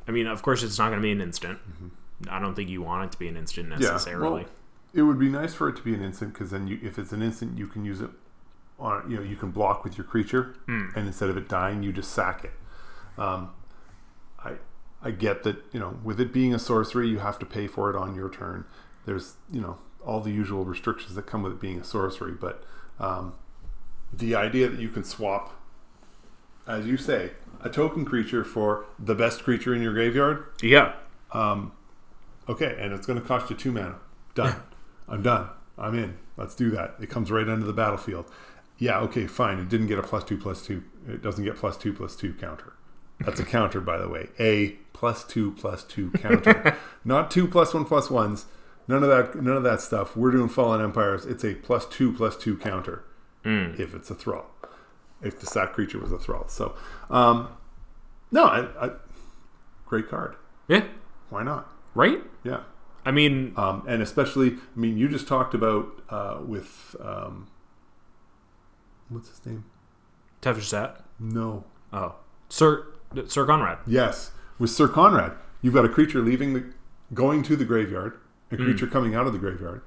I 0.07 0.11
mean, 0.13 0.27
of 0.27 0.43
course, 0.43 0.63
it's 0.63 0.79
not 0.79 0.87
going 0.89 0.99
to 0.99 1.03
be 1.03 1.13
an 1.13 1.21
instant. 1.21 1.59
I 2.31 2.41
don't 2.41 2.55
think 2.55 2.71
you 2.71 2.83
want 2.83 3.05
it 3.07 3.13
to 3.13 3.19
be 3.19 3.29
an 3.29 3.37
instant 3.37 3.69
Mm-hmm. 3.69 3.83
Yeah. 3.83 3.89
Well, 4.19 4.33
it 4.95 5.03
would 5.03 5.19
be 5.19 5.29
nice 5.29 5.53
for 5.55 5.69
it 5.69 5.77
to 5.77 5.83
be 5.83 5.93
an 5.95 6.03
instant 6.03 6.33
because 6.33 6.51
then 6.51 6.67
you, 6.67 6.79
if 6.83 6.99
it's 6.99 7.13
an 7.13 7.21
instant, 7.23 7.59
you 7.59 7.67
can 7.67 7.85
use 7.85 8.01
it 8.01 8.11
on, 8.79 9.11
you 9.11 9.17
know, 9.19 9.23
you 9.23 9.37
can 9.37 9.51
block 9.51 9.85
with 9.85 9.99
your 9.99 10.05
creature, 10.07 10.55
Hmm. 10.67 10.87
and 10.97 11.07
instead 11.07 11.29
of 11.29 11.37
it 11.37 11.49
dying, 11.49 11.83
you 11.83 11.93
just 11.93 12.13
sack 12.13 12.45
it. 12.45 12.53
Um, 13.21 13.51
I 14.43 14.53
I 15.03 15.11
get 15.11 15.43
that 15.43 15.57
you 15.73 15.81
know 15.81 15.99
with 16.03 16.21
it 16.21 16.33
being 16.33 16.55
a 16.55 16.59
sorcery, 16.59 17.09
you 17.09 17.19
have 17.19 17.39
to 17.41 17.47
pay 17.47 17.67
for 17.67 17.91
it 17.91 17.97
on 17.97 18.15
your 18.15 18.29
turn. 18.31 18.65
There's 19.05 19.35
you 19.51 19.61
know 19.61 19.79
all 20.09 20.21
the 20.21 20.33
usual 20.33 20.65
restrictions 20.65 21.15
that 21.15 21.27
come 21.27 21.43
with 21.43 21.53
it 21.53 21.61
being 21.61 21.79
a 21.79 21.85
sorcery, 21.85 22.33
but 22.33 22.65
um, 22.99 23.35
the 24.13 24.35
idea 24.35 24.69
that 24.69 24.81
you 24.81 24.89
can 24.89 25.05
swap, 25.05 25.55
as 26.67 26.87
you 26.87 26.97
say, 26.97 27.33
a 27.63 27.69
token 27.69 28.05
creature 28.05 28.45
for 28.45 28.87
the 28.99 29.15
best 29.15 29.43
creature 29.43 29.75
in 29.75 29.83
your 29.83 29.93
graveyard 29.93 30.47
yeah. 30.63 30.95
Okay, 32.49 32.77
and 32.81 32.95
it's 32.95 33.07
going 33.07 33.21
to 33.21 33.27
cost 33.27 33.51
you 33.51 33.57
two 33.57 33.73
mana. 33.73 33.97
Done. 34.35 34.57
I'm 35.09 35.23
done. 35.23 35.49
I'm 35.77 35.97
in. 35.99 36.19
Let's 36.37 36.55
do 36.55 36.71
that. 36.71 36.95
It 37.01 37.11
comes 37.11 37.31
right 37.31 37.49
under 37.49 37.67
the 37.67 37.73
battlefield. 37.73 38.31
Yeah, 38.79 39.01
okay, 39.01 39.27
fine. 39.27 39.59
It 39.59 39.69
didn't 39.69 39.89
get 39.89 39.99
a 39.99 40.03
plus 40.03 40.25
two 40.25 40.39
plus 40.39 40.63
two. 40.63 40.85
It 41.07 41.23
doesn't 41.23 41.45
get 41.45 41.57
plus 41.57 41.77
two 41.77 41.93
plus 41.93 42.17
two 42.17 42.33
counter. 42.35 42.73
That's 43.21 43.41
a 43.41 43.45
counter, 43.45 43.81
by 43.81 43.99
the 43.99 44.09
way. 44.09 44.29
A 44.39 44.77
plus 44.93 45.25
two 45.25 45.53
plus 45.53 45.85
two 45.85 46.11
counter, 46.13 46.77
not 47.05 47.31
two 47.31 47.49
plus 47.49 47.75
one 47.75 47.85
plus 47.85 48.11
ones. 48.11 48.47
None 48.89 49.03
of 49.03 49.09
that. 49.11 49.41
None 49.43 49.57
of 49.57 49.63
that 49.63 49.81
stuff. 49.81 50.17
We're 50.17 50.31
doing 50.31 50.49
Fallen 50.49 50.81
Empires. 50.81 51.27
It's 51.27 51.45
a 51.45 51.55
plus 51.55 51.87
two 51.87 52.13
plus 52.13 52.37
two 52.37 52.57
counter 52.57 53.05
if 53.45 53.95
it's 53.95 54.11
a 54.11 54.15
thrall. 54.15 54.47
If 55.23 55.41
the 55.41 55.47
sat 55.47 55.73
creature 55.73 55.99
was 55.99 56.13
a 56.13 56.19
thrall. 56.19 56.49
So, 56.49 56.75
um, 57.11 57.49
no, 58.31 58.45
I, 58.45 58.87
I, 58.87 58.91
great 59.87 60.09
card. 60.09 60.37
Yeah. 60.69 60.85
Why 61.31 61.43
not? 61.43 61.73
Right? 61.95 62.23
Yeah. 62.45 62.61
I 63.05 63.11
mean, 63.11 63.55
Um, 63.57 63.85
and 63.89 64.03
especially, 64.03 64.53
I 64.53 64.79
mean, 64.79 64.99
you 64.99 65.09
just 65.09 65.27
talked 65.27 65.55
about 65.55 66.03
uh, 66.11 66.41
with 66.45 66.95
um, 67.01 67.49
what's 69.09 69.29
his 69.31 69.45
name? 69.47 69.65
Tevesh 70.43 70.65
Szat. 70.65 71.05
No. 71.19 71.65
Oh. 71.93 72.17
Sir, 72.49 72.87
Syr 73.27 73.47
Konrad. 73.47 73.79
Yes, 73.87 74.31
with 74.59 74.71
Syr 74.71 74.89
Konrad, 74.89 75.33
you've 75.63 75.75
got 75.75 75.85
a 75.85 75.89
creature 75.89 76.21
leaving 76.21 76.53
the, 76.55 76.65
going 77.15 77.43
to 77.45 77.57
the 77.57 77.65
graveyard, 77.65 78.19
a 78.51 78.57
creature 78.57 78.87
coming 78.87 79.15
out 79.15 79.27
of 79.27 79.33
the 79.33 79.39
graveyard. 79.39 79.83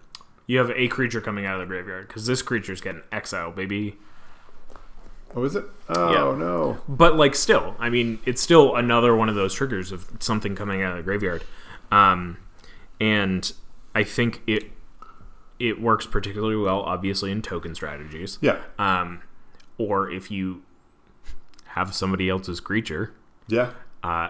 You 0.48 0.58
have 0.58 0.72
a 0.72 0.88
creature 0.88 1.22
coming 1.22 1.46
out 1.46 1.56
of 1.56 1.62
the 1.62 1.66
graveyard 1.66 2.08
because 2.08 2.26
this 2.26 2.42
creature's 2.42 2.82
getting 2.82 3.02
exile, 3.12 3.52
baby. 3.52 3.98
Oh, 5.36 5.44
is 5.46 5.56
it? 5.56 5.64
Oh 5.88 6.12
Yeah. 6.12 6.38
no. 6.38 6.82
But 6.90 7.16
like, 7.16 7.36
still, 7.36 7.76
I 7.80 7.90
mean, 7.90 8.20
it's 8.26 8.42
still 8.42 8.76
another 8.76 9.16
one 9.16 9.30
of 9.30 9.36
those 9.36 9.54
triggers 9.54 9.92
of 9.92 10.10
something 10.20 10.56
coming 10.56 10.82
out 10.84 10.92
of 10.92 10.98
the 10.98 11.04
graveyard, 11.04 11.44
um, 11.92 12.38
and 13.00 13.52
I 13.96 14.04
think 14.04 14.42
it 14.46 14.72
it 15.60 15.80
works 15.80 16.06
particularly 16.08 16.56
well, 16.56 16.82
obviously, 16.82 17.32
in 17.32 17.42
token 17.44 17.76
strategies. 17.76 18.40
Yeah. 18.42 18.58
Um, 18.80 19.22
or 19.78 20.10
if 20.10 20.32
you 20.32 20.64
have 21.66 21.94
somebody 21.94 22.30
else's 22.30 22.60
creature, 22.60 23.14
Yeah. 23.48 23.70
uh, 24.04 24.30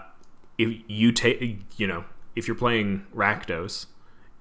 if 0.57 0.77
you 0.87 1.11
take, 1.13 1.61
you 1.79 1.87
know, 1.87 2.03
if 2.35 2.47
you're 2.47 2.55
playing 2.55 3.05
Rakdos, 3.15 3.85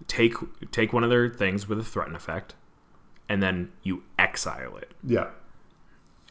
take 0.06 0.34
take 0.70 0.92
one 0.92 1.04
of 1.04 1.10
their 1.10 1.28
things 1.28 1.68
with 1.68 1.78
a 1.78 1.84
threaten 1.84 2.14
effect, 2.14 2.54
and 3.28 3.42
then 3.42 3.72
you 3.82 4.02
exile 4.18 4.76
it. 4.76 4.92
Yeah. 5.04 5.28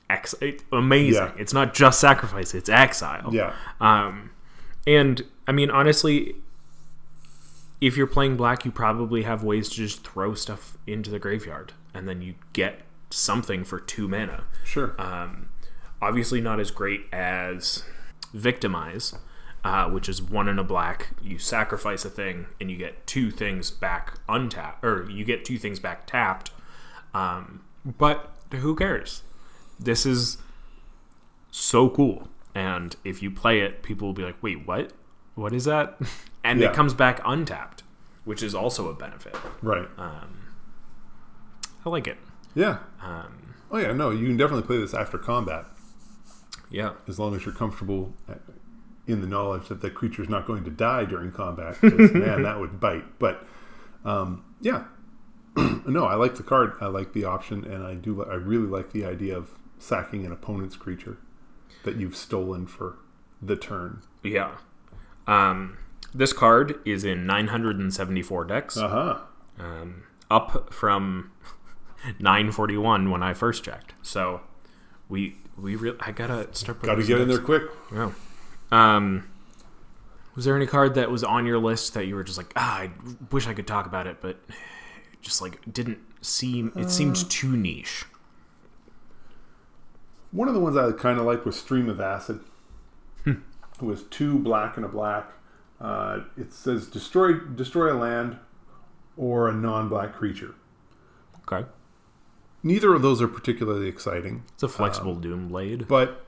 Ex- 0.10 0.36
it, 0.42 0.64
amazing. 0.72 1.24
Yeah. 1.24 1.34
It's 1.38 1.54
not 1.54 1.74
just 1.74 2.00
sacrifice; 2.00 2.54
it's 2.54 2.70
exile. 2.70 3.30
Yeah. 3.32 3.54
Um, 3.80 4.32
and 4.88 5.24
I 5.48 5.52
mean, 5.52 5.70
honestly, 5.70 6.36
if 7.82 7.96
you're 7.96 8.08
playing 8.08 8.38
black, 8.38 8.66
you 8.66 8.72
probably 8.72 9.24
have 9.24 9.44
ways 9.44 9.70
to 9.70 9.76
just 9.76 10.06
throw 10.06 10.34
stuff 10.34 10.78
into 10.88 11.10
the 11.10 11.20
graveyard, 11.20 11.74
and 11.94 12.08
then 12.08 12.22
you 12.22 12.36
get 12.54 12.82
something 13.12 13.64
for 13.64 13.80
two 13.80 14.08
mana. 14.08 14.46
Sure. 14.64 14.96
Um, 15.00 15.50
obviously, 16.02 16.42
not 16.42 16.60
as 16.60 16.72
great 16.72 17.06
as 17.12 17.84
victimize, 18.34 19.16
uh, 19.64 19.90
which 19.90 20.08
is 20.10 20.22
one 20.22 20.48
in 20.48 20.58
a 20.60 20.64
black. 20.64 21.10
You 21.22 21.38
sacrifice 21.40 22.06
a 22.06 22.10
thing, 22.10 22.48
and 22.60 22.70
you 22.72 22.78
get 22.78 23.06
two 23.08 23.32
things 23.32 23.72
back 23.72 24.20
untapped, 24.28 24.84
or 24.84 25.10
you 25.10 25.24
get 25.26 25.44
two 25.46 25.58
things 25.58 25.80
back 25.80 26.06
tapped. 26.08 26.52
Um, 27.14 27.62
but 27.86 28.32
who 28.52 28.76
cares? 28.76 29.24
This 29.80 30.06
is 30.06 30.38
so 31.52 31.90
cool. 31.90 32.28
And 32.56 32.96
if 33.04 33.22
you 33.24 33.32
play 33.32 33.62
it, 33.62 33.84
people 33.84 34.08
will 34.08 34.14
be 34.14 34.24
like, 34.24 34.42
wait, 34.42 34.68
what? 34.68 34.92
What 35.36 35.54
is 35.54 35.66
that? 35.66 35.98
And 36.42 36.62
Yeah. 36.62 36.70
it 36.70 36.74
comes 36.74 36.94
back 36.94 37.20
untapped, 37.26 37.84
which 38.24 38.42
is 38.42 38.56
also 38.56 38.88
a 38.90 38.94
benefit. 38.94 39.36
right. 39.62 39.88
I 39.98 41.90
like 41.90 42.08
it. 42.08 42.18
yeah. 42.56 42.80
Um, 43.02 43.56
Oh 43.72 43.78
yeah. 43.78 43.92
No, 43.92 44.10
you 44.12 44.26
can 44.28 44.38
definitely 44.38 44.64
play 44.66 44.78
this 44.78 44.94
after 44.94 45.18
combat 45.18 45.66
yeah. 46.72 46.94
as 47.10 47.20
long 47.20 47.36
as 47.36 47.46
you're 47.46 47.54
comfortable 47.54 48.14
in 49.10 49.22
the 49.22 49.28
knowledge 49.28 49.68
that 49.70 49.82
the 49.82 49.90
creature 49.90 50.22
is 50.22 50.30
not 50.30 50.46
going 50.48 50.64
to 50.64 50.70
die 50.72 51.04
during 51.06 51.32
combat. 51.32 51.82
man, 51.84 52.44
that 52.44 52.60
would 52.60 52.80
bite. 52.80 53.20
But 53.20 53.46
um, 54.06 54.44
yeah. 54.62 54.86
no, 55.58 56.06
I 56.06 56.16
like 56.16 56.36
the 56.36 56.44
card. 56.44 56.74
I 56.80 56.86
like 56.88 57.14
the 57.14 57.26
option, 57.26 57.66
and 57.66 57.84
I 57.84 57.96
do. 57.96 58.24
I 58.24 58.36
really 58.36 58.68
like 58.68 58.92
the 58.92 59.04
idea 59.06 59.36
of 59.36 59.52
sacking 59.80 60.26
an 60.26 60.32
opponent's 60.32 60.76
creature 60.76 61.18
that 61.84 61.96
you've 61.96 62.16
stolen 62.16 62.68
for 62.68 62.98
the 63.42 63.56
turn. 63.56 64.02
Yeah. 64.24 64.52
Um, 65.28 65.78
this 66.14 66.34
card 66.34 66.80
is 66.86 67.04
in 67.04 67.26
974 67.26 68.46
decks, 68.46 68.78
Uh 68.78 68.90
huh. 68.90 69.20
um, 69.64 70.04
up 70.30 70.72
from 70.74 71.32
941 72.20 73.10
when 73.10 73.24
I 73.24 73.34
first 73.34 73.64
checked. 73.64 73.94
So 74.02 74.42
we 75.08 75.36
we 75.58 75.76
re- 75.76 75.96
I 76.00 76.12
gotta 76.12 76.48
start. 76.54 76.82
Got 76.82 76.96
to 76.96 77.02
putting 77.02 77.08
get 77.08 77.22
in 77.22 77.28
there 77.28 77.40
quick. 77.40 77.64
Yeah. 77.94 78.12
Um, 78.72 79.30
was 80.36 80.46
there 80.46 80.56
any 80.56 80.68
card 80.68 80.96
that 80.96 81.10
was 81.12 81.24
on 81.24 81.46
your 81.46 81.58
list 81.60 81.94
that 81.96 82.06
you 82.06 82.16
were 82.16 82.24
just 82.24 82.38
like, 82.38 82.54
ah, 82.56 82.80
I 82.80 82.92
wish 83.32 83.48
I 83.48 83.54
could 83.54 83.68
talk 83.68 83.86
about 83.86 84.08
it, 84.08 84.22
but 84.22 84.38
it 84.50 85.22
just 85.22 85.42
like 85.42 85.60
didn't 85.72 86.00
seem 86.22 86.72
it 86.76 86.90
seemed 86.90 87.30
too 87.30 87.56
niche. 87.58 88.06
One 90.32 90.48
of 90.48 90.54
the 90.54 90.60
ones 90.60 90.78
I 90.78 90.92
kind 90.92 91.20
of 91.20 91.26
liked 91.26 91.46
was 91.46 91.58
Stream 91.58 91.90
of 91.90 92.00
Acid. 92.00 92.42
Hmm. 93.24 93.42
it 93.76 93.82
was 93.82 94.04
two 94.04 94.38
black 94.40 94.78
and 94.78 94.86
a 94.86 94.90
black. 94.90 95.32
Uh, 95.82 96.22
it 96.38 96.54
says 96.54 96.88
destroy 96.88 97.34
destroy 97.34 97.92
a 97.92 97.98
land 97.98 98.38
or 99.18 99.50
a 99.50 99.54
non-black 99.54 100.14
creature. 100.14 100.56
Okay, 101.52 101.68
Neither 102.62 102.94
of 102.94 103.02
those 103.02 103.22
are 103.22 103.28
particularly 103.28 103.88
exciting, 103.88 104.44
it's 104.54 104.64
a 104.64 104.68
flexible 104.68 105.16
Doom 105.16 105.48
Blade. 105.48 105.88
but 105.88 106.26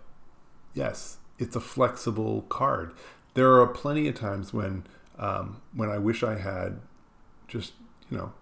yes, 0.73 1.17
it's 1.39 1.55
a 1.55 1.59
flexible 1.61 2.43
card. 2.43 2.93
There 3.33 3.59
are 3.59 3.67
plenty 3.67 4.07
of 4.07 4.15
times 4.15 4.53
when 4.53 4.85
um, 5.17 5.61
when 5.73 5.89
I 5.89 5.97
wish 5.97 6.23
I 6.23 6.37
had 6.37 6.79
just 7.47 7.73
you 8.09 8.17
know 8.17 8.33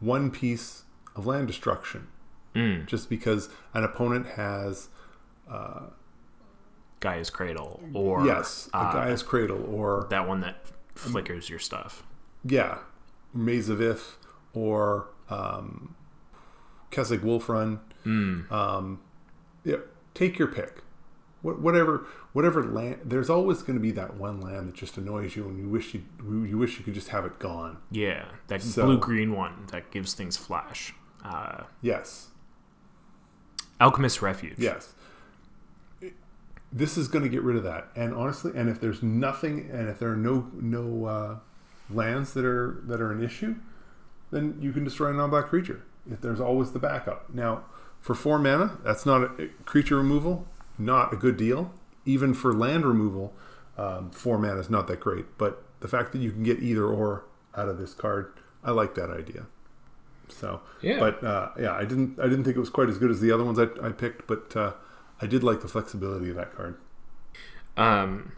one 0.00 0.30
piece 0.30 0.84
of 1.16 1.26
land 1.26 1.46
destruction, 1.48 2.08
Mm. 2.54 2.86
just 2.86 3.08
because 3.10 3.48
an 3.74 3.84
opponent 3.84 4.26
has 4.36 4.88
Gaea's 7.00 7.30
Cradle 7.30 7.80
or 7.94 8.26
yes 8.26 8.68
a 8.74 8.78
uh, 8.78 8.92
Gaea's 8.92 9.22
Cradle 9.22 9.64
or 9.72 10.06
that 10.10 10.26
one 10.26 10.40
that 10.40 10.56
flickers 10.94 11.48
your 11.48 11.58
stuff. 11.60 12.02
yeah, 12.44 12.78
Maze 13.32 13.68
of 13.68 13.80
Ith 13.80 14.16
or 14.52 15.08
um, 15.30 15.94
Kessig 16.90 17.22
Wolf 17.22 17.48
Run. 17.48 17.80
Mm. 18.04 18.50
Um, 18.50 19.00
yeah, 19.64 19.76
take 20.14 20.38
your 20.38 20.48
pick. 20.48 20.82
What, 21.40 21.60
whatever, 21.60 22.04
whatever 22.32 22.64
land. 22.64 22.98
There's 23.04 23.30
always 23.30 23.62
going 23.62 23.74
to 23.78 23.80
be 23.82 23.92
that 23.92 24.14
one 24.16 24.40
land 24.40 24.68
that 24.68 24.74
just 24.74 24.96
annoys 24.98 25.36
you, 25.36 25.44
and 25.48 25.56
you 25.58 25.68
wish 25.68 25.94
you 25.94 26.02
you 26.44 26.58
wish 26.58 26.78
you 26.78 26.84
could 26.84 26.94
just 26.94 27.08
have 27.10 27.24
it 27.24 27.38
gone. 27.38 27.78
Yeah, 27.92 28.24
that 28.48 28.60
So- 28.62 28.84
blue 28.86 28.98
green 28.98 29.34
one 29.36 29.66
that 29.70 29.90
gives 29.92 30.14
things 30.14 30.36
flash. 30.36 30.94
Uh, 31.24 31.64
Yes, 31.80 32.28
Alchemist 33.80 34.20
Refuge. 34.22 34.58
yes. 34.58 34.94
This 36.70 36.98
is 36.98 37.08
going 37.08 37.22
to 37.24 37.30
get 37.30 37.42
rid 37.42 37.56
of 37.56 37.62
that. 37.64 37.88
And 37.96 38.12
honestly, 38.12 38.52
and 38.54 38.68
if 38.68 38.78
there's 38.80 39.02
nothing, 39.02 39.70
and 39.72 39.88
if 39.88 39.98
there 39.98 40.10
are 40.10 40.16
no 40.16 40.50
no 40.54 41.04
uh, 41.06 41.36
lands 41.88 42.34
that 42.34 42.44
are 42.44 42.82
that 42.86 43.00
are 43.00 43.10
an 43.10 43.22
issue, 43.22 43.56
then 44.30 44.58
you 44.60 44.72
can 44.72 44.84
destroy 44.84 45.10
a 45.10 45.14
non-black 45.14 45.46
creature. 45.46 45.82
If 46.10 46.20
there's 46.20 46.40
always 46.40 46.72
the 46.72 46.78
backup. 46.78 47.32
Now, 47.32 47.64
for 48.00 48.14
four 48.14 48.38
mana, 48.38 48.78
that's 48.84 49.06
not 49.06 49.22
a, 49.40 49.48
creature 49.64 49.96
removal. 49.96 50.46
Not 50.78 51.12
a 51.12 51.16
good 51.16 51.36
deal. 51.36 51.72
Even 52.04 52.32
for 52.34 52.52
land 52.52 52.86
removal, 52.86 53.34
um, 53.76 54.10
four 54.10 54.38
mana 54.38 54.60
is 54.60 54.70
not 54.70 54.86
that 54.88 55.00
great. 55.00 55.36
But 55.36 55.62
the 55.80 55.88
fact 55.88 56.12
that 56.12 56.18
you 56.18 56.30
can 56.30 56.42
get 56.42 56.60
either 56.60 56.84
or 56.84 57.24
out 57.56 57.68
of 57.68 57.78
this 57.78 57.94
card, 57.94 58.32
I 58.62 58.70
like 58.70 58.94
that 58.94 59.10
idea. 59.10 59.46
So, 60.28 60.60
Yeah. 60.82 60.98
But 60.98 61.24
uh, 61.24 61.50
yeah, 61.58 61.72
I 61.72 61.84
didn't. 61.84 62.18
I 62.20 62.24
didn't 62.24 62.44
think 62.44 62.56
it 62.56 62.60
was 62.60 62.70
quite 62.70 62.88
as 62.88 62.98
good 62.98 63.10
as 63.10 63.20
the 63.20 63.32
other 63.32 63.44
ones 63.44 63.58
I, 63.58 63.66
I 63.82 63.90
picked, 63.90 64.26
but 64.26 64.54
uh, 64.56 64.74
I 65.20 65.26
did 65.26 65.42
like 65.42 65.60
the 65.60 65.68
flexibility 65.68 66.30
of 66.30 66.36
that 66.36 66.54
card. 66.54 66.76
Um, 67.76 68.32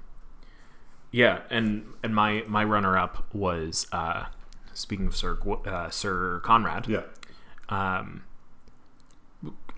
yeah, 1.11 1.41
and 1.51 1.85
and 2.03 2.15
my 2.15 2.45
my 2.47 2.65
runner 2.65 2.97
up 2.97 3.27
was 3.35 3.87
uh, 3.93 4.27
speaking 4.73 5.07
of 5.07 5.17
Sir 5.17 5.39
uh, 5.67 5.91
Syr 5.91 6.41
Konrad. 6.45 6.87
Yeah. 6.87 7.03
Um, 7.69 8.23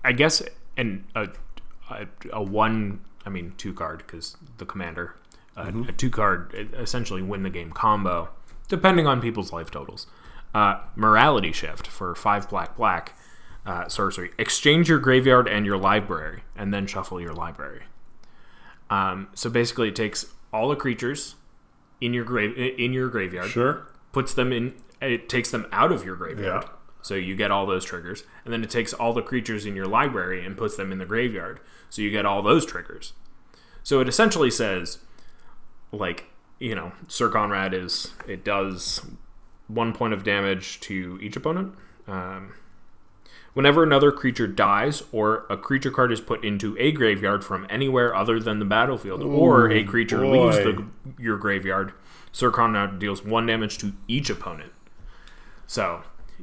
I 0.03 0.11
guess 0.11 0.43
and 0.77 1.05
a, 1.15 1.29
a, 1.89 2.07
a 2.31 2.41
one 2.43 3.01
I 3.25 3.29
mean 3.29 3.53
two 3.57 3.73
card 3.73 3.99
because 3.99 4.37
the 4.57 4.65
commander 4.65 5.15
uh, 5.55 5.71
a 5.87 5.91
two 5.91 6.09
card 6.09 6.53
essentially 6.73 7.21
win 7.21 7.43
the 7.43 7.49
game 7.49 7.71
combo 7.71 8.29
depending 8.67 9.05
on 9.07 9.21
people's 9.21 9.51
life 9.53 9.69
totals. 9.69 10.07
Uh, 10.53 10.79
morality 10.95 11.51
shift 11.51 11.87
for 11.87 12.13
five 12.15 12.49
black 12.49 12.75
black. 12.77 13.13
Uh, 13.65 13.87
sorcery. 13.87 14.31
Exchange 14.37 14.89
your 14.89 14.99
graveyard 14.99 15.47
and 15.47 15.65
your 15.65 15.77
library, 15.77 16.43
and 16.55 16.73
then 16.73 16.85
shuffle 16.85 17.21
your 17.21 17.33
library. 17.33 17.83
Um, 18.89 19.29
so 19.33 19.49
basically, 19.49 19.87
it 19.87 19.95
takes 19.95 20.25
all 20.51 20.69
the 20.69 20.75
creatures 20.75 21.35
in 22.01 22.13
your 22.13 22.25
grave 22.25 22.57
in 22.57 22.93
your 22.93 23.07
graveyard, 23.09 23.49
Sure. 23.49 23.87
puts 24.11 24.33
them 24.33 24.51
in. 24.51 24.73
It 25.01 25.29
takes 25.29 25.49
them 25.51 25.65
out 25.71 25.91
of 25.91 26.03
your 26.05 26.15
graveyard, 26.15 26.63
Yeah. 26.63 26.69
So 27.03 27.13
you 27.13 27.35
get 27.35 27.51
all 27.51 27.67
those 27.67 27.85
triggers, 27.85 28.23
and 28.43 28.51
then 28.51 28.63
it 28.63 28.71
takes 28.71 28.93
all 28.93 29.13
the 29.13 29.21
creatures 29.21 29.65
in 29.67 29.75
your 29.75 29.85
library 29.85 30.43
and 30.43 30.57
puts 30.57 30.75
them 30.75 30.91
in 30.91 30.97
the 30.97 31.05
graveyard, 31.05 31.59
so 31.89 32.01
you 32.01 32.09
get 32.09 32.25
all 32.25 32.41
those 32.41 32.65
triggers. 32.65 33.13
So 33.83 33.99
it 33.99 34.07
essentially 34.07 34.49
says, 34.49 34.99
like 35.91 36.25
you 36.59 36.73
know, 36.73 36.93
Syr 37.07 37.29
Konrad 37.29 37.73
is 37.73 38.11
it 38.27 38.43
does 38.43 39.05
one 39.67 39.93
point 39.93 40.13
of 40.13 40.23
damage 40.23 40.79
to 40.81 41.19
each 41.21 41.35
opponent. 41.35 41.75
Um, 42.07 42.53
Whenever 43.53 43.83
another 43.83 44.11
creature 44.11 44.47
dies, 44.47 45.03
or 45.11 45.45
a 45.47 45.55
creature 45.55 45.91
card 45.91 46.11
is 46.11 46.19
put 46.19 46.43
into 46.43 46.75
a 46.79 46.91
graveyard 46.91 47.45
from 47.45 47.67
anywhere 47.69 48.15
other 48.15 48.39
than 48.39 48.57
the 48.57 48.65
battlefield, 48.65 49.21
or 49.21 49.69
a 49.71 49.83
creature 49.83 50.21
boy. 50.21 50.45
leaves 50.45 50.57
the, 50.57 50.85
your 51.19 51.37
graveyard, 51.37 51.93
Syr 52.31 52.49
Konrad 52.49 52.97
deals 52.97 53.23
one 53.23 53.45
damage 53.45 53.77
to 53.77 53.93
each 54.07 54.31
opponent. 54.31 54.71
So 55.67 56.01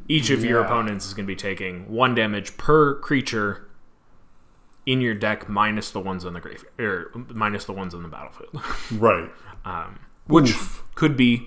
each 0.08 0.30
of 0.30 0.44
your 0.44 0.60
opponents 0.62 1.06
is 1.06 1.14
going 1.14 1.24
to 1.26 1.30
be 1.30 1.36
taking 1.36 1.90
one 1.92 2.14
damage 2.14 2.56
per 2.56 2.94
creature 2.96 3.68
in 4.86 5.00
your 5.00 5.14
deck, 5.14 5.48
minus 5.48 5.90
the 5.90 6.00
ones 6.00 6.24
on 6.24 6.32
the 6.32 6.40
grave, 6.40 6.64
or 6.78 7.10
minus 7.28 7.64
the 7.66 7.72
ones 7.72 7.94
on 7.94 8.02
the 8.02 8.08
battlefield, 8.08 8.62
Right. 8.92 9.30
which 10.26 10.50
Oof. 10.50 10.82
could 10.94 11.16
be 11.16 11.46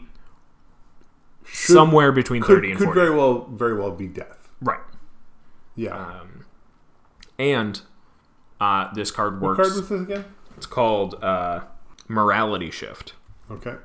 somewhere 1.51 2.11
between 2.11 2.41
Could, 2.41 2.55
thirty 2.55 2.69
and 2.71 2.77
could 2.77 2.85
forty. 2.85 2.99
very 2.99 3.15
well 3.15 3.47
very 3.51 3.77
well 3.77 3.91
be 3.91 4.07
death. 4.07 4.49
right. 4.61 4.79
Yeah. 5.75 5.95
Um, 5.97 6.45
and 7.39 7.81
uh, 8.61 8.93
this 8.93 9.09
card 9.11 9.41
what 9.41 9.57
works. 9.57 9.69
card 9.69 9.79
was 9.81 9.89
this 9.89 10.01
again? 10.01 10.25
It's 10.55 10.67
called 10.67 11.21
uh, 11.23 11.61
Morality 12.07 12.69
Shift. 12.69 13.13
Okay. 13.49 13.75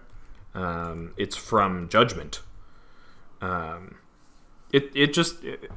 Um, 0.54 1.14
it's 1.16 1.34
from 1.36 1.88
Judgment. 1.88 2.42
Um, 3.40 3.96
it 4.72 4.90
it 4.94 5.12
just 5.12 5.42
it, 5.44 5.70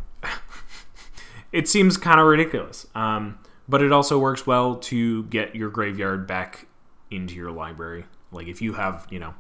it 1.52 1.68
seems 1.68 1.98
kind 1.98 2.20
of 2.20 2.28
ridiculous, 2.28 2.88
um, 2.96 3.40
but 3.68 3.82
it 3.82 3.92
also 3.92 4.20
works 4.20 4.46
well 4.46 4.76
to 4.76 5.24
get 5.26 5.56
your 5.56 5.70
graveyard 5.70 6.28
back 6.28 6.68
into 7.10 7.36
your 7.36 7.52
library. 7.52 8.06
Like 8.32 8.48
if 8.48 8.62
you 8.62 8.74
have 8.74 9.08
you 9.10 9.20
know 9.20 9.34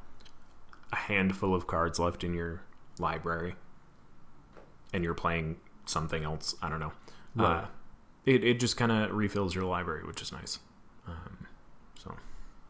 a 0.92 0.96
handful 0.96 1.56
of 1.56 1.68
cards 1.68 2.00
left 2.00 2.24
in 2.24 2.34
your 2.34 2.64
library, 3.00 3.56
and 4.94 5.04
you're 5.04 5.14
playing 5.14 5.58
something 5.86 6.24
else, 6.24 6.56
I 6.62 6.70
don't 6.70 6.80
know. 6.80 6.94
Uh, 7.38 7.66
it 8.26 8.44
it 8.44 8.60
just 8.60 8.78
kind 8.78 8.92
of 8.92 9.12
refills 9.12 9.56
your 9.56 9.64
library, 9.64 10.04
which 10.06 10.22
is 10.22 10.32
nice. 10.32 10.60
Um, 11.08 11.48
so 11.98 12.10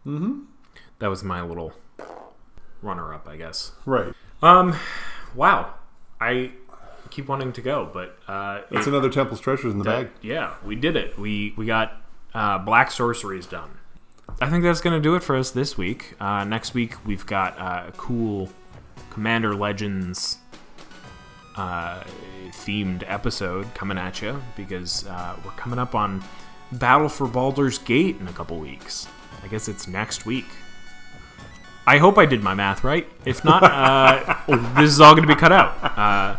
mm-hmm. 0.06 0.42
that 1.00 1.08
was 1.08 1.24
my 1.24 1.42
little 1.42 1.74
runner 2.82 3.14
up, 3.14 3.28
I 3.28 3.38
guess. 3.38 3.72
Right. 3.86 4.14
Um, 4.42 4.76
wow, 5.36 5.74
I 6.20 6.52
keep 7.12 7.28
wanting 7.28 7.52
to 7.54 7.62
go, 7.62 7.90
but 7.94 8.18
uh, 8.28 8.62
That's 8.72 8.88
it- 8.88 8.90
another 8.90 9.10
Temple's 9.10 9.40
Treasures 9.40 9.74
in 9.74 9.78
the 9.80 9.84
that- 9.86 10.04
bag. 10.04 10.10
yeah, 10.22 10.56
we 10.66 10.76
did 10.76 10.96
it. 10.96 11.18
We 11.20 11.54
we 11.58 11.66
got 11.66 11.94
uh, 12.34 12.58
black 12.60 12.90
sorceries 12.92 13.46
done. 13.46 13.70
I 14.42 14.50
think 14.50 14.64
that's 14.64 14.82
gonna 14.82 15.00
do 15.02 15.16
it 15.16 15.24
for 15.24 15.36
us 15.36 15.52
this 15.52 15.78
week. 15.78 16.16
Uh, 16.20 16.44
next 16.46 16.74
week 16.74 16.96
we've 17.06 17.26
got 17.26 17.60
uh, 17.60 17.84
a 17.90 17.92
cool 17.98 18.50
Commander 19.12 19.54
Legends 19.54 20.38
uh, 21.58 22.02
themed 22.52 23.04
episode 23.08 23.74
coming 23.74 23.98
at 23.98 24.22
you 24.22 24.42
because 24.56 25.06
uh, 25.08 25.36
we're 25.44 25.52
coming 25.52 25.78
up 25.80 25.94
on 25.96 26.24
Battle 26.72 27.10
for 27.10 27.28
Baldur's 27.28 27.78
Gate 27.78 28.18
in 28.20 28.28
a 28.28 28.34
couple 28.34 28.58
weeks. 28.58 29.08
I 29.44 29.48
guess 29.48 29.68
it's 29.68 29.88
next 29.88 30.26
week. 30.26 30.46
I 31.86 31.98
hope 31.98 32.18
I 32.18 32.26
did 32.26 32.42
my 32.44 32.54
math 32.54 32.84
right. 32.84 33.08
If 33.26 33.44
not, 33.44 33.64
uh, 33.64 34.36
this 34.78 34.90
is 34.92 35.02
all 35.02 35.14
going 35.16 35.28
to 35.28 35.34
be 35.34 35.40
cut 35.40 35.52
out, 35.52 35.76
uh, 35.98 36.38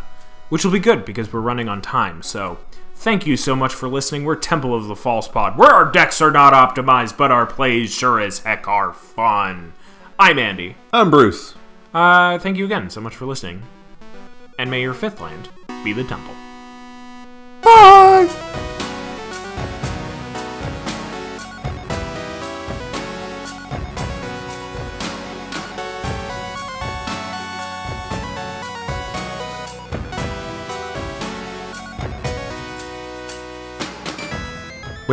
which 0.53 0.63
will 0.63 0.71
be 0.71 0.77
good 0.77 1.03
because 1.03 1.33
we're 1.33 1.41
running 1.41 1.67
on 1.67 1.81
time. 1.81 2.21
So, 2.21 2.59
thank 2.93 3.25
you 3.25 3.35
so 3.35 3.55
much 3.55 3.73
for 3.73 3.89
listening. 3.89 4.23
We're 4.23 4.35
Temple 4.35 4.75
of 4.75 4.85
the 4.85 4.95
False 4.95 5.27
Pod, 5.27 5.57
where 5.57 5.71
our 5.71 5.91
decks 5.91 6.21
are 6.21 6.29
not 6.29 6.53
optimized, 6.53 7.17
but 7.17 7.31
our 7.31 7.47
plays 7.47 7.91
sure 7.91 8.19
as 8.19 8.37
heck 8.37 8.67
are 8.67 8.93
fun. 8.93 9.73
I'm 10.19 10.37
Andy. 10.37 10.75
I'm 10.93 11.09
Bruce. 11.09 11.55
Uh, 11.91 12.37
thank 12.37 12.57
you 12.57 12.65
again 12.65 12.91
so 12.91 13.01
much 13.01 13.15
for 13.15 13.25
listening, 13.25 13.63
and 14.59 14.69
may 14.69 14.83
your 14.83 14.93
fifth 14.93 15.19
land 15.19 15.49
be 15.83 15.91
the 15.91 16.03
Temple. 16.03 16.35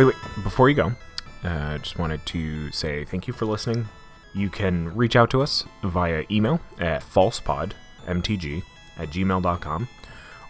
Wait, 0.01 0.15
wait. 0.15 0.43
Before 0.43 0.67
you 0.67 0.73
go, 0.73 0.93
I 1.43 1.47
uh, 1.47 1.77
just 1.77 1.99
wanted 1.99 2.25
to 2.25 2.71
say 2.71 3.05
thank 3.05 3.27
you 3.27 3.33
for 3.33 3.45
listening. 3.45 3.87
You 4.33 4.49
can 4.49 4.95
reach 4.95 5.15
out 5.15 5.29
to 5.29 5.43
us 5.43 5.63
via 5.83 6.23
email 6.31 6.59
at 6.79 7.03
falsepodmtg 7.03 8.63
at 8.97 9.09
gmail.com 9.09 9.87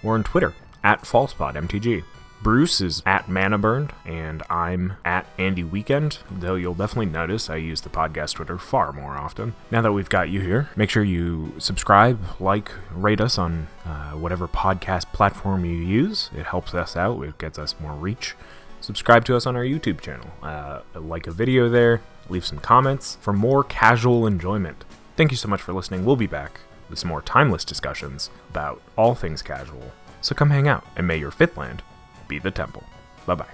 or 0.04 0.14
on 0.14 0.24
Twitter 0.24 0.54
at 0.86 1.02
falsepodmtg. 1.02 2.06
Bruce 2.41 2.80
is 2.80 3.04
at 3.06 3.28
Manaburned, 3.28 3.91
and 4.06 4.41
I'm 4.49 4.93
at 5.04 5.28
Andy 5.38 5.66
Weekend, 5.66 6.20
though 6.32 6.56
you'll 6.56 6.74
definitely 6.74 7.08
notice 7.08 7.49
I 7.49 7.58
use 7.58 7.82
the 7.82 7.89
podcast 7.89 8.36
Twitter 8.36 8.58
far 8.58 8.93
more 8.93 9.18
often. 9.18 9.54
Now 9.70 9.82
that 9.82 9.91
we've 9.91 10.10
got 10.10 10.30
you 10.30 10.39
here, 10.39 10.70
make 10.78 10.89
sure 10.89 11.04
you 11.04 11.54
subscribe, 11.58 12.20
like, 12.39 12.72
rate 12.93 13.20
us 13.20 13.38
on 13.38 13.68
uh, 13.86 14.12
whatever 14.12 14.47
podcast 14.47 15.12
platform 15.12 15.66
you 15.66 15.76
use. 15.76 16.30
It 16.36 16.45
helps 16.45 16.74
us 16.74 16.95
out, 16.95 17.22
it 17.22 17.38
gets 17.38 17.60
us 17.60 17.76
more 17.82 17.93
reach 17.93 18.36
subscribe 18.82 19.25
to 19.25 19.36
us 19.36 19.45
on 19.45 19.55
our 19.55 19.63
YouTube 19.63 20.01
channel. 20.01 20.27
Uh, 20.43 20.82
like 20.95 21.27
a 21.27 21.32
video 21.32 21.69
there, 21.69 22.01
leave 22.29 22.45
some 22.45 22.59
comments 22.59 23.17
for 23.21 23.34
more 23.34 23.63
casual 23.63 24.27
enjoyment. 24.27 24.84
Thank 25.15 25.32
you 25.32 25.38
so 25.38 25.47
much 25.47 25.61
for 25.61 25.73
listening. 25.73 26.05
We'll 26.05 26.15
be 26.15 26.27
back 26.27 26.59
with 26.89 26.99
some 26.99 27.09
more 27.09 27.21
timeless 27.21 27.63
discussions 27.63 28.29
about 28.49 28.82
all 28.97 29.15
things 29.15 29.41
casual. 29.41 29.91
So 30.21 30.36
come 30.36 30.49
hang 30.49 30.67
out, 30.67 30.86
and 30.95 31.07
may 31.07 31.17
your 31.17 31.32
fifth 31.32 31.57
land 31.57 31.82
be 32.27 32.39
the 32.39 32.51
temple. 32.51 32.84
Bye 33.25 33.36
bye. 33.36 33.45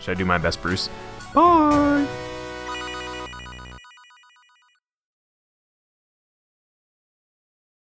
Should 0.00 0.16
I 0.16 0.18
do 0.18 0.24
my 0.24 0.38
best, 0.38 0.60
Bruce? 0.60 0.88
Bye! 1.32 2.33